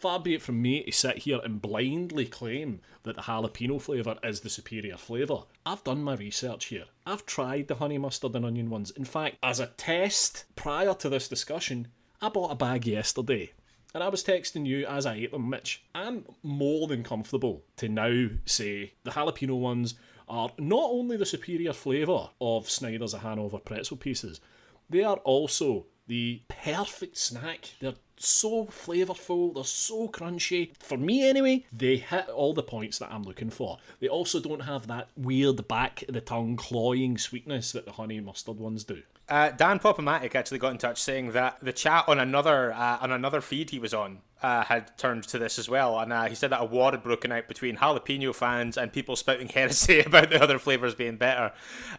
Far 0.00 0.18
be 0.18 0.32
it 0.32 0.40
from 0.40 0.62
me 0.62 0.82
to 0.84 0.92
sit 0.92 1.18
here 1.18 1.40
and 1.44 1.60
blindly 1.60 2.24
claim 2.24 2.80
that 3.02 3.16
the 3.16 3.22
jalapeno 3.22 3.78
flavour 3.78 4.16
is 4.24 4.40
the 4.40 4.48
superior 4.48 4.96
flavour. 4.96 5.42
I've 5.66 5.84
done 5.84 6.02
my 6.02 6.14
research 6.14 6.64
here. 6.66 6.86
I've 7.04 7.26
tried 7.26 7.68
the 7.68 7.74
honey 7.74 7.98
mustard 7.98 8.34
and 8.34 8.46
onion 8.46 8.70
ones. 8.70 8.90
In 8.90 9.04
fact, 9.04 9.36
as 9.42 9.60
a 9.60 9.66
test 9.66 10.46
prior 10.56 10.94
to 10.94 11.10
this 11.10 11.28
discussion, 11.28 11.88
I 12.22 12.30
bought 12.30 12.50
a 12.50 12.54
bag 12.54 12.86
yesterday. 12.86 13.52
And 13.92 14.04
I 14.04 14.08
was 14.08 14.22
texting 14.22 14.66
you 14.66 14.86
as 14.86 15.04
I 15.04 15.14
ate 15.16 15.32
them, 15.32 15.50
Mitch. 15.50 15.82
I'm 15.94 16.24
more 16.42 16.86
than 16.86 17.02
comfortable 17.02 17.64
to 17.76 17.88
now 17.88 18.28
say 18.44 18.92
the 19.02 19.10
jalapeno 19.10 19.58
ones 19.58 19.94
are 20.28 20.50
not 20.58 20.90
only 20.90 21.16
the 21.16 21.26
superior 21.26 21.72
flavour 21.72 22.30
of 22.40 22.70
Snyder's 22.70 23.14
Hanover 23.14 23.58
pretzel 23.58 23.96
pieces, 23.96 24.40
they 24.88 25.02
are 25.02 25.16
also 25.18 25.86
the 26.10 26.42
perfect 26.48 27.16
snack. 27.16 27.74
They're 27.78 27.94
so 28.16 28.66
flavourful, 28.66 29.54
they're 29.54 29.62
so 29.62 30.08
crunchy. 30.08 30.72
For 30.80 30.98
me, 30.98 31.26
anyway, 31.26 31.66
they 31.72 31.98
hit 31.98 32.28
all 32.28 32.52
the 32.52 32.64
points 32.64 32.98
that 32.98 33.12
I'm 33.12 33.22
looking 33.22 33.48
for. 33.48 33.78
They 34.00 34.08
also 34.08 34.40
don't 34.40 34.62
have 34.62 34.88
that 34.88 35.10
weird 35.16 35.68
back 35.68 36.02
of 36.08 36.14
the 36.14 36.20
tongue 36.20 36.56
cloying 36.56 37.16
sweetness 37.16 37.70
that 37.72 37.84
the 37.84 37.92
honey 37.92 38.18
mustard 38.18 38.58
ones 38.58 38.82
do. 38.82 39.02
Uh, 39.28 39.52
Dan 39.52 39.78
Popomatic 39.78 40.34
actually 40.34 40.58
got 40.58 40.72
in 40.72 40.78
touch 40.78 41.00
saying 41.00 41.30
that 41.30 41.58
the 41.62 41.72
chat 41.72 42.06
on 42.08 42.18
another 42.18 42.72
uh, 42.72 42.98
on 43.00 43.12
another 43.12 43.40
feed 43.40 43.70
he 43.70 43.78
was 43.78 43.94
on 43.94 44.18
uh, 44.42 44.64
had 44.64 44.98
turned 44.98 45.22
to 45.28 45.38
this 45.38 45.60
as 45.60 45.68
well, 45.68 46.00
and 46.00 46.12
uh, 46.12 46.24
he 46.24 46.34
said 46.34 46.50
that 46.50 46.60
a 46.60 46.64
war 46.64 46.90
had 46.90 47.04
broken 47.04 47.30
out 47.30 47.46
between 47.46 47.76
jalapeno 47.76 48.34
fans 48.34 48.76
and 48.76 48.92
people 48.92 49.14
spouting 49.14 49.48
heresy 49.54 50.00
about 50.00 50.30
the 50.30 50.42
other 50.42 50.58
flavors 50.58 50.96
being 50.96 51.16
better. 51.16 51.52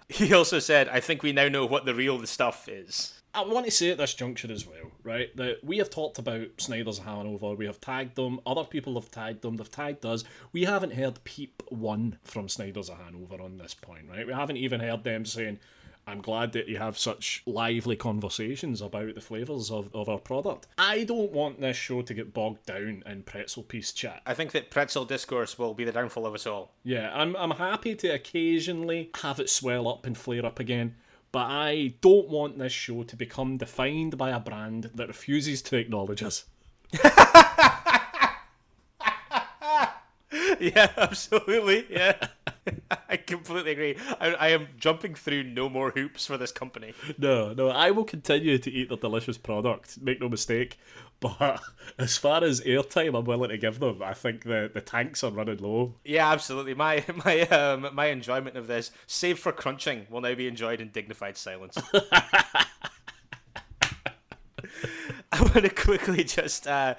He 0.09 0.33
also 0.33 0.59
said, 0.59 0.89
"I 0.89 0.99
think 0.99 1.23
we 1.23 1.31
now 1.31 1.47
know 1.47 1.65
what 1.65 1.85
the 1.85 1.95
real 1.95 2.21
stuff 2.25 2.67
is." 2.67 3.20
I 3.33 3.43
want 3.43 3.65
to 3.65 3.71
say 3.71 3.91
at 3.91 3.97
this 3.97 4.13
juncture 4.13 4.51
as 4.51 4.67
well, 4.67 4.91
right, 5.03 5.35
that 5.37 5.63
we 5.63 5.77
have 5.77 5.89
talked 5.89 6.19
about 6.19 6.47
Snyder's 6.57 6.99
Hanover, 6.99 7.53
we 7.53 7.65
have 7.65 7.79
tagged 7.79 8.15
them, 8.15 8.41
other 8.45 8.65
people 8.65 8.95
have 8.95 9.09
tagged 9.09 9.41
them, 9.41 9.57
they've 9.57 9.71
tagged 9.71 10.05
us. 10.05 10.23
We 10.51 10.65
haven't 10.65 10.95
heard 10.95 11.23
peep 11.23 11.63
one 11.69 12.17
from 12.23 12.49
Snyder's 12.49 12.89
of 12.89 12.97
Hanover 12.97 13.41
on 13.41 13.57
this 13.57 13.73
point, 13.73 14.07
right? 14.09 14.27
We 14.27 14.33
haven't 14.33 14.57
even 14.57 14.81
heard 14.81 15.05
them 15.05 15.23
saying, 15.25 15.59
I'm 16.07 16.21
glad 16.21 16.51
that 16.53 16.67
you 16.67 16.77
have 16.77 16.97
such 16.97 17.43
lively 17.45 17.95
conversations 17.95 18.81
about 18.81 19.15
the 19.15 19.21
flavours 19.21 19.71
of, 19.71 19.95
of 19.95 20.09
our 20.09 20.17
product. 20.17 20.67
I 20.77 21.03
don't 21.03 21.31
want 21.31 21.61
this 21.61 21.77
show 21.77 22.01
to 22.01 22.13
get 22.13 22.33
bogged 22.33 22.65
down 22.65 23.03
in 23.05 23.23
pretzel 23.23 23.63
piece 23.63 23.93
chat. 23.93 24.21
I 24.25 24.33
think 24.33 24.51
that 24.51 24.71
pretzel 24.71 25.05
discourse 25.05 25.57
will 25.57 25.73
be 25.73 25.85
the 25.85 25.91
downfall 25.91 26.25
of 26.25 26.33
us 26.33 26.47
all. 26.47 26.73
Yeah, 26.83 27.11
I'm, 27.13 27.35
I'm 27.37 27.51
happy 27.51 27.95
to 27.95 28.09
occasionally 28.09 29.11
have 29.21 29.39
it 29.39 29.49
swell 29.49 29.87
up 29.87 30.05
and 30.05 30.17
flare 30.17 30.45
up 30.45 30.59
again, 30.59 30.95
but 31.31 31.47
I 31.47 31.93
don't 32.01 32.27
want 32.29 32.57
this 32.57 32.73
show 32.73 33.03
to 33.03 33.15
become 33.15 33.57
defined 33.57 34.17
by 34.17 34.31
a 34.31 34.39
brand 34.39 34.91
that 34.95 35.07
refuses 35.07 35.61
to 35.63 35.77
acknowledge 35.77 36.23
us. 36.23 36.45
yeah, 40.61 40.91
absolutely. 40.97 41.87
Yeah, 41.89 42.27
I 43.09 43.17
completely 43.17 43.71
agree. 43.71 43.95
I, 44.19 44.33
I 44.33 44.47
am 44.49 44.67
jumping 44.77 45.15
through 45.15 45.43
no 45.43 45.69
more 45.69 45.91
hoops 45.91 46.25
for 46.25 46.37
this 46.37 46.51
company. 46.51 46.93
No, 47.17 47.53
no, 47.53 47.69
I 47.69 47.91
will 47.91 48.03
continue 48.03 48.57
to 48.57 48.71
eat 48.71 48.89
their 48.89 48.97
delicious 48.97 49.37
product, 49.37 50.01
make 50.01 50.21
no 50.21 50.29
mistake. 50.29 50.79
But 51.21 51.61
as 51.97 52.17
far 52.17 52.43
as 52.43 52.59
airtime 52.61 53.17
I'm 53.17 53.23
willing 53.23 53.51
to 53.51 53.57
give 53.57 53.79
them, 53.79 54.01
I 54.03 54.13
think 54.13 54.43
the, 54.43 54.69
the 54.73 54.81
tanks 54.81 55.23
are 55.23 55.31
running 55.31 55.59
low. 55.59 55.93
Yeah, 56.03 56.29
absolutely. 56.29 56.73
My 56.73 57.05
my 57.25 57.41
um 57.47 57.87
my 57.93 58.07
enjoyment 58.07 58.57
of 58.57 58.67
this, 58.67 58.91
save 59.07 59.39
for 59.39 59.53
crunching, 59.53 60.07
will 60.09 60.21
now 60.21 60.35
be 60.35 60.47
enjoyed 60.47 60.81
in 60.81 60.89
dignified 60.89 61.37
silence. 61.37 61.77
I 65.33 65.41
want 65.43 65.63
to 65.63 65.69
quickly 65.69 66.25
just 66.25 66.67
uh, 66.67 66.95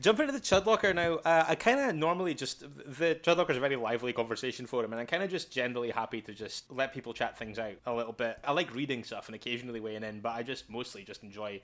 jump 0.00 0.18
into 0.18 0.32
the 0.32 0.40
Chud 0.40 0.66
Locker 0.66 0.92
now. 0.92 1.14
Uh, 1.16 1.44
I 1.46 1.54
kind 1.54 1.78
of 1.78 1.94
normally 1.94 2.34
just 2.34 2.60
the 2.60 3.14
Chud 3.22 3.36
Locker 3.36 3.52
is 3.52 3.58
a 3.58 3.60
very 3.60 3.76
lively 3.76 4.12
conversation 4.12 4.66
forum, 4.66 4.92
and 4.92 5.00
I'm 5.00 5.06
kind 5.06 5.22
of 5.22 5.30
just 5.30 5.52
generally 5.52 5.90
happy 5.90 6.20
to 6.22 6.34
just 6.34 6.70
let 6.70 6.92
people 6.92 7.14
chat 7.14 7.38
things 7.38 7.58
out 7.58 7.74
a 7.86 7.94
little 7.94 8.12
bit. 8.12 8.38
I 8.44 8.52
like 8.52 8.74
reading 8.74 9.04
stuff 9.04 9.28
and 9.28 9.36
occasionally 9.36 9.80
weighing 9.80 10.02
in, 10.02 10.20
but 10.20 10.30
I 10.30 10.42
just 10.42 10.68
mostly 10.68 11.04
just 11.04 11.22
enjoy 11.22 11.60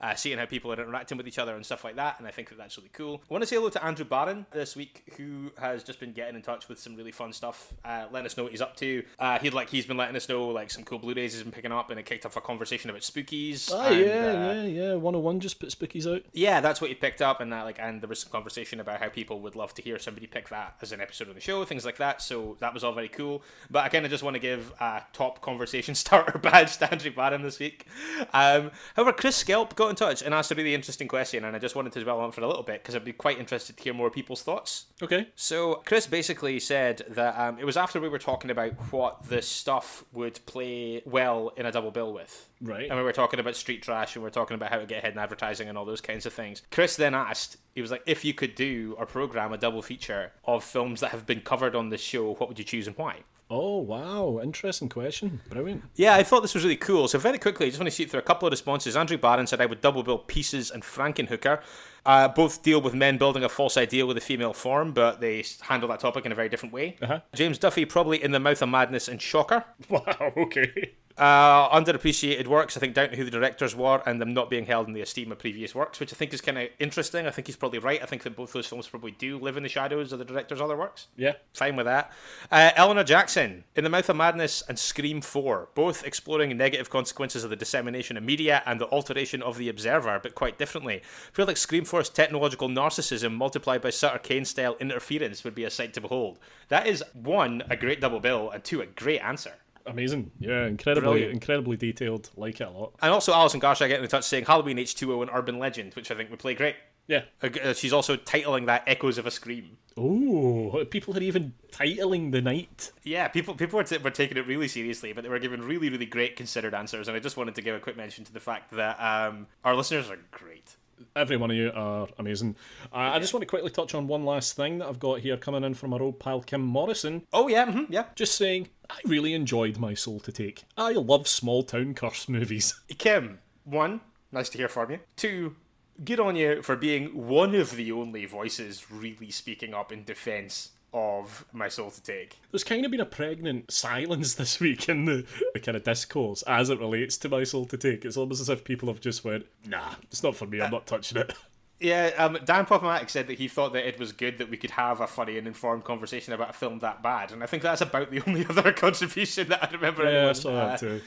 uh, 0.00 0.14
seeing 0.14 0.38
how 0.38 0.46
people 0.46 0.72
are 0.72 0.80
interacting 0.80 1.16
with 1.16 1.26
each 1.28 1.38
other 1.38 1.54
and 1.54 1.64
stuff 1.64 1.84
like 1.84 1.96
that, 1.96 2.18
and 2.18 2.26
I 2.26 2.30
think 2.30 2.48
that 2.50 2.58
that's 2.58 2.76
really 2.76 2.90
cool. 2.92 3.22
I 3.30 3.32
want 3.32 3.42
to 3.42 3.46
say 3.46 3.56
hello 3.56 3.70
to 3.70 3.84
Andrew 3.84 4.04
Barron 4.04 4.46
this 4.52 4.76
week, 4.76 5.02
who 5.16 5.52
has 5.58 5.84
just 5.84 6.00
been 6.00 6.12
getting 6.12 6.34
in 6.36 6.42
touch 6.42 6.68
with 6.68 6.78
some 6.78 6.96
really 6.96 7.12
fun 7.12 7.32
stuff, 7.32 7.72
uh, 7.84 8.06
letting 8.10 8.26
us 8.26 8.36
know 8.36 8.44
what 8.44 8.52
he's 8.52 8.60
up 8.60 8.76
to. 8.76 9.02
Uh, 9.18 9.38
he'd 9.38 9.54
like 9.54 9.68
he's 9.70 9.86
been 9.86 9.96
letting 9.96 10.16
us 10.16 10.28
know 10.28 10.48
like 10.48 10.70
some 10.70 10.84
cool 10.84 10.98
Blu-rays 10.98 11.32
he's 11.34 11.42
been 11.42 11.52
picking 11.52 11.72
up, 11.72 11.90
and 11.90 11.98
it 11.98 12.06
kicked 12.06 12.26
off 12.26 12.36
a 12.36 12.40
conversation 12.40 12.90
about 12.90 13.02
spookies. 13.02 13.70
Oh, 13.72 13.80
and, 13.80 14.00
yeah, 14.00 14.14
uh, 14.14 14.52
yeah, 14.54 14.62
yeah. 14.64 14.94
101 14.94 15.40
just 15.40 15.58
put 15.58 15.70
Spookies 15.70 16.12
out. 16.12 16.22
yeah, 16.32 16.60
that's 16.60 16.80
what 16.80 16.88
he 16.88 16.94
picked 16.94 17.22
up, 17.22 17.40
and 17.40 17.52
that 17.52 17.62
like, 17.62 17.78
and 17.80 18.00
there 18.00 18.08
was 18.08 18.20
some 18.20 18.32
conversation 18.32 18.80
about 18.80 19.00
how 19.00 19.08
people 19.08 19.40
would 19.40 19.56
love 19.56 19.74
to 19.74 19.82
hear 19.82 19.98
somebody 19.98 20.26
pick 20.26 20.48
that 20.48 20.76
as 20.82 20.92
an 20.92 21.00
episode 21.00 21.28
of 21.28 21.34
the 21.34 21.40
show, 21.40 21.64
things 21.64 21.84
like 21.84 21.96
that. 21.98 22.22
So 22.22 22.56
that 22.60 22.74
was 22.74 22.84
all 22.84 22.92
very 22.92 23.08
cool. 23.08 23.42
But 23.70 23.84
I 23.84 23.88
kind 23.88 24.04
of 24.04 24.10
just 24.10 24.22
want 24.22 24.34
to 24.34 24.40
give 24.40 24.72
a 24.80 25.02
top 25.12 25.40
conversation 25.40 25.94
starter 26.04 26.38
badge 26.38 26.76
to 26.78 26.90
Andrew 26.90 27.10
Barron 27.12 27.42
this 27.42 27.58
week. 27.58 27.86
Um, 28.32 28.70
however, 28.96 29.12
Chris 29.12 29.36
Skelp 29.36 29.74
got 29.74 29.83
in 29.88 29.96
touch 29.96 30.22
and 30.22 30.34
asked 30.34 30.50
a 30.50 30.54
really 30.54 30.74
interesting 30.74 31.08
question, 31.08 31.44
and 31.44 31.54
I 31.54 31.58
just 31.58 31.74
wanted 31.74 31.92
to 31.92 32.02
dwell 32.02 32.20
on 32.20 32.28
it 32.28 32.34
for 32.34 32.40
a 32.42 32.46
little 32.46 32.62
bit 32.62 32.82
because 32.82 32.94
I'd 32.94 33.04
be 33.04 33.12
quite 33.12 33.38
interested 33.38 33.76
to 33.76 33.82
hear 33.82 33.94
more 33.94 34.10
people's 34.10 34.42
thoughts. 34.42 34.86
Okay. 35.02 35.28
So 35.34 35.82
Chris 35.86 36.06
basically 36.06 36.60
said 36.60 37.02
that 37.08 37.38
um, 37.38 37.58
it 37.58 37.64
was 37.64 37.76
after 37.76 38.00
we 38.00 38.08
were 38.08 38.18
talking 38.18 38.50
about 38.50 38.72
what 38.92 39.28
the 39.28 39.42
stuff 39.42 40.04
would 40.12 40.44
play 40.46 41.02
well 41.04 41.52
in 41.56 41.66
a 41.66 41.72
double 41.72 41.90
bill 41.90 42.12
with. 42.12 42.48
Right. 42.60 42.88
And 42.88 42.98
we 42.98 43.04
were 43.04 43.12
talking 43.12 43.40
about 43.40 43.56
street 43.56 43.82
trash 43.82 44.16
and 44.16 44.22
we 44.22 44.26
were 44.26 44.30
talking 44.30 44.54
about 44.54 44.70
how 44.70 44.78
to 44.78 44.86
get 44.86 44.98
ahead 44.98 45.12
in 45.12 45.18
advertising 45.18 45.68
and 45.68 45.76
all 45.76 45.84
those 45.84 46.00
kinds 46.00 46.26
of 46.26 46.32
things. 46.32 46.62
Chris 46.70 46.96
then 46.96 47.14
asked, 47.14 47.58
he 47.74 47.80
was 47.80 47.90
like, 47.90 48.02
if 48.06 48.24
you 48.24 48.32
could 48.32 48.54
do 48.54 48.94
or 48.98 49.06
program 49.06 49.52
a 49.52 49.58
double 49.58 49.82
feature 49.82 50.32
of 50.44 50.64
films 50.64 51.00
that 51.00 51.10
have 51.10 51.26
been 51.26 51.40
covered 51.40 51.74
on 51.74 51.90
this 51.90 52.00
show, 52.00 52.34
what 52.34 52.48
would 52.48 52.58
you 52.58 52.64
choose 52.64 52.86
and 52.86 52.96
why? 52.96 53.18
Oh, 53.50 53.78
wow. 53.78 54.40
Interesting 54.42 54.88
question. 54.88 55.40
Brilliant. 55.50 55.82
Yeah, 55.94 56.14
I 56.14 56.22
thought 56.22 56.40
this 56.40 56.54
was 56.54 56.64
really 56.64 56.76
cool. 56.76 57.08
So 57.08 57.18
very 57.18 57.38
quickly, 57.38 57.66
I 57.66 57.68
just 57.68 57.78
want 57.78 57.90
to 57.90 57.94
shoot 57.94 58.10
through 58.10 58.20
a 58.20 58.24
couple 58.24 58.48
of 58.48 58.52
responses. 58.52 58.96
Andrew 58.96 59.18
Barron 59.18 59.46
said 59.46 59.60
I 59.60 59.66
would 59.66 59.80
double 59.80 60.02
bill 60.02 60.18
Pieces 60.18 60.70
and 60.70 60.82
Frankenhooker. 60.82 61.60
Uh, 62.06 62.28
both 62.28 62.62
deal 62.62 62.80
with 62.80 62.94
men 62.94 63.16
building 63.18 63.44
a 63.44 63.48
false 63.48 63.76
ideal 63.76 64.06
with 64.06 64.16
a 64.16 64.20
female 64.20 64.52
form, 64.52 64.92
but 64.92 65.20
they 65.20 65.44
handle 65.62 65.88
that 65.88 66.00
topic 66.00 66.26
in 66.26 66.32
a 66.32 66.34
very 66.34 66.48
different 66.48 66.72
way. 66.72 66.96
Uh-huh. 67.00 67.20
James 67.34 67.58
Duffy 67.58 67.84
probably 67.84 68.22
in 68.22 68.32
the 68.32 68.40
mouth 68.40 68.60
of 68.60 68.68
madness 68.68 69.08
and 69.08 69.20
Shocker. 69.20 69.64
Wow, 69.88 70.32
okay. 70.36 70.94
Uh, 71.16 71.68
underappreciated 71.70 72.48
works, 72.48 72.76
I 72.76 72.80
think, 72.80 72.94
down 72.94 73.10
to 73.10 73.16
who 73.16 73.24
the 73.24 73.30
directors 73.30 73.76
were 73.76 74.02
and 74.04 74.20
them 74.20 74.34
not 74.34 74.50
being 74.50 74.66
held 74.66 74.88
in 74.88 74.94
the 74.94 75.00
esteem 75.00 75.30
of 75.30 75.38
previous 75.38 75.72
works, 75.74 76.00
which 76.00 76.12
I 76.12 76.16
think 76.16 76.34
is 76.34 76.40
kind 76.40 76.58
of 76.58 76.68
interesting. 76.80 77.26
I 77.26 77.30
think 77.30 77.46
he's 77.46 77.56
probably 77.56 77.78
right. 77.78 78.02
I 78.02 78.06
think 78.06 78.24
that 78.24 78.34
both 78.34 78.52
those 78.52 78.66
films 78.66 78.88
probably 78.88 79.12
do 79.12 79.38
live 79.38 79.56
in 79.56 79.62
the 79.62 79.68
shadows 79.68 80.12
of 80.12 80.18
the 80.18 80.24
director's 80.24 80.60
other 80.60 80.76
works. 80.76 81.06
Yeah. 81.16 81.34
Fine 81.52 81.76
with 81.76 81.86
that. 81.86 82.10
Uh, 82.50 82.72
Eleanor 82.74 83.04
Jackson, 83.04 83.62
In 83.76 83.84
the 83.84 83.90
Mouth 83.90 84.08
of 84.08 84.16
Madness 84.16 84.62
and 84.68 84.76
Scream 84.76 85.20
4, 85.20 85.68
both 85.74 86.04
exploring 86.04 86.56
negative 86.56 86.90
consequences 86.90 87.44
of 87.44 87.50
the 87.50 87.56
dissemination 87.56 88.16
of 88.16 88.24
media 88.24 88.62
and 88.66 88.80
the 88.80 88.88
alteration 88.88 89.40
of 89.40 89.56
the 89.56 89.68
observer, 89.68 90.18
but 90.20 90.34
quite 90.34 90.58
differently. 90.58 90.96
I 90.96 91.32
feel 91.32 91.46
like 91.46 91.56
Scream 91.56 91.84
4's 91.84 92.08
technological 92.08 92.68
narcissism 92.68 93.34
multiplied 93.34 93.82
by 93.82 93.90
Sutter 93.90 94.18
Cane 94.18 94.44
style 94.44 94.76
interference 94.80 95.44
would 95.44 95.54
be 95.54 95.64
a 95.64 95.70
sight 95.70 95.94
to 95.94 96.00
behold. 96.00 96.40
That 96.68 96.88
is 96.88 97.04
one, 97.12 97.62
a 97.70 97.76
great 97.76 98.00
double 98.00 98.20
bill, 98.20 98.50
and 98.50 98.64
two, 98.64 98.80
a 98.80 98.86
great 98.86 99.20
answer. 99.20 99.52
Amazing. 99.86 100.30
Yeah, 100.38 100.66
incredibly 100.66 101.10
Brilliant. 101.10 101.32
incredibly 101.34 101.76
detailed. 101.76 102.30
Like 102.36 102.60
it 102.60 102.68
a 102.68 102.70
lot. 102.70 102.94
And 103.02 103.12
also 103.12 103.32
Alison 103.32 103.60
Garcia 103.60 103.88
getting 103.88 104.04
in 104.04 104.10
touch 104.10 104.24
saying 104.24 104.46
Halloween 104.46 104.78
H2O 104.78 105.22
and 105.22 105.30
Urban 105.32 105.58
Legend, 105.58 105.94
which 105.94 106.10
I 106.10 106.14
think 106.14 106.30
would 106.30 106.38
play 106.38 106.54
great. 106.54 106.76
Yeah. 107.06 107.24
Uh, 107.42 107.74
She's 107.74 107.92
also 107.92 108.16
titling 108.16 108.64
that 108.66 108.84
Echoes 108.86 109.18
of 109.18 109.26
a 109.26 109.30
Scream. 109.30 109.76
Oh, 109.96 110.84
people 110.90 111.16
are 111.16 111.20
even 111.22 111.52
titling 111.70 112.32
the 112.32 112.40
night. 112.40 112.92
Yeah, 113.04 113.28
people 113.28 113.54
people 113.54 113.76
were, 113.76 113.84
t- 113.84 113.98
were 113.98 114.10
taking 114.10 114.38
it 114.38 114.46
really 114.46 114.68
seriously, 114.68 115.12
but 115.12 115.22
they 115.22 115.28
were 115.28 115.38
giving 115.38 115.60
really, 115.60 115.90
really 115.90 116.06
great 116.06 116.34
considered 116.34 116.74
answers. 116.74 117.06
And 117.06 117.16
I 117.16 117.20
just 117.20 117.36
wanted 117.36 117.54
to 117.56 117.62
give 117.62 117.76
a 117.76 117.78
quick 117.80 117.96
mention 117.96 118.24
to 118.24 118.32
the 118.32 118.40
fact 118.40 118.72
that 118.72 118.98
um, 119.00 119.46
our 119.64 119.76
listeners 119.76 120.10
are 120.10 120.18
great. 120.30 120.76
Every 121.16 121.36
one 121.36 121.50
of 121.50 121.56
you 121.56 121.70
are 121.74 122.08
amazing. 122.18 122.56
Uh, 122.92 122.96
I 122.96 123.18
just 123.18 123.32
want 123.32 123.42
to 123.42 123.46
quickly 123.46 123.70
touch 123.70 123.94
on 123.94 124.06
one 124.06 124.24
last 124.24 124.56
thing 124.56 124.78
that 124.78 124.88
I've 124.88 124.98
got 124.98 125.20
here 125.20 125.36
coming 125.36 125.64
in 125.64 125.74
from 125.74 125.92
our 125.92 126.02
old 126.02 126.18
pal 126.18 126.40
Kim 126.40 126.60
Morrison. 126.62 127.26
Oh, 127.32 127.48
yeah, 127.48 127.66
mhm, 127.66 127.86
yeah. 127.88 128.06
Just 128.14 128.36
saying, 128.36 128.68
I 128.90 128.98
really 129.04 129.34
enjoyed 129.34 129.78
My 129.78 129.94
Soul 129.94 130.20
to 130.20 130.32
Take. 130.32 130.64
I 130.76 130.92
love 130.92 131.28
small 131.28 131.62
town 131.62 131.94
curse 131.94 132.28
movies. 132.28 132.80
Kim, 132.98 133.38
one, 133.64 134.00
nice 134.32 134.48
to 134.50 134.58
hear 134.58 134.68
from 134.68 134.90
you. 134.90 135.00
Two, 135.16 135.56
good 136.04 136.20
on 136.20 136.36
you 136.36 136.62
for 136.62 136.76
being 136.76 137.26
one 137.26 137.54
of 137.54 137.76
the 137.76 137.92
only 137.92 138.26
voices 138.26 138.90
really 138.90 139.30
speaking 139.30 139.72
up 139.74 139.92
in 139.92 140.04
defense 140.04 140.70
of 140.94 141.44
My 141.52 141.68
Soul 141.68 141.90
to 141.90 142.02
Take. 142.02 142.38
There's 142.52 142.64
kind 142.64 142.84
of 142.84 142.90
been 142.90 143.00
a 143.00 143.06
pregnant 143.06 143.70
silence 143.70 144.34
this 144.36 144.60
week 144.60 144.88
in 144.88 145.04
the, 145.04 145.26
the 145.52 145.60
kind 145.60 145.76
of 145.76 145.84
discourse 145.84 146.42
as 146.42 146.70
it 146.70 146.78
relates 146.78 147.18
to 147.18 147.28
My 147.28 147.44
Soul 147.44 147.66
to 147.66 147.76
Take. 147.76 148.04
It's 148.04 148.16
almost 148.16 148.40
as 148.40 148.48
if 148.48 148.64
people 148.64 148.88
have 148.88 149.00
just 149.00 149.24
went, 149.24 149.44
nah, 149.66 149.94
it's 150.04 150.22
not 150.22 150.36
for 150.36 150.46
me, 150.46 150.62
I'm 150.62 150.70
not 150.70 150.86
touching 150.86 151.18
it. 151.18 151.34
Yeah, 151.80 152.12
um, 152.16 152.38
Dan 152.44 152.66
Popomatic 152.66 153.10
said 153.10 153.26
that 153.26 153.38
he 153.38 153.48
thought 153.48 153.72
that 153.72 153.86
it 153.86 153.98
was 153.98 154.12
good 154.12 154.38
that 154.38 154.48
we 154.48 154.56
could 154.56 154.70
have 154.70 155.00
a 155.00 155.06
funny 155.06 155.36
and 155.36 155.46
informed 155.46 155.84
conversation 155.84 156.32
about 156.32 156.50
a 156.50 156.52
film 156.52 156.78
that 156.78 157.02
bad, 157.02 157.32
and 157.32 157.42
I 157.42 157.46
think 157.46 157.62
that's 157.62 157.80
about 157.80 158.10
the 158.10 158.22
only 158.26 158.46
other 158.46 158.72
contribution 158.72 159.48
that 159.48 159.62
I 159.62 159.70
remember. 159.72 160.04
Yeah, 160.04 160.08
I 160.08 160.12
anyone, 160.12 160.34
saw 160.36 160.50
uh, 160.50 160.66
that 160.68 160.80
too. 160.80 161.00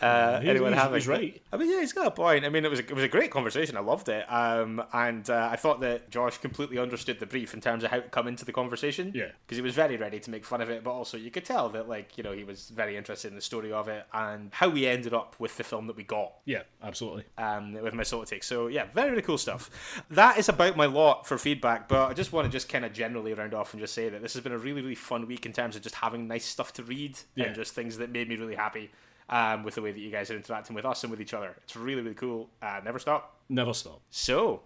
Uh, 0.00 0.40
He's- 0.40 0.50
anyone 0.50 0.72
he's- 0.72 0.82
having. 0.82 0.96
he's 0.98 1.08
right. 1.08 1.42
I 1.52 1.56
mean, 1.56 1.70
yeah, 1.70 1.80
he's 1.80 1.92
got 1.92 2.06
a 2.06 2.10
point. 2.10 2.44
I 2.44 2.48
mean, 2.48 2.64
it 2.64 2.70
was 2.70 2.80
a, 2.80 2.82
it 2.82 2.92
was 2.94 3.04
a 3.04 3.08
great 3.08 3.30
conversation. 3.30 3.76
I 3.76 3.80
loved 3.80 4.08
it, 4.08 4.24
um, 4.32 4.82
and 4.92 5.28
uh, 5.30 5.48
I 5.50 5.56
thought 5.56 5.80
that 5.80 6.10
Josh 6.10 6.38
completely 6.38 6.78
understood 6.78 7.20
the 7.20 7.26
brief 7.26 7.54
in 7.54 7.60
terms 7.60 7.84
of 7.84 7.90
how 7.90 8.00
to 8.00 8.08
come 8.08 8.26
into 8.28 8.44
the 8.44 8.52
conversation. 8.52 9.12
Yeah. 9.14 9.28
because 9.46 9.56
he 9.56 9.62
was 9.62 9.74
very 9.74 9.96
ready 9.96 10.18
to 10.20 10.30
make 10.30 10.44
fun 10.44 10.60
of 10.60 10.70
it, 10.70 10.82
but 10.84 10.90
also 10.92 11.16
you 11.16 11.30
could 11.30 11.44
tell 11.44 11.68
that, 11.70 11.88
like, 11.88 12.16
you 12.18 12.24
know, 12.24 12.32
he 12.32 12.44
was 12.44 12.68
very 12.70 12.96
interested 12.96 13.28
in 13.28 13.34
the 13.34 13.40
story 13.42 13.72
of 13.72 13.88
it 13.88 14.06
and 14.12 14.50
how 14.52 14.68
we 14.68 14.86
ended 14.86 15.14
up 15.14 15.36
with 15.38 15.56
the 15.56 15.64
film 15.64 15.86
that 15.86 15.96
we 15.96 16.02
got 16.04 16.32
Yeah, 16.44 16.62
absolutely. 16.82 17.24
um, 17.38 17.72
with 17.74 17.94
my 17.94 18.02
soul 18.02 18.24
to 18.24 18.26
take. 18.30 18.42
So 18.44 18.66
yeah, 18.68 18.86
very 18.94 19.10
really 19.10 19.22
cool 19.22 19.38
stuff. 19.38 19.70
That 20.10 20.38
is 20.38 20.48
about 20.48 20.76
my 20.76 20.86
lot 20.86 21.26
for 21.26 21.38
feedback, 21.38 21.88
but 21.88 22.10
I 22.10 22.14
just 22.14 22.32
want 22.32 22.46
to 22.46 22.50
just 22.52 22.68
kind 22.68 22.84
of 22.84 22.92
generally 22.92 23.34
round 23.34 23.54
off 23.54 23.72
and 23.74 23.80
just 23.80 23.94
say 23.94 24.08
that 24.08 24.22
this 24.22 24.32
has 24.34 24.42
been 24.42 24.52
a 24.52 24.58
really 24.58 24.82
really 24.82 24.94
fun 24.94 25.26
week 25.26 25.46
in 25.46 25.52
terms 25.52 25.76
of 25.76 25.82
just 25.82 25.94
having 25.94 26.26
nice 26.28 26.44
stuff 26.44 26.72
to 26.74 26.82
read 26.82 27.18
Yeah. 27.36 27.44
and 27.46 27.54
just 27.54 27.74
things 27.74 27.98
that 27.98 28.10
made 28.10 28.28
me 28.28 28.36
really 28.36 28.54
happy 28.56 28.90
um, 29.28 29.62
with 29.64 29.74
the 29.74 29.82
way 29.82 29.92
that 29.92 30.00
you 30.00 30.10
guys 30.10 30.30
are 30.30 30.36
interacting 30.36 30.74
with 30.74 30.84
us 30.84 31.02
and 31.04 31.10
with 31.10 31.20
each 31.20 31.34
other. 31.34 31.54
It's 31.64 31.76
really 31.76 32.02
really 32.02 32.14
cool. 32.14 32.48
Uh, 32.62 32.80
never 32.84 32.98
stop. 32.98 33.36
Never 33.48 33.74
stop. 33.74 34.00
So. 34.10 34.62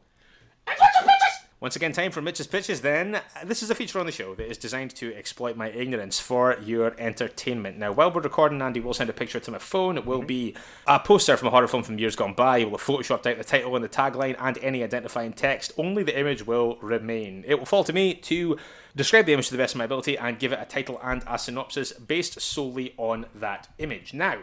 Once 1.60 1.74
again, 1.74 1.90
time 1.90 2.12
for 2.12 2.22
Mitch's 2.22 2.46
Pitches 2.46 2.82
then. 2.82 3.16
Uh, 3.16 3.20
this 3.44 3.64
is 3.64 3.70
a 3.70 3.74
feature 3.74 3.98
on 3.98 4.06
the 4.06 4.12
show 4.12 4.32
that 4.36 4.48
is 4.48 4.56
designed 4.56 4.94
to 4.94 5.12
exploit 5.16 5.56
my 5.56 5.68
ignorance 5.70 6.20
for 6.20 6.56
your 6.62 6.94
entertainment. 7.00 7.76
Now, 7.76 7.90
while 7.90 8.12
we're 8.12 8.20
recording, 8.20 8.62
Andy 8.62 8.78
will 8.78 8.94
send 8.94 9.10
a 9.10 9.12
picture 9.12 9.40
to 9.40 9.50
my 9.50 9.58
phone. 9.58 9.98
It 9.98 10.06
will 10.06 10.22
be 10.22 10.54
a 10.86 11.00
poster 11.00 11.36
from 11.36 11.48
a 11.48 11.50
horror 11.50 11.66
film 11.66 11.82
from 11.82 11.98
years 11.98 12.14
gone 12.14 12.34
by. 12.34 12.60
He 12.60 12.64
will 12.64 12.78
have 12.78 12.86
photoshopped 12.86 13.26
out 13.26 13.38
the 13.38 13.42
title 13.42 13.74
and 13.74 13.84
the 13.84 13.88
tagline 13.88 14.36
and 14.38 14.56
any 14.58 14.84
identifying 14.84 15.32
text. 15.32 15.72
Only 15.76 16.04
the 16.04 16.16
image 16.16 16.46
will 16.46 16.78
remain. 16.80 17.42
It 17.44 17.58
will 17.58 17.66
fall 17.66 17.82
to 17.82 17.92
me 17.92 18.14
to 18.14 18.56
describe 18.94 19.26
the 19.26 19.32
image 19.32 19.46
to 19.46 19.52
the 19.54 19.58
best 19.58 19.74
of 19.74 19.78
my 19.78 19.84
ability 19.84 20.16
and 20.16 20.38
give 20.38 20.52
it 20.52 20.60
a 20.62 20.64
title 20.64 21.00
and 21.02 21.24
a 21.26 21.40
synopsis 21.40 21.90
based 21.92 22.40
solely 22.40 22.94
on 22.98 23.26
that 23.34 23.66
image. 23.78 24.14
Now, 24.14 24.38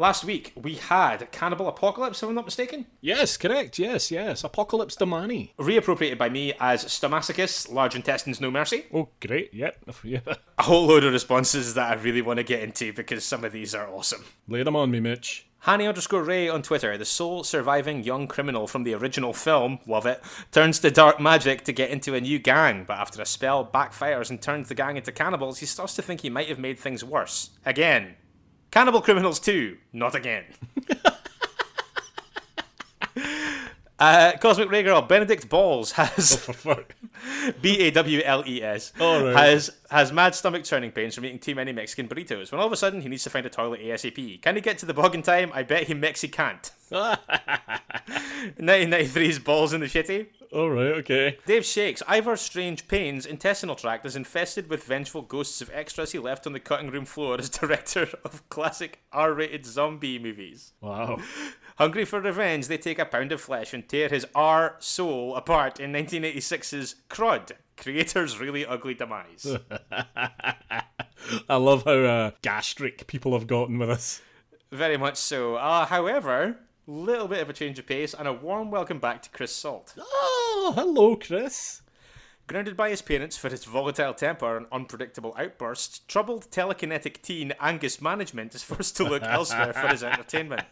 last 0.00 0.24
week 0.24 0.52
we 0.56 0.74
had 0.74 1.30
Cannibal 1.30 1.68
Apocalypse, 1.68 2.22
if 2.22 2.28
I'm 2.28 2.34
not 2.34 2.46
mistaken. 2.46 2.86
Yes, 3.00 3.36
correct. 3.36 3.78
Yes, 3.78 4.10
yes. 4.10 4.42
Apocalypse 4.42 4.96
Domani. 4.96 5.52
reappropriated 5.58 6.18
by 6.18 6.28
me 6.30 6.54
as 6.58 6.84
Stomachicus, 6.86 7.70
large 7.70 7.94
intestines 7.94 8.40
no 8.40 8.50
mercy. 8.50 8.86
Oh, 8.92 9.10
great. 9.20 9.52
Yep. 9.54 9.76
Yeah. 10.02 10.20
A 10.58 10.62
whole 10.62 10.86
load 10.86 11.04
of 11.04 11.12
responses 11.12 11.74
that 11.74 11.90
I 11.98 12.00
really 12.00 12.22
want 12.22 12.38
to 12.38 12.42
get 12.42 12.62
into 12.62 12.92
because 12.92 13.22
some 13.22 13.44
of 13.44 13.52
these 13.52 13.74
are 13.74 13.86
awesome. 13.88 14.24
Lay 14.48 14.62
them 14.62 14.74
on 14.74 14.90
me, 14.90 14.98
Mitch. 14.98 15.46
Hanny 15.64 15.86
underscore 15.86 16.22
Ray 16.22 16.48
on 16.48 16.62
Twitter, 16.62 16.96
the 16.96 17.04
sole 17.04 17.44
surviving 17.44 18.02
young 18.02 18.26
criminal 18.26 18.66
from 18.66 18.82
the 18.84 18.94
original 18.94 19.34
film, 19.34 19.78
love 19.86 20.06
it, 20.06 20.22
turns 20.52 20.78
to 20.78 20.90
dark 20.90 21.20
magic 21.20 21.64
to 21.64 21.72
get 21.72 21.90
into 21.90 22.14
a 22.14 22.20
new 22.20 22.38
gang, 22.38 22.84
but 22.84 22.96
after 22.98 23.20
a 23.20 23.26
spell 23.26 23.62
backfires 23.62 24.30
and 24.30 24.40
turns 24.40 24.68
the 24.68 24.74
gang 24.74 24.96
into 24.96 25.12
cannibals, 25.12 25.58
he 25.58 25.66
starts 25.66 25.94
to 25.96 26.02
think 26.02 26.22
he 26.22 26.30
might 26.30 26.48
have 26.48 26.58
made 26.58 26.78
things 26.78 27.04
worse. 27.04 27.50
Again. 27.66 28.14
Cannibal 28.70 29.00
Criminals 29.02 29.40
2, 29.40 29.76
not 29.92 30.14
again. 30.14 30.44
uh, 34.00 34.32
Cosmic 34.40 34.70
Ray 34.70 34.82
Girl, 34.82 35.02
Benedict 35.02 35.48
Balls 35.48 35.92
has. 35.92 36.48
B 37.60 37.78
A 37.80 37.90
W 37.90 38.22
L 38.24 38.42
E 38.46 38.62
S 38.62 38.92
has 38.98 39.70
has 39.90 40.12
mad 40.12 40.34
stomach 40.34 40.64
churning 40.64 40.90
pains 40.90 41.14
from 41.14 41.26
eating 41.26 41.38
too 41.38 41.54
many 41.54 41.72
Mexican 41.72 42.08
burritos. 42.08 42.50
When 42.50 42.60
all 42.60 42.66
of 42.66 42.72
a 42.72 42.76
sudden 42.76 43.02
he 43.02 43.08
needs 43.08 43.24
to 43.24 43.30
find 43.30 43.46
a 43.46 43.50
toilet 43.50 43.80
ASAP. 43.80 44.42
Can 44.42 44.56
he 44.56 44.60
get 44.60 44.78
to 44.78 44.86
the 44.86 44.94
bog 44.94 45.14
in 45.14 45.22
time? 45.22 45.50
I 45.52 45.62
bet 45.62 45.84
he 45.84 45.94
Mexi 45.94 46.30
can't. 46.30 46.70
1993's 46.90 49.38
balls 49.38 49.72
in 49.72 49.80
the 49.80 49.86
shitty. 49.86 50.26
All 50.52 50.70
right. 50.70 50.94
Okay. 50.94 51.38
Dave 51.46 51.64
shakes. 51.64 52.02
Ivor's 52.08 52.40
strange 52.40 52.88
pains 52.88 53.24
intestinal 53.24 53.76
tract 53.76 54.04
is 54.04 54.16
infested 54.16 54.68
with 54.68 54.82
vengeful 54.82 55.22
ghosts 55.22 55.62
of 55.62 55.70
extras 55.72 56.10
he 56.10 56.18
left 56.18 56.44
on 56.46 56.52
the 56.52 56.58
cutting 56.58 56.90
room 56.90 57.04
floor 57.04 57.38
as 57.38 57.48
director 57.48 58.08
of 58.24 58.48
classic 58.48 58.98
R-rated 59.12 59.64
zombie 59.64 60.18
movies. 60.18 60.72
Wow. 60.80 61.20
Hungry 61.80 62.04
for 62.04 62.20
revenge, 62.20 62.68
they 62.68 62.76
take 62.76 62.98
a 62.98 63.06
pound 63.06 63.32
of 63.32 63.40
flesh 63.40 63.72
and 63.72 63.88
tear 63.88 64.10
his 64.10 64.26
R 64.34 64.76
soul 64.80 65.34
apart 65.34 65.80
in 65.80 65.94
1986's 65.94 66.96
Crud, 67.08 67.52
creator's 67.78 68.38
really 68.38 68.66
ugly 68.66 68.92
demise. 68.92 69.56
I 71.48 71.56
love 71.56 71.84
how 71.84 71.92
uh, 71.92 72.30
gastric 72.42 73.06
people 73.06 73.32
have 73.32 73.46
gotten 73.46 73.78
with 73.78 73.88
us. 73.88 74.20
Very 74.70 74.98
much 74.98 75.16
so. 75.16 75.54
Uh, 75.54 75.86
however, 75.86 76.58
little 76.86 77.28
bit 77.28 77.40
of 77.40 77.48
a 77.48 77.54
change 77.54 77.78
of 77.78 77.86
pace 77.86 78.12
and 78.12 78.28
a 78.28 78.32
warm 78.34 78.70
welcome 78.70 78.98
back 78.98 79.22
to 79.22 79.30
Chris 79.30 79.56
Salt. 79.56 79.94
Oh, 79.96 80.74
hello, 80.76 81.16
Chris. 81.16 81.80
Grounded 82.50 82.76
by 82.76 82.90
his 82.90 83.00
parents 83.00 83.36
for 83.36 83.48
his 83.48 83.64
volatile 83.64 84.12
temper 84.12 84.56
and 84.56 84.66
unpredictable 84.72 85.36
outbursts, 85.38 86.00
troubled 86.08 86.50
telekinetic 86.50 87.22
teen 87.22 87.52
Angus 87.60 88.02
Management 88.02 88.56
is 88.56 88.64
forced 88.64 88.96
to 88.96 89.04
look 89.04 89.22
elsewhere 89.24 89.72
for 89.72 89.86
his 89.86 90.02
entertainment. 90.02 90.66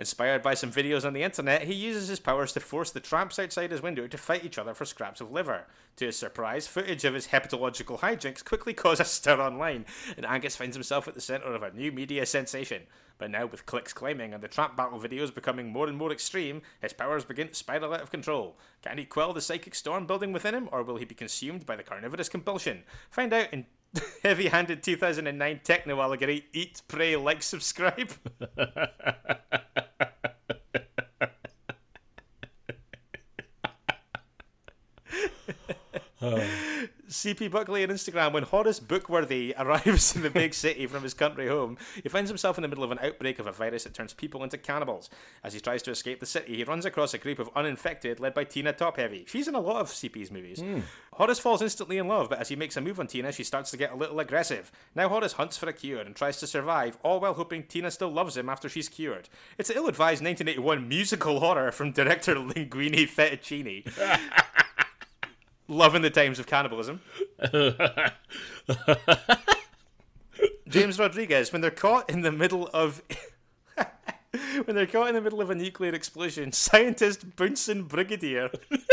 Inspired 0.00 0.42
by 0.42 0.54
some 0.54 0.72
videos 0.72 1.04
on 1.04 1.12
the 1.12 1.22
internet, 1.22 1.62
he 1.62 1.72
uses 1.72 2.08
his 2.08 2.18
powers 2.18 2.52
to 2.54 2.58
force 2.58 2.90
the 2.90 2.98
tramps 2.98 3.38
outside 3.38 3.70
his 3.70 3.80
window 3.80 4.08
to 4.08 4.18
fight 4.18 4.44
each 4.44 4.58
other 4.58 4.74
for 4.74 4.84
scraps 4.84 5.20
of 5.20 5.30
liver. 5.30 5.66
To 5.98 6.06
his 6.06 6.18
surprise, 6.18 6.66
footage 6.66 7.04
of 7.04 7.14
his 7.14 7.28
hepatological 7.28 8.00
hijinks 8.00 8.44
quickly 8.44 8.74
cause 8.74 8.98
a 8.98 9.04
stir 9.04 9.40
online, 9.40 9.86
and 10.16 10.26
Angus 10.26 10.56
finds 10.56 10.74
himself 10.74 11.06
at 11.06 11.14
the 11.14 11.20
centre 11.20 11.54
of 11.54 11.62
a 11.62 11.70
new 11.70 11.92
media 11.92 12.26
sensation. 12.26 12.82
But 13.22 13.30
now, 13.30 13.46
with 13.46 13.66
clicks 13.66 13.92
climbing 13.92 14.34
and 14.34 14.42
the 14.42 14.48
trap 14.48 14.76
battle 14.76 14.98
videos 14.98 15.32
becoming 15.32 15.70
more 15.70 15.86
and 15.86 15.96
more 15.96 16.10
extreme, 16.10 16.60
his 16.80 16.92
powers 16.92 17.24
begin 17.24 17.46
to 17.46 17.54
spiral 17.54 17.94
out 17.94 18.00
of 18.00 18.10
control. 18.10 18.58
Can 18.82 18.98
he 18.98 19.04
quell 19.04 19.32
the 19.32 19.40
psychic 19.40 19.76
storm 19.76 20.08
building 20.08 20.32
within 20.32 20.56
him, 20.56 20.68
or 20.72 20.82
will 20.82 20.96
he 20.96 21.04
be 21.04 21.14
consumed 21.14 21.64
by 21.64 21.76
the 21.76 21.84
carnivorous 21.84 22.28
compulsion? 22.28 22.82
Find 23.12 23.32
out 23.32 23.52
in 23.52 23.66
Heavy 24.24 24.48
Handed 24.48 24.82
2009 24.82 25.60
Techno 25.62 26.00
Allegory 26.00 26.46
Eat, 26.52 26.82
Pray, 26.88 27.14
Like, 27.14 27.44
Subscribe. 27.44 28.10
Oh. 36.24 36.61
CP 37.12 37.50
Buckley 37.50 37.82
on 37.82 37.90
Instagram. 37.90 38.32
When 38.32 38.42
Horace 38.42 38.80
Bookworthy 38.80 39.52
arrives 39.58 40.16
in 40.16 40.22
the 40.22 40.30
big 40.30 40.54
city 40.64 40.86
from 40.86 41.02
his 41.02 41.12
country 41.12 41.46
home, 41.46 41.76
he 42.02 42.08
finds 42.08 42.30
himself 42.30 42.56
in 42.56 42.62
the 42.62 42.68
middle 42.68 42.82
of 42.82 42.90
an 42.90 42.98
outbreak 43.02 43.38
of 43.38 43.46
a 43.46 43.52
virus 43.52 43.84
that 43.84 43.92
turns 43.92 44.14
people 44.14 44.42
into 44.42 44.56
cannibals. 44.56 45.10
As 45.44 45.52
he 45.52 45.60
tries 45.60 45.82
to 45.82 45.90
escape 45.90 46.20
the 46.20 46.26
city, 46.26 46.56
he 46.56 46.64
runs 46.64 46.86
across 46.86 47.12
a 47.12 47.18
group 47.18 47.38
of 47.38 47.50
uninfected 47.54 48.18
led 48.18 48.32
by 48.32 48.44
Tina 48.44 48.72
Topheavy. 48.72 49.28
She's 49.28 49.46
in 49.46 49.54
a 49.54 49.60
lot 49.60 49.76
of 49.76 49.88
CP's 49.88 50.30
movies. 50.30 50.60
Hmm. 50.60 50.80
Horace 51.12 51.38
falls 51.38 51.60
instantly 51.60 51.98
in 51.98 52.08
love, 52.08 52.30
but 52.30 52.38
as 52.38 52.48
he 52.48 52.56
makes 52.56 52.76
a 52.78 52.80
move 52.80 52.98
on 52.98 53.06
Tina, 53.06 53.30
she 53.30 53.44
starts 53.44 53.70
to 53.72 53.76
get 53.76 53.92
a 53.92 53.96
little 53.96 54.18
aggressive. 54.18 54.72
Now 54.94 55.10
Horace 55.10 55.34
hunts 55.34 55.58
for 55.58 55.68
a 55.68 55.72
cure 55.74 56.00
and 56.00 56.16
tries 56.16 56.40
to 56.40 56.46
survive, 56.46 56.96
all 57.02 57.20
while 57.20 57.34
hoping 57.34 57.64
Tina 57.64 57.90
still 57.90 58.10
loves 58.10 58.36
him 58.38 58.48
after 58.48 58.70
she's 58.70 58.88
cured. 58.88 59.28
It's 59.58 59.68
an 59.68 59.76
ill-advised 59.76 60.24
1981 60.24 60.88
musical 60.88 61.40
horror 61.40 61.72
from 61.72 61.92
director 61.92 62.34
Linguini 62.36 63.06
Fettuccini. 63.06 63.86
Loving 65.72 66.02
the 66.02 66.10
times 66.10 66.38
of 66.38 66.46
cannibalism. 66.46 67.00
James 70.68 70.98
Rodriguez, 70.98 71.50
when 71.50 71.62
they're 71.62 71.70
caught 71.70 72.10
in 72.10 72.20
the 72.20 72.30
middle 72.30 72.68
of 72.74 73.00
when 74.64 74.76
they're 74.76 74.86
caught 74.86 75.08
in 75.08 75.14
the 75.14 75.22
middle 75.22 75.40
of 75.40 75.48
a 75.48 75.54
nuclear 75.54 75.94
explosion, 75.94 76.52
scientist 76.52 77.36
Bunsen 77.36 77.84
Brigadier 77.84 78.50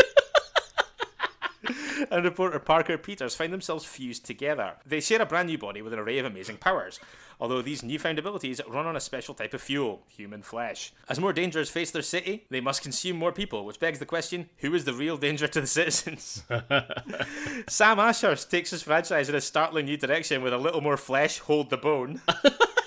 and 2.10 2.24
reporter 2.24 2.58
Parker 2.58 2.96
Peters 2.98 3.34
find 3.34 3.52
themselves 3.52 3.84
fused 3.84 4.24
together. 4.24 4.74
They 4.86 5.00
share 5.00 5.22
a 5.22 5.26
brand 5.26 5.48
new 5.48 5.58
body 5.58 5.82
with 5.82 5.92
an 5.92 5.98
array 5.98 6.18
of 6.18 6.26
amazing 6.26 6.58
powers, 6.58 7.00
although 7.40 7.62
these 7.62 7.82
newfound 7.82 8.18
abilities 8.18 8.60
run 8.68 8.86
on 8.86 8.96
a 8.96 9.00
special 9.00 9.34
type 9.34 9.54
of 9.54 9.60
fuel, 9.60 10.02
human 10.08 10.42
flesh. 10.42 10.92
As 11.08 11.20
more 11.20 11.32
dangers 11.32 11.70
face 11.70 11.90
their 11.90 12.02
city, 12.02 12.46
they 12.50 12.60
must 12.60 12.82
consume 12.82 13.16
more 13.16 13.32
people, 13.32 13.64
which 13.64 13.80
begs 13.80 13.98
the 13.98 14.06
question 14.06 14.48
who 14.58 14.74
is 14.74 14.84
the 14.84 14.94
real 14.94 15.16
danger 15.16 15.48
to 15.48 15.60
the 15.60 15.66
citizens? 15.66 16.42
Sam 17.68 17.98
Ashurst 17.98 18.50
takes 18.50 18.70
his 18.70 18.82
franchise 18.82 19.28
in 19.28 19.34
a 19.34 19.40
startling 19.40 19.86
new 19.86 19.96
direction 19.96 20.42
with 20.42 20.52
a 20.52 20.58
little 20.58 20.80
more 20.80 20.96
flesh 20.96 21.38
hold 21.38 21.70
the 21.70 21.76
bone. 21.76 22.20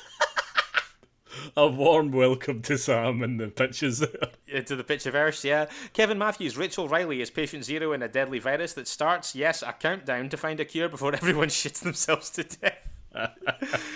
A 1.55 1.67
warm 1.67 2.11
welcome 2.11 2.61
to 2.63 2.77
Sam 2.77 3.21
and 3.21 3.39
the 3.39 3.47
pitches 3.47 3.99
there. 3.99 4.31
into 4.47 4.75
the 4.75 4.84
Pitchiverse, 4.84 5.43
yeah. 5.43 5.67
Kevin 5.93 6.17
Matthews, 6.17 6.57
Rachel 6.57 6.88
Riley 6.88 7.21
is 7.21 7.29
patient 7.29 7.63
zero 7.63 7.93
in 7.93 8.01
a 8.01 8.07
deadly 8.07 8.39
virus 8.39 8.73
that 8.73 8.88
starts, 8.88 9.36
yes, 9.36 9.61
a 9.61 9.73
countdown 9.73 10.29
to 10.29 10.38
find 10.38 10.59
a 10.59 10.65
cure 10.65 10.89
before 10.89 11.13
everyone 11.15 11.49
shits 11.49 11.79
themselves 11.79 12.29
to 12.31 12.43
death. 12.43 12.88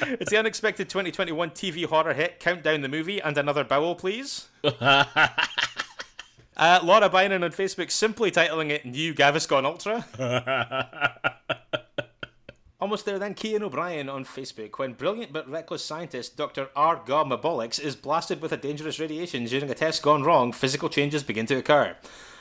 it's 0.03 0.29
the 0.29 0.37
unexpected 0.37 0.89
2021 0.89 1.49
TV 1.51 1.85
horror 1.85 2.13
hit 2.13 2.39
Countdown 2.39 2.81
the 2.81 2.87
Movie 2.87 3.19
and 3.19 3.37
Another 3.37 3.63
Bowel, 3.63 3.95
please. 3.95 4.47
uh, 4.63 5.05
Laura 6.57 7.09
Bynon 7.09 7.43
on 7.43 7.51
Facebook 7.51 7.89
simply 7.89 8.31
titling 8.31 8.69
it 8.69 8.85
New 8.85 9.13
Gaviscon 9.13 9.65
Ultra. 9.65 10.05
Almost 12.79 13.05
there 13.05 13.17
then, 13.17 13.33
Kean 13.33 13.63
O'Brien 13.63 14.07
on 14.07 14.23
Facebook. 14.23 14.77
When 14.77 14.93
brilliant 14.93 15.33
but 15.33 15.49
reckless 15.49 15.83
scientist 15.83 16.37
Dr. 16.37 16.69
R. 16.75 16.97
Mabolics 17.07 17.79
is 17.79 17.95
blasted 17.95 18.39
with 18.39 18.51
a 18.51 18.57
dangerous 18.57 18.99
radiation 18.99 19.45
during 19.45 19.71
a 19.71 19.73
test 19.73 20.03
gone 20.03 20.21
wrong, 20.21 20.51
physical 20.51 20.87
changes 20.87 21.23
begin 21.23 21.47
to 21.47 21.55
occur. 21.55 21.95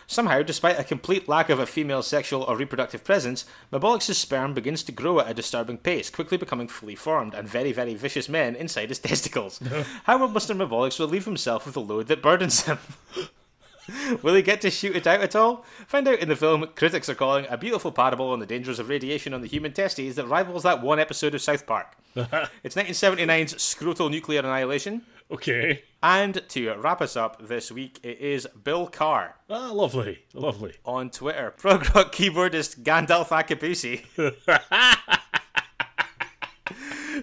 Somehow, 0.06 0.42
despite 0.42 0.78
a 0.78 0.84
complete 0.84 1.26
lack 1.26 1.48
of 1.48 1.58
a 1.58 1.64
female 1.64 2.02
sexual 2.02 2.42
or 2.42 2.54
reproductive 2.54 3.02
presence, 3.02 3.46
Mabolics' 3.72 4.14
sperm 4.14 4.52
begins 4.52 4.82
to 4.82 4.92
grow 4.92 5.20
at 5.20 5.30
a 5.30 5.34
disturbing 5.34 5.78
pace, 5.78 6.10
quickly 6.10 6.36
becoming 6.36 6.68
fully 6.68 6.94
formed 6.94 7.32
and 7.32 7.48
very, 7.48 7.72
very 7.72 7.94
vicious 7.94 8.28
men 8.28 8.54
inside 8.54 8.90
his 8.90 8.98
testicles. 9.00 9.58
How 10.04 10.18
will 10.18 10.28
Mr. 10.28 10.54
Mabolics 10.54 11.00
relieve 11.00 11.24
himself 11.24 11.66
of 11.66 11.72
the 11.72 11.80
load 11.80 12.08
that 12.08 12.22
burdens 12.22 12.64
him? 12.64 12.78
Will 14.22 14.34
he 14.34 14.42
get 14.42 14.60
to 14.62 14.70
shoot 14.70 14.96
it 14.96 15.06
out 15.06 15.20
at 15.20 15.36
all? 15.36 15.64
Find 15.86 16.06
out 16.08 16.18
in 16.18 16.28
the 16.28 16.36
film 16.36 16.66
critics 16.74 17.08
are 17.08 17.14
calling 17.14 17.46
a 17.48 17.56
beautiful 17.56 17.92
parable 17.92 18.30
on 18.30 18.40
the 18.40 18.46
dangers 18.46 18.78
of 18.78 18.88
radiation 18.88 19.32
on 19.34 19.40
the 19.42 19.48
human 19.48 19.72
testes 19.72 20.16
that 20.16 20.26
rivals 20.26 20.62
that 20.64 20.82
one 20.82 20.98
episode 20.98 21.34
of 21.34 21.42
South 21.42 21.66
Park. 21.66 21.96
it's 22.16 22.74
1979's 22.74 23.54
Scrotal 23.54 24.10
Nuclear 24.10 24.40
Annihilation. 24.40 25.02
Okay. 25.30 25.82
And 26.02 26.42
to 26.50 26.74
wrap 26.74 27.00
us 27.02 27.16
up 27.16 27.48
this 27.48 27.72
week, 27.72 27.98
it 28.02 28.18
is 28.20 28.46
Bill 28.62 28.86
Carr 28.86 29.36
Ah, 29.50 29.70
lovely. 29.72 30.20
Lovely. 30.34 30.74
on 30.84 31.10
Twitter. 31.10 31.50
Prog 31.56 31.94
rock 31.94 32.12
keyboardist 32.14 32.82
Gandalf 32.82 33.28
Akabusi 33.28 34.04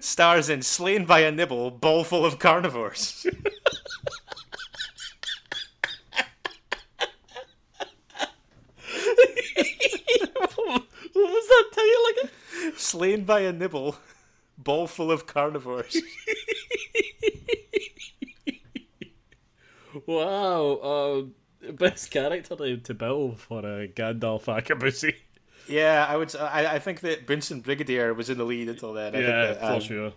stars 0.02 0.50
in 0.50 0.62
Slain 0.62 1.06
by 1.06 1.20
a 1.20 1.32
Nibble, 1.32 1.72
Ball 1.72 2.04
Full 2.04 2.26
of 2.26 2.40
Carnivores. 2.40 3.26
what 11.14 11.73
that 11.84 12.14
title? 12.16 12.78
Slain 12.78 13.24
by 13.26 13.42
a 13.42 13.52
Nibble, 13.52 13.96
Ball 14.58 14.88
Full 14.88 15.12
of 15.12 15.26
Carnivores. 15.28 15.98
Wow. 20.08 21.30
Uh, 21.64 21.72
best 21.74 22.12
character 22.12 22.56
to, 22.56 22.78
to 22.78 22.94
Bill 22.94 23.36
for 23.36 23.60
a 23.60 23.88
Gandalf 23.88 24.46
Akabusi. 24.46 25.14
Yeah, 25.68 26.06
I 26.10 26.18
would. 26.18 26.36
I, 26.36 26.76
I 26.76 26.80
think 26.80 27.02
that 27.02 27.28
Vincent 27.28 27.64
Brigadier 27.64 28.14
was 28.14 28.30
in 28.30 28.38
the 28.38 28.44
lead 28.44 28.70
until 28.70 28.94
then. 28.94 29.16
I 29.16 29.20
Yeah, 29.20 29.48
think 29.48 29.60
that, 29.60 29.68
for 29.68 29.74
um, 29.76 29.80
sure. 29.82 30.14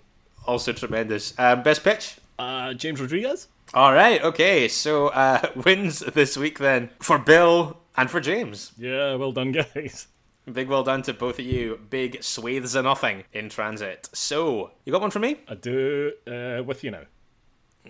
Also 0.47 0.73
tremendous. 0.73 1.39
Um, 1.39 1.63
best 1.63 1.85
pitch. 1.85 2.17
Uh, 2.39 2.75
James 2.75 3.01
Rodriguez? 3.01 3.49
All 3.75 3.93
right. 3.93 4.23
Okay. 4.23 4.69
So 4.69 5.09
uh, 5.09 5.47
wins 5.65 6.01
this 6.01 6.37
week 6.37 6.59
then 6.59 6.91
for 7.01 7.19
Bill 7.19 7.77
and 7.97 8.11
for 8.11 8.21
James. 8.21 8.73
Yeah, 8.79 9.15
well 9.17 9.33
done, 9.33 9.53
guys. 9.53 10.09
Big 10.53 10.69
well 10.69 10.85
done 10.85 11.03
to 11.03 11.13
both 11.13 11.39
of 11.39 11.45
you. 11.45 11.81
Big 11.91 12.23
swathes 12.23 12.75
of 12.75 12.85
nothing 12.85 13.25
in 13.33 13.49
transit. 13.49 14.09
So 14.13 14.71
you 14.85 14.93
got 14.93 15.01
one 15.01 15.11
for 15.11 15.19
me? 15.19 15.39
I 15.49 15.55
do 15.55 16.13
uh, 16.27 16.63
with 16.65 16.85
you 16.85 16.93
now. 16.93 17.03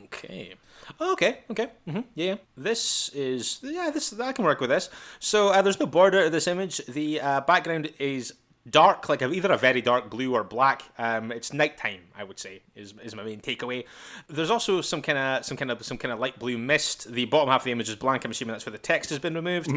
Okay. 0.05 0.55
Okay. 1.01 1.39
Okay. 1.51 1.69
hmm 1.89 2.01
Yeah. 2.15 2.37
This 2.57 3.11
is 3.11 3.61
yeah. 3.63 3.91
This 3.91 4.19
I 4.19 4.33
can 4.33 4.45
work 4.45 4.61
with 4.61 4.71
this. 4.71 4.89
So 5.19 5.49
uh, 5.49 5.61
there's 5.63 5.81
no 5.81 5.87
border 5.87 6.25
to 6.25 6.31
this 6.31 6.47
image. 6.47 6.79
The 6.87 7.21
uh, 7.21 7.41
background 7.43 7.93
is 7.99 8.33
dark, 8.69 9.09
like 9.09 9.23
either 9.23 9.53
a 9.53 9.57
very 9.59 9.81
dark 9.81 10.11
blue 10.11 10.35
or 10.35 10.43
black. 10.43 10.83
Um, 10.99 11.31
it's 11.33 11.53
nighttime, 11.53 12.01
I 12.17 12.25
would 12.25 12.39
say, 12.39 12.63
is, 12.75 12.95
is 13.03 13.15
my 13.15 13.23
main 13.23 13.41
takeaway. 13.41 13.85
There's 14.29 14.51
also 14.51 14.81
some 14.81 15.03
kind 15.03 15.19
of 15.19 15.45
some 15.45 15.57
kind 15.57 15.71
of 15.71 15.85
some 15.85 15.99
kind 15.99 16.13
of 16.13 16.19
light 16.21 16.39
blue 16.39 16.59
mist. 16.59 17.13
The 17.13 17.27
bottom 17.27 17.49
half 17.49 17.63
of 17.63 17.65
the 17.65 17.73
image 17.73 17.89
is 17.89 17.97
blank. 17.97 18.25
I'm 18.25 18.31
assuming 18.31 18.53
that's 18.53 18.67
where 18.67 18.73
the 18.73 18.79
text 18.79 19.11
has 19.11 19.19
been 19.19 19.35
removed. 19.35 19.71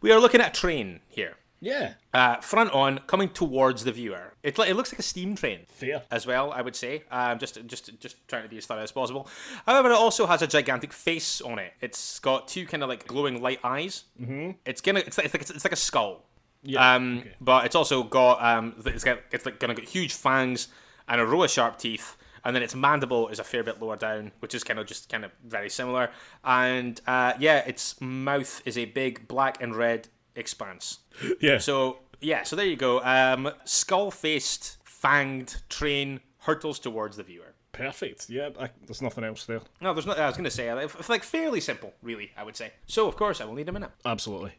We 0.00 0.12
are 0.12 0.20
looking 0.20 0.40
at 0.40 0.56
a 0.56 0.60
train 0.60 1.00
here. 1.08 1.36
Yeah. 1.60 1.94
Uh, 2.12 2.36
front 2.36 2.70
on, 2.72 2.98
coming 3.06 3.28
towards 3.28 3.84
the 3.84 3.92
viewer. 3.92 4.34
It, 4.42 4.58
it 4.58 4.76
looks 4.76 4.92
like 4.92 4.98
a 4.98 5.02
steam 5.02 5.34
train 5.34 5.60
Fair. 5.68 6.02
as 6.10 6.26
well. 6.26 6.52
I 6.52 6.62
would 6.62 6.76
say, 6.76 7.04
um, 7.10 7.38
just 7.38 7.58
just 7.66 7.98
just 7.98 8.28
trying 8.28 8.42
to 8.42 8.48
be 8.48 8.58
as 8.58 8.66
thorough 8.66 8.82
as 8.82 8.92
possible. 8.92 9.26
However, 9.66 9.90
it 9.90 9.94
also 9.96 10.26
has 10.26 10.42
a 10.42 10.46
gigantic 10.46 10.92
face 10.92 11.40
on 11.40 11.58
it. 11.58 11.72
It's 11.80 12.18
got 12.20 12.46
two 12.48 12.66
kind 12.66 12.82
of 12.82 12.88
like 12.88 13.06
glowing 13.06 13.40
light 13.42 13.60
eyes. 13.64 14.04
Mm-hmm. 14.20 14.52
It's 14.64 14.80
gonna 14.80 15.00
it's 15.00 15.16
like 15.18 15.24
it's 15.26 15.34
like, 15.34 15.42
it's 15.50 15.64
like 15.64 15.72
a 15.72 15.76
skull. 15.76 16.24
Yeah, 16.62 16.94
Um, 16.94 17.18
okay. 17.20 17.32
but 17.40 17.64
it's 17.66 17.74
also 17.76 18.02
got 18.02 18.42
um, 18.44 18.74
it's 18.84 19.04
got 19.04 19.20
it's 19.30 19.46
like 19.46 19.58
gonna 19.58 19.74
get 19.74 19.88
huge 19.88 20.12
fangs 20.14 20.68
and 21.08 21.20
a 21.20 21.26
row 21.26 21.42
of 21.42 21.50
sharp 21.50 21.78
teeth. 21.78 22.16
And 22.44 22.54
then 22.54 22.62
its 22.62 22.76
mandible 22.76 23.26
is 23.26 23.40
a 23.40 23.44
fair 23.44 23.64
bit 23.64 23.82
lower 23.82 23.96
down, 23.96 24.30
which 24.38 24.54
is 24.54 24.62
kind 24.62 24.78
of 24.78 24.86
just 24.86 25.08
kind 25.08 25.24
of 25.24 25.32
very 25.44 25.68
similar. 25.68 26.10
And 26.44 27.00
uh, 27.04 27.32
yeah, 27.40 27.58
its 27.66 28.00
mouth 28.00 28.62
is 28.64 28.78
a 28.78 28.84
big 28.84 29.26
black 29.26 29.60
and 29.60 29.74
red 29.74 30.06
expanse. 30.36 31.00
Yeah. 31.40 31.58
So 31.58 31.98
yeah, 32.20 32.44
so 32.44 32.56
there 32.56 32.66
you 32.66 32.76
go. 32.76 33.02
Um, 33.02 33.50
skull-faced, 33.64 34.78
fanged 34.84 35.68
train 35.68 36.20
hurtles 36.38 36.78
towards 36.78 37.16
the 37.16 37.22
viewer. 37.22 37.54
Perfect. 37.72 38.30
Yeah, 38.30 38.50
I, 38.58 38.70
there's 38.86 39.02
nothing 39.02 39.24
else 39.24 39.44
there. 39.44 39.60
No, 39.80 39.92
there's 39.92 40.06
not. 40.06 40.18
I 40.18 40.26
was 40.26 40.36
going 40.36 40.44
to 40.44 40.50
say 40.50 40.68
uh, 40.70 40.78
it's 40.78 41.08
like 41.08 41.22
fairly 41.22 41.60
simple, 41.60 41.92
really. 42.02 42.30
I 42.36 42.42
would 42.42 42.56
say. 42.56 42.72
So 42.86 43.06
of 43.06 43.16
course 43.16 43.40
I 43.40 43.44
will 43.44 43.54
need 43.54 43.68
a 43.68 43.72
minute. 43.72 43.90
Absolutely. 44.04 44.52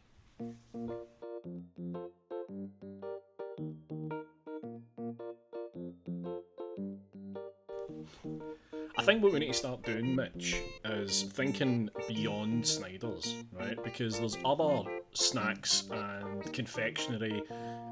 I 8.96 9.02
think 9.02 9.22
what 9.22 9.32
we 9.32 9.38
need 9.38 9.48
to 9.48 9.54
start 9.54 9.84
doing, 9.84 10.14
Mitch, 10.14 10.56
is 10.84 11.22
thinking 11.22 11.88
beyond 12.08 12.66
Snyder's, 12.66 13.36
right? 13.52 13.82
Because 13.84 14.18
there's 14.18 14.36
other 14.44 14.82
snacks 15.18 15.84
and 15.90 16.52
confectionery 16.52 17.42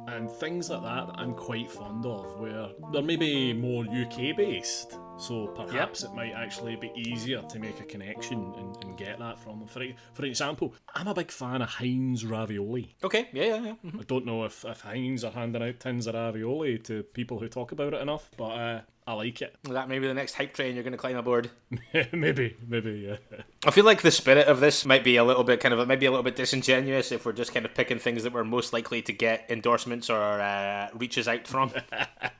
and 0.06 0.30
things 0.30 0.70
like 0.70 0.82
that 0.82 1.06
that 1.08 1.18
I'm 1.18 1.34
quite 1.34 1.70
fond 1.70 2.06
of, 2.06 2.38
where 2.38 2.68
they're 2.92 3.02
maybe 3.02 3.52
more 3.52 3.84
UK 3.84 4.36
based, 4.36 4.96
So 5.18 5.46
perhaps 5.48 6.02
it 6.04 6.12
might 6.14 6.32
actually 6.32 6.76
be 6.76 6.92
easier 6.94 7.40
to 7.42 7.58
make 7.58 7.80
a 7.80 7.84
connection 7.84 8.52
and, 8.56 8.84
and 8.84 8.96
get 8.96 9.18
that 9.18 9.38
from 9.40 9.60
them. 9.60 9.68
For, 9.68 9.82
for 10.12 10.24
example, 10.24 10.74
I'm 10.94 11.08
a 11.08 11.14
big 11.14 11.30
fan 11.30 11.62
of 11.62 11.68
Heinz 11.70 12.24
ravioli. 12.24 12.94
Okay, 13.02 13.28
yeah, 13.32 13.44
yeah, 13.44 13.60
yeah. 13.64 13.74
mhm. 13.84 14.00
I 14.00 14.04
don't 14.04 14.26
know 14.26 14.44
if, 14.44 14.64
if 14.64 14.82
Heinz 14.82 15.24
are 15.24 15.32
handing 15.32 15.62
out 15.62 15.80
tins 15.80 16.06
of 16.06 16.14
ravioli 16.14 16.78
to 16.80 17.02
people 17.02 17.38
who 17.38 17.48
talk 17.48 17.72
about 17.72 17.94
it 17.94 18.02
enough, 18.02 18.30
but 18.36 18.44
uh, 18.44 18.80
I 19.06 19.14
like 19.14 19.40
it. 19.40 19.54
That 19.64 19.88
may 19.88 19.98
be 19.98 20.06
the 20.06 20.14
next 20.14 20.34
hype 20.34 20.52
train 20.52 20.74
you're 20.74 20.84
going 20.84 20.92
to 20.92 20.98
climb 20.98 21.16
aboard. 21.16 21.50
maybe, 22.12 22.56
maybe, 22.66 23.08
yeah. 23.08 23.38
I 23.64 23.70
feel 23.70 23.84
like 23.84 24.02
the 24.02 24.10
spirit 24.10 24.48
of 24.48 24.60
this 24.60 24.84
might 24.84 25.04
be 25.04 25.16
a 25.16 25.24
little 25.24 25.44
bit 25.44 25.60
kind 25.60 25.72
of 25.72 25.88
maybe 25.88 26.06
a 26.06 26.10
little 26.10 26.24
bit 26.24 26.36
disingenuous 26.36 27.10
if 27.10 27.24
we're 27.24 27.32
just 27.32 27.54
kind 27.54 27.64
of 27.64 27.74
picking 27.74 27.98
things 27.98 28.24
that 28.24 28.32
we're 28.32 28.44
most 28.44 28.72
likely 28.72 29.02
to 29.02 29.12
get 29.12 29.46
endorsements 29.48 30.10
or 30.10 30.20
uh, 30.40 30.88
reaches 30.94 31.26
out 31.26 31.46
from. 31.46 31.72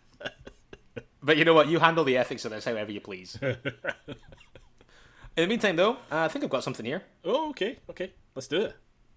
but 1.27 1.37
you 1.37 1.45
know 1.45 1.53
what? 1.53 1.69
You 1.69 1.81
handle 1.81 2.05
the 2.05 2.17
ethics 2.17 2.45
of 2.45 2.53
this 2.53 2.65
however 2.65 2.93
you 2.93 3.01
please. 3.01 3.39
In 3.43 3.57
the 5.37 5.47
meantime, 5.47 5.77
though, 5.77 5.99
I 6.11 6.29
think 6.29 6.45
I've 6.45 6.51
got 6.51 6.65
something 6.65 6.87
here. 6.87 7.03
Oh, 7.25 7.51
okay, 7.51 7.79
okay. 7.91 8.13
Let's 8.35 8.49
do 8.49 8.63
it. 8.63 8.77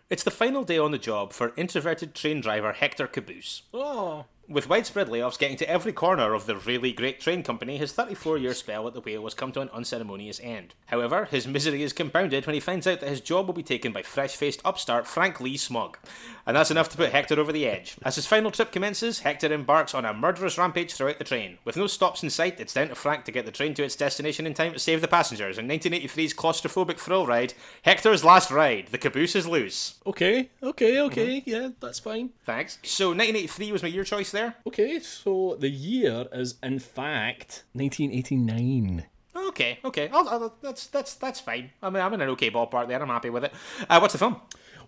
It's 0.09 0.23
the 0.23 0.31
final 0.31 0.63
day 0.63 0.77
on 0.77 0.91
the 0.91 0.97
job 0.97 1.31
for 1.31 1.53
introverted 1.55 2.15
train 2.15 2.41
driver 2.41 2.73
Hector 2.73 3.07
Caboose. 3.07 3.61
Oh, 3.73 4.25
With 4.49 4.67
widespread 4.67 5.09
layoffs 5.09 5.37
getting 5.37 5.57
to 5.57 5.69
every 5.69 5.93
corner 5.93 6.33
of 6.33 6.47
the 6.47 6.55
really 6.55 6.91
great 6.91 7.19
train 7.19 7.43
company, 7.43 7.77
his 7.77 7.91
34 7.91 8.39
year 8.39 8.55
spell 8.55 8.87
at 8.87 8.95
the 8.95 8.99
wheel 8.99 9.23
has 9.25 9.35
come 9.35 9.51
to 9.51 9.61
an 9.61 9.69
unceremonious 9.69 10.39
end. 10.41 10.73
However, 10.87 11.25
his 11.25 11.45
misery 11.45 11.83
is 11.83 11.93
compounded 11.93 12.47
when 12.47 12.55
he 12.55 12.59
finds 12.59 12.87
out 12.87 12.99
that 12.99 13.09
his 13.09 13.21
job 13.21 13.45
will 13.45 13.53
be 13.53 13.61
taken 13.61 13.91
by 13.91 14.01
fresh 14.01 14.35
faced 14.35 14.61
upstart 14.65 15.05
Frank 15.05 15.39
Lee 15.39 15.55
Smug. 15.55 15.99
And 16.47 16.57
that's 16.57 16.71
enough 16.71 16.89
to 16.89 16.97
put 16.97 17.11
Hector 17.11 17.39
over 17.39 17.51
the 17.51 17.67
edge. 17.67 17.95
As 18.01 18.15
his 18.15 18.25
final 18.25 18.49
trip 18.49 18.71
commences, 18.71 19.19
Hector 19.19 19.53
embarks 19.53 19.93
on 19.93 20.03
a 20.03 20.15
murderous 20.15 20.57
rampage 20.57 20.93
throughout 20.95 21.19
the 21.19 21.23
train. 21.23 21.59
With 21.63 21.77
no 21.77 21.85
stops 21.85 22.23
in 22.23 22.31
sight, 22.31 22.59
it's 22.59 22.73
down 22.73 22.89
to 22.89 22.95
Frank 22.95 23.25
to 23.25 23.31
get 23.31 23.45
the 23.45 23.51
train 23.51 23.75
to 23.75 23.83
its 23.83 23.95
destination 23.95 24.47
in 24.47 24.55
time 24.55 24.73
to 24.73 24.79
save 24.79 25.01
the 25.01 25.07
passengers. 25.07 25.59
In 25.59 25.67
1983's 25.67 26.33
claustrophobic 26.33 26.97
thrill 26.97 27.27
ride, 27.27 27.53
Hector's 27.83 28.23
Last 28.23 28.49
Ride, 28.49 28.87
The 28.87 28.97
Caboose 28.97 29.35
is 29.35 29.45
Loose. 29.45 29.99
okay, 30.07 30.49
okay, 30.63 30.99
okay. 31.01 31.43
Yeah, 31.45 31.69
that's 31.79 31.99
fine. 31.99 32.31
Thanks. 32.45 32.79
So 32.81 33.09
1983 33.09 33.71
was 33.71 33.83
my 33.83 33.89
year 33.89 34.03
choice 34.03 34.31
there. 34.39 34.55
Okay, 34.67 34.99
so 34.99 35.57
the 35.59 35.69
year 35.69 36.27
is 36.31 36.55
in 36.63 36.79
fact 36.79 37.63
1989. 37.73 39.05
Okay, 39.35 39.79
okay, 39.83 40.09
I'll, 40.11 40.27
I'll, 40.29 40.55
that's 40.61 40.87
that's 40.87 41.15
that's 41.15 41.39
fine. 41.39 41.71
I 41.81 41.89
mean, 41.89 42.01
I'm 42.03 42.13
in 42.13 42.21
an 42.21 42.29
okay 42.29 42.51
ballpark 42.51 42.87
there. 42.87 43.01
I'm 43.01 43.07
happy 43.09 43.29
with 43.29 43.45
it. 43.45 43.53
Uh, 43.89 43.99
what's 43.99 44.13
the 44.13 44.19
film? 44.19 44.37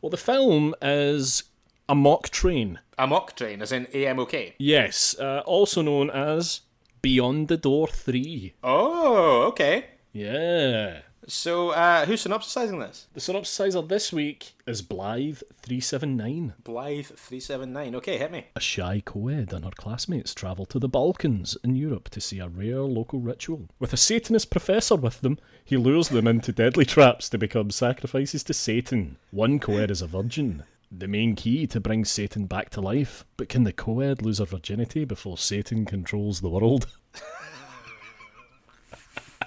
Well, 0.01 0.09
the 0.09 0.17
film 0.17 0.73
is 0.81 1.43
Amok 1.87 2.29
Train. 2.29 2.79
A 2.97 3.07
mock 3.07 3.35
train, 3.35 3.61
as 3.61 3.71
in 3.71 3.87
AMOK. 3.87 4.53
Yes, 4.59 5.15
uh, 5.19 5.41
also 5.45 5.81
known 5.81 6.09
as 6.11 6.61
Beyond 7.01 7.47
the 7.47 7.57
Door 7.57 7.87
3. 7.87 8.53
Oh, 8.63 9.43
okay. 9.49 9.85
Yeah. 10.13 11.01
So, 11.27 11.69
uh, 11.69 12.05
who's 12.07 12.21
synopsising 12.21 12.79
this? 12.79 13.05
The 13.13 13.19
synopsizer 13.19 13.87
this 13.87 14.11
week 14.11 14.53
is 14.65 14.81
Blythe 14.81 15.41
379. 15.61 16.55
Blythe 16.63 17.05
three 17.05 17.39
seven 17.39 17.71
nine. 17.71 17.93
Okay, 17.95 18.17
hit 18.17 18.31
me. 18.31 18.47
A 18.55 18.59
shy 18.59 19.03
co-ed 19.05 19.53
and 19.53 19.63
her 19.63 19.71
classmates 19.71 20.33
travel 20.33 20.65
to 20.65 20.79
the 20.79 20.89
Balkans 20.89 21.55
in 21.63 21.75
Europe 21.75 22.09
to 22.09 22.21
see 22.21 22.39
a 22.39 22.47
rare 22.47 22.81
local 22.81 23.19
ritual. 23.19 23.69
With 23.79 23.93
a 23.93 23.97
Satanist 23.97 24.49
professor 24.49 24.95
with 24.95 25.21
them, 25.21 25.37
he 25.63 25.77
lures 25.77 26.09
them 26.09 26.27
into 26.27 26.51
deadly 26.51 26.85
traps 26.85 27.29
to 27.29 27.37
become 27.37 27.69
sacrifices 27.69 28.43
to 28.45 28.53
Satan. 28.53 29.17
One 29.29 29.59
co-ed 29.59 29.91
is 29.91 30.01
a 30.01 30.07
virgin, 30.07 30.63
the 30.91 31.07
main 31.07 31.35
key 31.35 31.67
to 31.67 31.79
bring 31.79 32.03
Satan 32.03 32.47
back 32.47 32.71
to 32.71 32.81
life. 32.81 33.25
But 33.37 33.47
can 33.47 33.63
the 33.63 33.73
co-ed 33.73 34.23
lose 34.23 34.39
her 34.39 34.45
virginity 34.45 35.05
before 35.05 35.37
Satan 35.37 35.85
controls 35.85 36.41
the 36.41 36.49
world? 36.49 36.87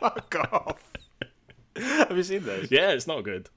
Fuck 0.00 0.36
off. 0.52 0.93
Have 2.08 2.16
you 2.16 2.22
seen 2.22 2.44
this? 2.44 2.70
yeah, 2.70 2.90
it's 2.90 3.06
not 3.06 3.22
good. 3.24 3.48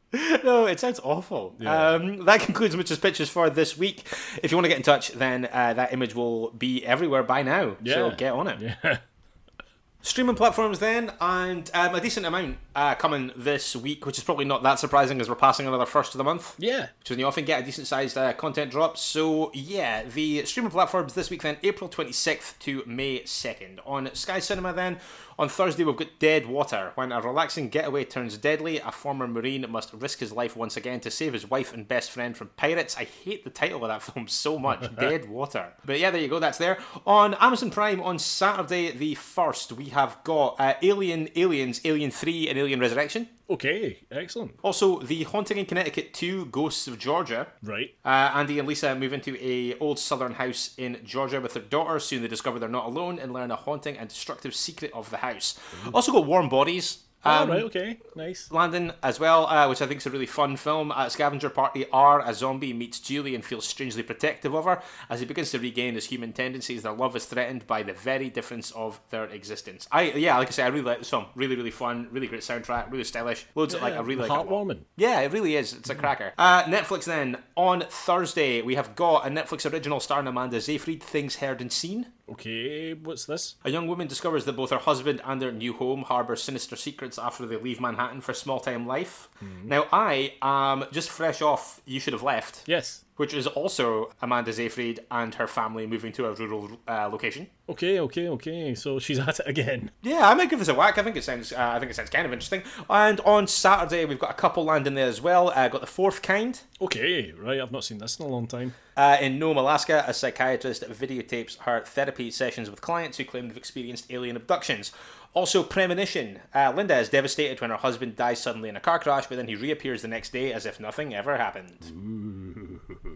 No, 0.44 0.66
it 0.66 0.80
sounds 0.80 1.00
awful. 1.04 1.56
Um, 1.66 2.26
that 2.26 2.40
concludes 2.42 2.76
Mitch's 2.76 2.98
pitches 2.98 3.30
for 3.30 3.50
this 3.50 3.78
week. 3.78 4.04
If 4.42 4.52
you 4.52 4.58
want 4.58 4.66
to 4.66 4.70
get 4.70 4.78
in 4.78 4.84
touch, 4.84 5.12
then 5.12 5.50
uh, 5.52 5.74
that 5.74 5.94
image 5.94 6.16
will 6.16 6.52
be 6.52 6.86
everywhere 6.86 7.24
by 7.24 7.44
now. 7.44 7.76
So 7.86 8.12
get 8.12 8.34
on 8.34 8.48
it. 8.48 8.76
Yeah. 8.84 8.98
Streaming 10.02 10.36
platforms 10.36 10.80
then, 10.80 11.12
and 11.20 11.70
um, 11.74 11.94
a 11.96 12.00
decent 12.00 12.26
amount 12.26 12.58
uh, 12.78 12.94
coming 12.94 13.32
this 13.36 13.76
week, 13.76 14.06
which 14.06 14.20
is 14.20 14.24
probably 14.24 14.46
not 14.46 14.62
that 14.62 14.78
surprising 14.78 15.20
as 15.20 15.28
we're 15.28 15.36
passing 15.36 15.66
another 15.66 15.88
first 15.88 16.14
of 16.14 16.20
the 16.20 16.24
month. 16.24 16.54
Yeah. 16.60 16.82
Which 17.00 17.08
is 17.08 17.10
when 17.10 17.20
you 17.20 17.26
often 17.26 17.44
get 17.44 17.64
a 17.64 17.66
decent 17.66 17.88
sized 17.88 18.16
uh, 18.16 18.34
content 18.34 18.70
drop. 18.70 18.98
So, 18.98 19.50
yeah, 19.56 20.04
the 20.04 20.46
streaming 20.46 20.70
platforms 20.70 21.16
this 21.16 21.32
week 21.32 21.42
then, 21.42 21.58
April 21.64 21.90
26th 21.90 22.60
to 22.60 22.84
May 22.86 23.22
2nd. 23.22 23.80
On 23.84 24.14
Sky 24.14 24.38
Cinema 24.38 24.74
then, 24.74 25.00
on 25.40 25.50
Thursday 25.50 25.84
we've 25.84 25.96
got 25.96 26.20
Dead 26.20 26.48
Water. 26.48 26.92
When 26.96 27.12
a 27.12 27.20
relaxing 27.20 27.70
getaway 27.70 28.06
turns 28.06 28.38
deadly, 28.38 28.78
a 28.80 28.92
former 28.92 29.28
Marine 29.28 29.66
must 29.70 29.94
risk 29.94 30.20
his 30.20 30.32
life 30.32 30.56
once 30.56 30.78
again 30.78 31.00
to 31.02 31.12
save 31.12 31.34
his 31.34 31.50
wife 31.50 31.74
and 31.74 31.88
best 31.88 32.12
friend 32.12 32.38
from 32.38 32.50
pirates. 32.58 32.96
I 32.98 33.04
hate 33.06 33.44
the 33.44 33.50
title 33.50 33.84
of 33.84 33.90
that 33.90 34.02
film 34.14 34.28
so 34.28 34.60
much 34.60 34.96
Dead 35.00 35.30
Water. 35.30 35.74
But 35.84 36.00
yeah, 36.00 36.12
there 36.12 36.22
you 36.22 36.28
go, 36.28 36.40
that's 36.40 36.58
there. 36.60 36.78
On 37.08 37.34
Amazon 37.36 37.72
Prime 37.72 38.02
on 38.02 38.20
Saturday 38.20 38.92
the 38.92 39.16
1st, 39.16 39.72
we 39.74 39.86
have 39.86 40.18
got 40.24 40.60
uh, 40.60 40.74
Alien, 40.84 41.30
Aliens, 41.36 41.82
Alien 41.84 42.12
3, 42.12 42.50
and 42.50 42.58
Alien 42.58 42.67
Resurrection. 42.80 43.28
Okay, 43.50 44.00
excellent. 44.12 44.56
Also, 44.62 45.00
The 45.00 45.24
Haunting 45.24 45.58
in 45.58 45.66
Connecticut 45.66 46.14
2, 46.14 46.48
Ghosts 46.48 46.88
of 46.88 47.00
Georgia. 47.00 47.48
Right. 47.64 47.96
Uh, 48.04 48.32
Andy 48.34 48.60
and 48.60 48.68
Lisa 48.68 48.96
move 48.96 49.14
into 49.14 49.38
a 49.42 49.78
old 49.80 50.00
southern 50.00 50.34
house 50.34 50.74
in 50.78 51.00
Georgia 51.04 51.40
with 51.40 51.54
their 51.54 51.64
daughter. 51.64 52.00
Soon 52.00 52.22
they 52.22 52.28
discover 52.28 52.60
they're 52.60 52.70
not 52.70 52.86
alone 52.86 53.20
and 53.20 53.34
learn 53.34 53.52
a 53.52 53.56
haunting 53.56 53.98
and 53.98 54.10
destructive 54.10 54.54
secret 54.54 54.92
of 54.94 55.10
the 55.10 55.18
house. 55.18 55.58
Also 55.94 56.12
got 56.12 56.26
Warm 56.26 56.50
Bodies. 56.50 57.04
All 57.28 57.44
Um, 57.44 57.50
right, 57.50 57.64
okay, 57.64 58.00
nice. 58.16 58.52
Landon 58.52 58.94
as 59.04 59.20
well, 59.20 59.48
uh, 59.48 59.68
which 59.68 59.82
I 59.82 59.88
think 59.88 60.00
is 60.00 60.06
a 60.06 60.10
really 60.10 60.26
fun 60.26 60.56
film. 60.58 60.92
At 60.92 61.12
Scavenger 61.12 61.50
Party 61.50 61.86
R, 61.92 62.22
a 62.28 62.34
zombie 62.34 62.74
meets 62.74 63.00
Julie 63.00 63.36
and 63.36 63.44
feels 63.44 63.66
strangely 63.68 64.04
protective 64.04 64.54
of 64.56 64.66
her. 64.66 64.82
As 65.10 65.20
he 65.20 65.26
begins 65.26 65.52
to 65.52 65.60
regain 65.60 65.96
his 65.96 66.06
human 66.06 66.34
tendencies, 66.34 66.84
their 66.84 66.94
love 66.94 67.16
is 67.16 67.26
threatened 67.26 67.68
by 67.68 67.84
the 67.84 67.94
very 67.94 68.30
difference 68.30 68.72
of 68.72 69.00
their 69.10 69.26
existence. 69.26 69.88
I 69.92 70.04
yeah, 70.12 70.38
like 70.38 70.48
I 70.48 70.52
said, 70.52 70.66
I 70.66 70.70
really 70.70 70.86
like 70.86 71.00
this 71.00 71.10
film. 71.10 71.26
Really, 71.36 71.56
really 71.56 71.72
fun. 71.72 72.08
Really 72.12 72.28
great 72.28 72.42
soundtrack. 72.42 72.92
Really 72.92 73.04
stylish. 73.04 73.46
Loads 73.56 73.74
of 73.74 73.82
like 73.82 73.94
I 73.94 74.00
really 74.00 74.22
like 74.22 74.30
a 74.30 74.34
lot. 74.34 74.48
Heartwarming. 74.48 74.80
Yeah, 74.96 75.20
it 75.22 75.32
really 75.34 75.56
is. 75.56 75.74
It's 75.74 75.90
a 75.90 75.96
cracker. 75.96 76.34
Uh, 76.38 76.64
Netflix 76.64 77.04
then. 77.06 77.38
On 77.56 77.82
Thursday, 77.90 78.62
we 78.62 78.76
have 78.76 78.96
got 78.96 79.26
a 79.26 79.30
Netflix 79.30 79.70
original 79.72 80.00
starring 80.00 80.28
Amanda 80.28 80.62
Seyfried, 80.62 81.02
Things 81.04 81.38
Heard 81.38 81.60
and 81.60 81.72
Seen. 81.72 82.08
Okay, 82.30 82.94
what's 82.94 83.26
this? 83.26 83.56
A 83.64 83.70
young 83.70 83.88
woman 83.88 84.08
discovers 84.08 84.46
that 84.46 84.54
both 84.54 84.72
her 84.72 84.78
husband 84.78 85.22
and 85.24 85.42
their 85.42 85.52
new 85.52 85.74
home 85.74 86.04
harbour 86.04 86.36
sinister 86.36 86.76
secrets 86.76 87.18
after 87.18 87.46
they 87.46 87.56
leave 87.56 87.80
Manhattan 87.80 88.22
for 88.22 88.34
small 88.34 88.60
time 88.60 88.86
life. 88.86 89.30
Hmm. 89.40 89.68
Now, 89.70 89.86
I 89.94 90.34
am 90.42 90.86
just 90.92 91.10
fresh 91.10 91.42
off 91.42 91.82
You 91.86 92.00
Should 92.00 92.14
Have 92.14 92.24
Left, 92.24 92.64
Yes. 92.66 93.04
Which 93.18 93.34
is 93.34 93.46
also 93.46 94.12
Amanda 94.22 94.54
Seyfried 94.54 95.02
and 95.12 95.36
her 95.36 95.48
family 95.48 95.86
moving 95.86 96.12
to 96.14 96.26
a 96.26 96.34
rural 96.34 96.80
uh, 96.88 97.10
location. 97.10 97.48
Okay, 97.70 98.00
okay, 98.00 98.30
okay. 98.30 98.76
So 98.76 99.00
she's 99.00 99.20
at 99.28 99.40
it 99.40 99.48
again. 99.48 99.92
Yeah, 100.02 100.30
I 100.30 100.34
might 100.34 100.50
give 100.50 100.60
this 100.60 100.68
a 100.70 100.74
whack. 100.74 100.98
I 100.98 101.04
think 101.04 101.18
it 101.18 101.24
sounds. 101.24 101.52
Uh, 101.52 101.72
I 101.76 101.80
think 101.80 101.92
it 101.92 101.96
sounds 101.96 102.10
kind 102.10 102.26
of 102.26 102.32
interesting. 102.32 102.64
And 102.90 103.20
on 103.22 103.48
Saturday, 103.48 104.06
we've 104.06 104.20
got 104.20 104.32
a 104.32 104.36
couple 104.36 104.64
landing 104.64 104.94
there 104.94 105.08
as 105.08 105.22
well. 105.22 105.50
Uh, 105.50 105.68
got 105.68 105.82
the 105.82 105.88
fourth 105.88 106.22
kind. 106.22 106.60
Okay, 106.80 107.34
right. 107.34 107.60
I've 107.60 107.72
not 107.72 107.84
seen 107.84 107.98
this 107.98 108.20
in 108.20 108.26
a 108.26 108.30
long 108.30 108.48
time. 108.48 108.74
Uh, 108.96 109.18
in 109.22 109.38
Nome, 109.38 109.58
Alaska, 109.58 110.04
a 110.08 110.14
psychiatrist 110.14 110.84
videotapes 110.90 111.58
her 111.60 111.84
therapy 111.84 112.32
sessions 112.32 112.70
with 112.70 112.82
clients 112.82 113.18
who 113.18 113.26
claim 113.26 113.48
they've 113.48 113.58
experienced 113.58 114.12
alien 114.12 114.36
abductions. 114.36 114.92
Also, 115.34 115.62
premonition. 115.62 116.40
Uh, 116.56 116.74
Linda 116.76 116.98
is 116.98 117.10
devastated 117.10 117.62
when 117.62 117.70
her 117.70 117.78
husband 117.78 118.16
dies 118.16 118.42
suddenly 118.42 118.70
in 118.70 118.76
a 118.76 118.80
car 118.80 118.98
crash, 118.98 119.28
but 119.28 119.36
then 119.36 119.48
he 119.48 119.56
reappears 119.56 120.02
the 120.02 120.08
next 120.08 120.32
day 120.34 120.52
as 120.52 120.66
if 120.66 120.80
nothing 120.80 121.14
ever 121.14 121.38
happened. 121.38 122.80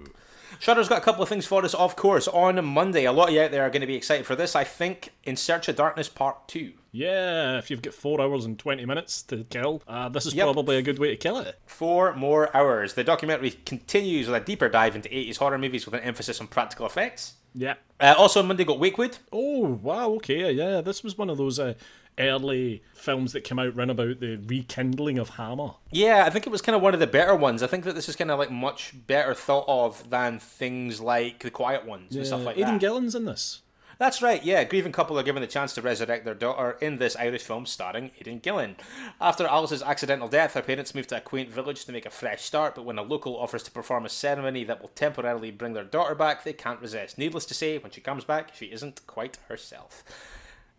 Shudder's 0.61 0.87
got 0.87 0.99
a 0.99 1.01
couple 1.01 1.23
of 1.23 1.29
things 1.29 1.47
for 1.47 1.65
us, 1.65 1.73
of 1.73 1.95
course. 1.95 2.27
On 2.27 2.63
Monday, 2.63 3.05
a 3.05 3.11
lot 3.11 3.29
of 3.29 3.33
you 3.33 3.41
out 3.41 3.49
there 3.49 3.63
are 3.63 3.71
going 3.71 3.81
to 3.81 3.87
be 3.87 3.95
excited 3.95 4.27
for 4.27 4.35
this. 4.35 4.55
I 4.55 4.63
think 4.63 5.09
In 5.23 5.35
Search 5.35 5.67
of 5.67 5.75
Darkness 5.75 6.07
Part 6.07 6.47
2. 6.49 6.73
Yeah, 6.91 7.57
if 7.57 7.71
you've 7.71 7.81
got 7.81 7.95
four 7.95 8.21
hours 8.21 8.45
and 8.45 8.59
20 8.59 8.85
minutes 8.85 9.23
to 9.23 9.43
kill, 9.45 9.81
uh, 9.87 10.07
this 10.09 10.27
is 10.27 10.35
Yep. 10.35 10.45
probably 10.45 10.77
a 10.77 10.83
good 10.83 10.99
way 10.99 11.09
to 11.09 11.15
kill 11.17 11.39
it. 11.39 11.57
Four 11.65 12.13
more 12.13 12.55
hours. 12.55 12.93
The 12.93 13.03
documentary 13.03 13.49
continues 13.65 14.27
with 14.27 14.39
a 14.39 14.45
deeper 14.45 14.69
dive 14.69 14.95
into 14.95 15.09
80s 15.09 15.37
horror 15.37 15.57
movies 15.57 15.85
with 15.87 15.95
an 15.95 16.01
emphasis 16.01 16.39
on 16.39 16.45
practical 16.45 16.85
effects. 16.85 17.33
Yeah. 17.55 17.73
Uh, 17.99 18.13
also 18.15 18.41
on 18.41 18.47
Monday, 18.47 18.63
got 18.63 18.77
Wakewood. 18.77 19.17
Oh, 19.33 19.61
wow, 19.81 20.11
okay, 20.11 20.51
yeah. 20.51 20.81
This 20.81 21.03
was 21.03 21.17
one 21.17 21.31
of 21.31 21.39
those 21.39 21.57
uh, 21.57 21.73
early 22.21 22.83
films 22.93 23.33
that 23.33 23.41
came 23.41 23.59
out 23.59 23.75
round 23.75 23.91
about 23.91 24.19
the 24.19 24.37
rekindling 24.37 25.17
of 25.17 25.29
Hammer. 25.29 25.71
Yeah, 25.91 26.23
I 26.25 26.29
think 26.29 26.45
it 26.45 26.51
was 26.51 26.61
kind 26.61 26.75
of 26.75 26.81
one 26.81 26.93
of 26.93 26.99
the 26.99 27.07
better 27.07 27.35
ones. 27.35 27.63
I 27.63 27.67
think 27.67 27.83
that 27.85 27.95
this 27.95 28.07
is 28.07 28.15
kind 28.15 28.31
of 28.31 28.39
like 28.39 28.51
much 28.51 28.93
better 29.07 29.33
thought 29.33 29.65
of 29.67 30.09
than 30.09 30.39
things 30.39 31.01
like 31.01 31.39
The 31.39 31.51
Quiet 31.51 31.85
Ones 31.85 32.15
and 32.15 32.25
stuff 32.25 32.45
like 32.45 32.57
Aidan 32.57 32.73
that. 32.73 32.81
Gillen's 32.81 33.15
in 33.15 33.25
this. 33.25 33.61
That's 33.97 34.19
right, 34.19 34.43
yeah. 34.43 34.61
A 34.61 34.65
grieving 34.65 34.91
couple 34.91 35.19
are 35.19 35.23
given 35.23 35.43
the 35.43 35.47
chance 35.47 35.75
to 35.75 35.81
resurrect 35.83 36.25
their 36.25 36.33
daughter 36.33 36.75
in 36.81 36.97
this 36.97 37.15
Irish 37.15 37.43
film 37.43 37.67
starring 37.67 38.09
Aidan 38.19 38.39
Gillen. 38.39 38.77
After 39.19 39.45
Alice's 39.45 39.83
accidental 39.83 40.27
death, 40.27 40.55
her 40.55 40.63
parents 40.63 40.95
move 40.95 41.05
to 41.07 41.17
a 41.17 41.21
quaint 41.21 41.51
village 41.51 41.85
to 41.85 41.91
make 41.91 42.07
a 42.07 42.09
fresh 42.09 42.41
start, 42.41 42.73
but 42.73 42.83
when 42.83 42.97
a 42.97 43.03
local 43.03 43.37
offers 43.37 43.61
to 43.61 43.69
perform 43.69 44.03
a 44.03 44.09
ceremony 44.09 44.63
that 44.63 44.81
will 44.81 44.89
temporarily 44.95 45.51
bring 45.51 45.73
their 45.73 45.83
daughter 45.83 46.15
back, 46.15 46.43
they 46.43 46.51
can't 46.51 46.81
resist. 46.81 47.19
Needless 47.19 47.45
to 47.45 47.53
say, 47.53 47.77
when 47.77 47.91
she 47.91 48.01
comes 48.01 48.23
back, 48.23 48.55
she 48.55 48.65
isn't 48.71 49.05
quite 49.05 49.37
herself. 49.49 50.03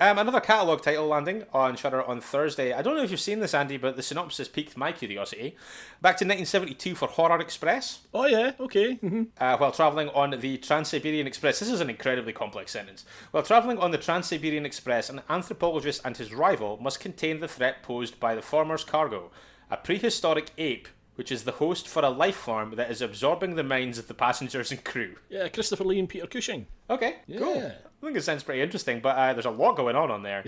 Um, 0.02 0.18
another 0.18 0.40
catalogue 0.40 0.82
title 0.82 1.06
landing 1.06 1.44
on 1.52 1.76
Shudder 1.76 2.02
on 2.02 2.20
Thursday. 2.20 2.72
I 2.72 2.82
don't 2.82 2.96
know 2.96 3.04
if 3.04 3.12
you've 3.12 3.20
seen 3.20 3.38
this, 3.38 3.54
Andy, 3.54 3.76
but 3.76 3.94
the 3.94 4.02
synopsis 4.02 4.48
piqued 4.48 4.76
my 4.76 4.90
curiosity. 4.90 5.54
Back 6.00 6.16
to 6.16 6.24
1972 6.24 6.96
for 6.96 7.06
Horror 7.06 7.40
Express. 7.40 8.00
Oh 8.12 8.26
yeah, 8.26 8.50
okay. 8.58 8.96
Mm-hmm. 8.96 9.22
Uh, 9.38 9.56
while 9.58 9.70
travelling 9.70 10.08
on 10.08 10.30
the 10.40 10.58
Trans 10.58 10.88
Siberian 10.88 11.28
Express, 11.28 11.60
this 11.60 11.70
is 11.70 11.80
an 11.80 11.88
incredibly 11.88 12.32
complex 12.32 12.72
sentence. 12.72 13.04
While 13.30 13.44
travelling 13.44 13.78
on 13.78 13.92
the 13.92 13.96
Trans 13.96 14.26
Siberian 14.26 14.66
Express, 14.66 15.08
an 15.08 15.20
anthropologist 15.30 16.00
and 16.04 16.16
his 16.16 16.34
rival 16.34 16.78
must 16.78 16.98
contain 16.98 17.38
the 17.38 17.46
threat 17.46 17.84
posed 17.84 18.18
by 18.18 18.34
the 18.34 18.42
former's 18.42 18.82
cargo, 18.82 19.30
a 19.70 19.76
prehistoric 19.76 20.50
ape, 20.58 20.88
which 21.14 21.30
is 21.30 21.44
the 21.44 21.52
host 21.52 21.86
for 21.86 22.02
a 22.02 22.10
life 22.10 22.34
form 22.34 22.74
that 22.74 22.90
is 22.90 23.02
absorbing 23.02 23.54
the 23.54 23.62
minds 23.62 23.98
of 23.98 24.08
the 24.08 24.14
passengers 24.14 24.72
and 24.72 24.82
crew. 24.82 25.14
Yeah, 25.28 25.46
Christopher 25.46 25.84
Lee 25.84 26.00
and 26.00 26.08
Peter 26.08 26.26
Cushing. 26.26 26.66
Okay, 26.90 27.18
cool. 27.38 27.70
I 28.02 28.06
think 28.06 28.16
it 28.16 28.24
sounds 28.24 28.42
pretty 28.42 28.60
interesting, 28.60 28.98
but 28.98 29.16
uh, 29.16 29.32
there's 29.32 29.46
a 29.46 29.50
lot 29.50 29.76
going 29.76 29.94
on 29.94 30.10
on 30.10 30.24
there. 30.24 30.44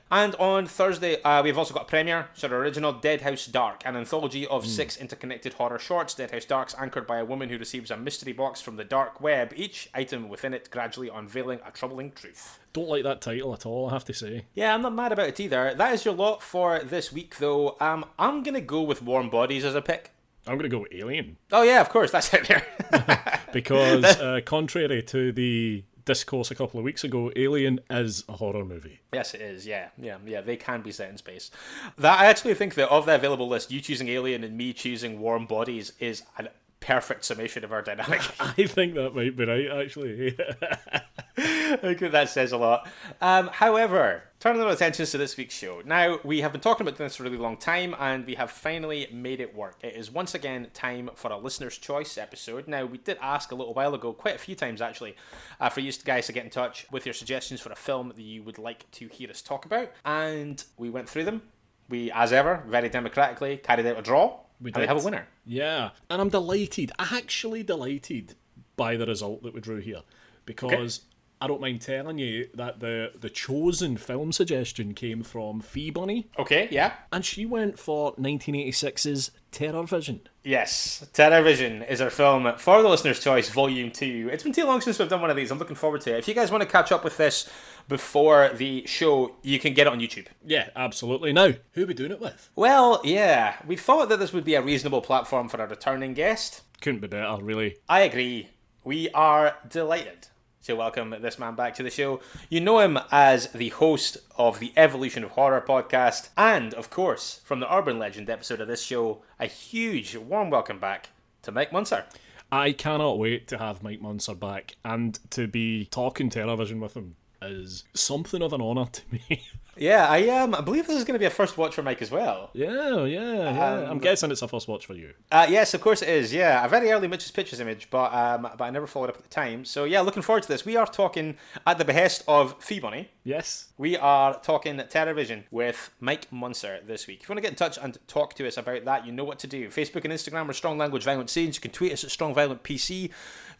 and 0.10 0.34
on 0.36 0.64
Thursday, 0.64 1.20
uh, 1.22 1.42
we've 1.42 1.58
also 1.58 1.74
got 1.74 1.82
a 1.82 1.86
premiere, 1.86 2.28
so 2.32 2.48
the 2.48 2.54
original 2.54 2.94
Dead 2.94 3.20
House 3.20 3.44
Dark, 3.44 3.82
an 3.84 3.96
anthology 3.96 4.46
of 4.46 4.66
six 4.66 4.96
interconnected 4.96 5.52
horror 5.52 5.78
shorts. 5.78 6.14
Dead 6.14 6.30
House 6.30 6.46
Dark's 6.46 6.74
anchored 6.78 7.06
by 7.06 7.18
a 7.18 7.24
woman 7.24 7.50
who 7.50 7.58
receives 7.58 7.90
a 7.90 7.98
mystery 7.98 8.32
box 8.32 8.62
from 8.62 8.76
the 8.76 8.84
dark 8.84 9.20
web, 9.20 9.52
each 9.56 9.90
item 9.92 10.30
within 10.30 10.54
it 10.54 10.70
gradually 10.70 11.10
unveiling 11.10 11.60
a 11.66 11.70
troubling 11.70 12.12
truth. 12.12 12.58
Don't 12.72 12.88
like 12.88 13.02
that 13.02 13.20
title 13.20 13.52
at 13.52 13.66
all, 13.66 13.90
I 13.90 13.92
have 13.92 14.06
to 14.06 14.14
say. 14.14 14.46
Yeah, 14.54 14.72
I'm 14.72 14.80
not 14.80 14.94
mad 14.94 15.12
about 15.12 15.28
it 15.28 15.38
either. 15.38 15.74
That 15.74 15.92
is 15.92 16.06
your 16.06 16.14
lot 16.14 16.42
for 16.42 16.78
this 16.78 17.12
week, 17.12 17.36
though. 17.36 17.76
Um, 17.80 18.06
I'm 18.18 18.42
going 18.42 18.54
to 18.54 18.60
go 18.62 18.80
with 18.80 19.02
Warm 19.02 19.28
Bodies 19.28 19.66
as 19.66 19.74
a 19.74 19.82
pick. 19.82 20.12
I'm 20.46 20.56
going 20.56 20.70
to 20.70 20.74
go 20.74 20.86
Alien. 20.90 21.36
Oh, 21.52 21.62
yeah, 21.62 21.82
of 21.82 21.90
course, 21.90 22.10
that's 22.10 22.32
out 22.32 22.48
there. 22.48 22.66
Because, 23.52 24.04
uh, 24.20 24.40
contrary 24.44 25.02
to 25.02 25.32
the 25.32 25.84
discourse 26.04 26.50
a 26.50 26.54
couple 26.54 26.78
of 26.78 26.84
weeks 26.84 27.04
ago, 27.04 27.30
Alien 27.36 27.80
is 27.90 28.24
a 28.28 28.32
horror 28.32 28.64
movie. 28.64 29.00
Yes, 29.12 29.34
it 29.34 29.40
is. 29.40 29.66
Yeah, 29.66 29.88
yeah, 29.98 30.18
yeah. 30.26 30.40
They 30.40 30.56
can 30.56 30.82
be 30.82 30.92
set 30.92 31.10
in 31.10 31.18
space. 31.18 31.50
That 31.98 32.20
I 32.20 32.26
actually 32.26 32.54
think 32.54 32.74
that 32.74 32.88
of 32.90 33.06
the 33.06 33.14
available 33.14 33.48
list, 33.48 33.70
you 33.70 33.80
choosing 33.80 34.08
Alien 34.08 34.44
and 34.44 34.56
me 34.56 34.72
choosing 34.72 35.20
Warm 35.20 35.46
Bodies 35.46 35.92
is 36.00 36.22
a 36.38 36.48
perfect 36.80 37.24
summation 37.24 37.62
of 37.64 37.72
our 37.72 37.82
dynamic. 37.82 38.20
I 38.40 38.66
think 38.66 38.94
that 38.94 39.14
might 39.14 39.36
be 39.36 39.44
right, 39.44 39.84
actually. 39.84 40.36
Think 41.36 42.00
that 42.00 42.28
says 42.28 42.52
a 42.52 42.56
lot. 42.56 42.88
Um, 43.20 43.48
however, 43.48 44.24
turning 44.40 44.62
our 44.62 44.70
attentions 44.70 45.10
to 45.12 45.18
this 45.18 45.36
week's 45.36 45.54
show. 45.54 45.82
Now, 45.84 46.18
we 46.24 46.40
have 46.40 46.52
been 46.52 46.60
talking 46.60 46.86
about 46.86 46.98
this 46.98 47.16
for 47.16 47.22
a 47.22 47.26
really 47.26 47.38
long 47.38 47.56
time, 47.56 47.94
and 47.98 48.26
we 48.26 48.34
have 48.34 48.50
finally 48.50 49.06
made 49.12 49.40
it 49.40 49.54
work. 49.54 49.76
It 49.82 49.94
is 49.94 50.10
once 50.10 50.34
again 50.34 50.68
time 50.74 51.10
for 51.14 51.30
a 51.30 51.38
listener's 51.38 51.78
choice 51.78 52.18
episode. 52.18 52.66
Now, 52.66 52.84
we 52.84 52.98
did 52.98 53.18
ask 53.20 53.52
a 53.52 53.54
little 53.54 53.74
while 53.74 53.94
ago, 53.94 54.12
quite 54.12 54.34
a 54.34 54.38
few 54.38 54.54
times 54.54 54.82
actually, 54.82 55.16
uh, 55.60 55.68
for 55.68 55.80
you 55.80 55.92
guys 56.04 56.26
to 56.26 56.32
get 56.32 56.44
in 56.44 56.50
touch 56.50 56.86
with 56.90 57.06
your 57.06 57.12
suggestions 57.12 57.60
for 57.60 57.70
a 57.70 57.76
film 57.76 58.08
that 58.08 58.20
you 58.20 58.42
would 58.42 58.58
like 58.58 58.90
to 58.92 59.08
hear 59.08 59.30
us 59.30 59.42
talk 59.42 59.64
about, 59.64 59.90
and 60.04 60.64
we 60.76 60.90
went 60.90 61.08
through 61.08 61.24
them. 61.24 61.42
We, 61.88 62.10
as 62.12 62.32
ever, 62.32 62.62
very 62.68 62.88
democratically 62.88 63.56
carried 63.58 63.86
out 63.86 63.98
a 63.98 64.02
draw. 64.02 64.38
We 64.60 64.70
and 64.70 64.76
we 64.76 64.82
did. 64.82 64.88
have 64.88 65.00
a 65.00 65.04
winner. 65.04 65.26
Yeah, 65.44 65.90
and 66.08 66.20
I'm 66.20 66.28
delighted, 66.28 66.92
actually 66.98 67.62
delighted 67.62 68.34
by 68.76 68.96
the 68.96 69.06
result 69.06 69.42
that 69.42 69.54
we 69.54 69.60
drew 69.60 69.78
here, 69.78 70.02
because 70.44 71.00
I 71.42 71.46
don't 71.46 71.60
mind 71.60 71.80
telling 71.80 72.18
you 72.18 72.48
that 72.54 72.80
the 72.80 73.12
the 73.18 73.30
chosen 73.30 73.96
film 73.96 74.30
suggestion 74.32 74.92
came 74.94 75.22
from 75.22 75.60
Fee 75.60 75.90
Bunny, 75.90 76.28
Okay, 76.38 76.68
yeah. 76.70 76.92
and 77.12 77.24
she 77.24 77.46
went 77.46 77.78
for 77.78 78.14
1986's 78.16 79.30
Terror 79.50 79.84
Vision. 79.84 80.20
Yes, 80.44 81.06
Terror 81.12 81.42
Vision 81.42 81.82
is 81.82 82.00
our 82.00 82.10
film 82.10 82.52
for 82.58 82.82
the 82.82 82.88
listener's 82.88 83.20
choice, 83.22 83.48
Volume 83.48 83.90
Two. 83.90 84.28
It's 84.32 84.42
been 84.42 84.52
too 84.52 84.64
long 84.66 84.80
since 84.80 84.98
we've 84.98 85.08
done 85.08 85.20
one 85.22 85.30
of 85.30 85.36
these. 85.36 85.50
I'm 85.50 85.58
looking 85.58 85.76
forward 85.76 86.02
to 86.02 86.14
it. 86.14 86.18
If 86.18 86.28
you 86.28 86.34
guys 86.34 86.50
want 86.50 86.62
to 86.62 86.68
catch 86.68 86.92
up 86.92 87.04
with 87.04 87.16
this 87.16 87.48
before 87.88 88.50
the 88.54 88.86
show, 88.86 89.36
you 89.42 89.58
can 89.58 89.74
get 89.74 89.86
it 89.86 89.92
on 89.92 89.98
YouTube. 90.00 90.26
Yeah, 90.44 90.68
absolutely. 90.76 91.32
Now, 91.32 91.52
who 91.72 91.82
are 91.84 91.86
we 91.86 91.94
doing 91.94 92.12
it 92.12 92.20
with? 92.20 92.50
Well, 92.54 93.00
yeah, 93.04 93.56
we 93.66 93.76
thought 93.76 94.08
that 94.10 94.18
this 94.18 94.32
would 94.32 94.44
be 94.44 94.54
a 94.54 94.62
reasonable 94.62 95.00
platform 95.00 95.48
for 95.48 95.56
a 95.62 95.66
returning 95.66 96.14
guest. 96.14 96.62
Couldn't 96.80 97.00
be 97.00 97.08
better, 97.08 97.42
really. 97.42 97.76
I 97.88 98.02
agree. 98.02 98.50
We 98.84 99.10
are 99.10 99.56
delighted 99.68 100.28
to 100.64 100.74
welcome 100.74 101.14
this 101.20 101.38
man 101.38 101.54
back 101.54 101.74
to 101.74 101.82
the 101.82 101.90
show. 101.90 102.20
You 102.50 102.60
know 102.60 102.80
him 102.80 102.98
as 103.10 103.48
the 103.48 103.70
host 103.70 104.18
of 104.36 104.60
the 104.60 104.72
Evolution 104.76 105.24
of 105.24 105.30
Horror 105.30 105.64
podcast, 105.66 106.28
and 106.36 106.74
of 106.74 106.90
course, 106.90 107.40
from 107.44 107.60
the 107.60 107.74
Urban 107.74 107.98
Legend 107.98 108.28
episode 108.28 108.60
of 108.60 108.68
this 108.68 108.82
show, 108.82 109.22
a 109.38 109.46
huge 109.46 110.16
warm 110.16 110.50
welcome 110.50 110.78
back 110.78 111.08
to 111.42 111.52
Mike 111.52 111.70
Muncer. 111.70 112.04
I 112.52 112.72
cannot 112.72 113.18
wait 113.18 113.48
to 113.48 113.58
have 113.58 113.82
Mike 113.82 114.02
Muncer 114.02 114.38
back 114.38 114.76
and 114.84 115.18
to 115.30 115.46
be 115.46 115.86
talking 115.86 116.28
television 116.28 116.80
with 116.80 116.94
him 116.94 117.16
is 117.40 117.84
something 117.94 118.42
of 118.42 118.52
an 118.52 118.60
honour 118.60 118.86
to 118.86 119.02
me. 119.10 119.46
Yeah, 119.80 120.06
I 120.06 120.28
um, 120.28 120.54
I 120.54 120.60
believe 120.60 120.86
this 120.86 120.98
is 120.98 121.04
going 121.04 121.14
to 121.14 121.18
be 121.18 121.24
a 121.24 121.30
first 121.30 121.56
watch 121.56 121.74
for 121.74 121.82
Mike 121.82 122.02
as 122.02 122.10
well. 122.10 122.50
yeah, 122.52 123.04
yeah, 123.06 123.50
yeah. 123.50 123.90
I'm 123.90 123.98
guessing 123.98 124.30
it's 124.30 124.42
a 124.42 124.48
first 124.48 124.68
watch 124.68 124.84
for 124.84 124.92
you. 124.92 125.14
Uh, 125.32 125.46
yes, 125.48 125.72
of 125.72 125.80
course 125.80 126.02
it 126.02 126.10
is. 126.10 126.34
Yeah, 126.34 126.62
a 126.62 126.68
very 126.68 126.92
early 126.92 127.08
Mitch's 127.08 127.30
Pitches 127.30 127.60
image, 127.60 127.88
but 127.90 128.12
um, 128.12 128.42
but 128.42 128.60
I 128.60 128.68
never 128.68 128.86
followed 128.86 129.08
up 129.08 129.16
at 129.16 129.22
the 129.22 129.30
time. 129.30 129.64
So 129.64 129.84
yeah, 129.84 130.02
looking 130.02 130.22
forward 130.22 130.42
to 130.42 130.48
this. 130.48 130.66
We 130.66 130.76
are 130.76 130.86
talking 130.86 131.38
at 131.66 131.78
the 131.78 131.84
behest 131.86 132.24
of 132.28 132.62
Fee 132.62 132.78
Bunny. 132.78 133.10
Yes. 133.24 133.68
We 133.78 133.96
are 133.96 134.38
talking 134.40 134.76
television 134.90 135.44
with 135.50 135.90
Mike 135.98 136.30
Muncer 136.30 136.86
this 136.86 137.06
week. 137.06 137.22
If 137.22 137.28
you 137.28 137.32
want 137.32 137.38
to 137.38 137.42
get 137.42 137.52
in 137.52 137.56
touch 137.56 137.78
and 137.82 137.96
talk 138.06 138.34
to 138.34 138.46
us 138.46 138.58
about 138.58 138.84
that, 138.84 139.06
you 139.06 139.12
know 139.12 139.24
what 139.24 139.38
to 139.38 139.46
do. 139.46 139.68
Facebook 139.68 140.04
and 140.04 140.12
Instagram 140.12 140.48
are 140.48 140.52
Strong 140.52 140.76
Language 140.76 141.04
Violent 141.04 141.30
Scenes. 141.30 141.56
You 141.56 141.62
can 141.62 141.70
tweet 141.70 141.92
us 141.92 142.04
at 142.04 142.10
Strong 142.10 142.34
Violent 142.34 142.62
PC. 142.62 143.10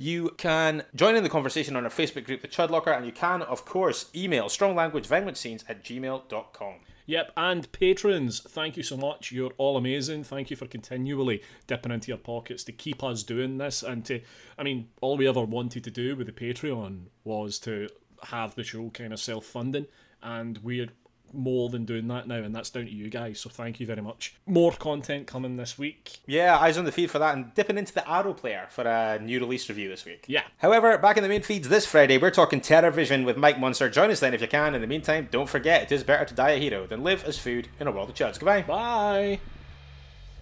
You 0.00 0.30
can 0.38 0.84
join 0.94 1.14
in 1.14 1.24
the 1.24 1.28
conversation 1.28 1.76
on 1.76 1.84
our 1.84 1.90
Facebook 1.90 2.24
group, 2.24 2.40
The 2.40 2.48
Chud 2.48 2.70
Locker, 2.70 2.90
and 2.90 3.04
you 3.04 3.12
can, 3.12 3.42
of 3.42 3.66
course, 3.66 4.08
email 4.14 4.46
stronglanguageviolentscenes 4.46 5.64
at 5.68 5.84
gmail.com. 5.84 6.74
Yep, 7.04 7.32
and 7.36 7.70
patrons, 7.72 8.40
thank 8.40 8.78
you 8.78 8.82
so 8.82 8.96
much. 8.96 9.30
You're 9.30 9.52
all 9.58 9.76
amazing. 9.76 10.24
Thank 10.24 10.50
you 10.50 10.56
for 10.56 10.64
continually 10.64 11.42
dipping 11.66 11.92
into 11.92 12.08
your 12.08 12.16
pockets 12.16 12.64
to 12.64 12.72
keep 12.72 13.04
us 13.04 13.22
doing 13.22 13.58
this. 13.58 13.82
And 13.82 14.02
to, 14.06 14.22
I 14.56 14.62
mean, 14.62 14.88
all 15.02 15.18
we 15.18 15.28
ever 15.28 15.42
wanted 15.42 15.84
to 15.84 15.90
do 15.90 16.16
with 16.16 16.28
the 16.28 16.32
Patreon 16.32 17.08
was 17.22 17.58
to 17.58 17.90
have 18.22 18.54
the 18.54 18.64
show 18.64 18.88
kind 18.88 19.12
of 19.12 19.20
self 19.20 19.44
funding, 19.44 19.84
and 20.22 20.60
we're 20.62 20.88
more 21.32 21.68
than 21.68 21.84
doing 21.84 22.08
that 22.08 22.26
now, 22.26 22.36
and 22.36 22.54
that's 22.54 22.70
down 22.70 22.84
to 22.84 22.90
you 22.90 23.08
guys. 23.08 23.40
So 23.40 23.50
thank 23.50 23.80
you 23.80 23.86
very 23.86 24.02
much. 24.02 24.34
More 24.46 24.72
content 24.72 25.26
coming 25.26 25.56
this 25.56 25.78
week. 25.78 26.20
Yeah, 26.26 26.58
eyes 26.58 26.78
on 26.78 26.84
the 26.84 26.92
feed 26.92 27.10
for 27.10 27.18
that, 27.18 27.36
and 27.36 27.54
dipping 27.54 27.78
into 27.78 27.94
the 27.94 28.08
Arrow 28.08 28.34
player 28.34 28.66
for 28.70 28.82
a 28.82 29.18
new 29.18 29.40
release 29.40 29.68
review 29.68 29.88
this 29.88 30.04
week. 30.04 30.24
Yeah. 30.28 30.42
However, 30.58 30.96
back 30.98 31.16
in 31.16 31.22
the 31.22 31.28
main 31.28 31.42
feeds 31.42 31.68
this 31.68 31.86
Friday, 31.86 32.18
we're 32.18 32.30
talking 32.30 32.60
Terrorvision 32.60 33.24
with 33.24 33.36
Mike 33.36 33.56
Muncer. 33.56 33.92
Join 33.92 34.10
us 34.10 34.20
then 34.20 34.34
if 34.34 34.40
you 34.40 34.48
can. 34.48 34.74
In 34.74 34.80
the 34.80 34.86
meantime, 34.86 35.28
don't 35.30 35.48
forget 35.48 35.82
it 35.82 35.92
is 35.92 36.04
better 36.04 36.24
to 36.24 36.34
die 36.34 36.50
a 36.50 36.58
hero 36.58 36.86
than 36.86 37.02
live 37.02 37.24
as 37.24 37.38
food 37.38 37.68
in 37.78 37.86
a 37.86 37.92
world 37.92 38.10
of 38.10 38.14
chuds. 38.14 38.38
Goodbye. 38.38 38.62
Bye. 38.62 39.40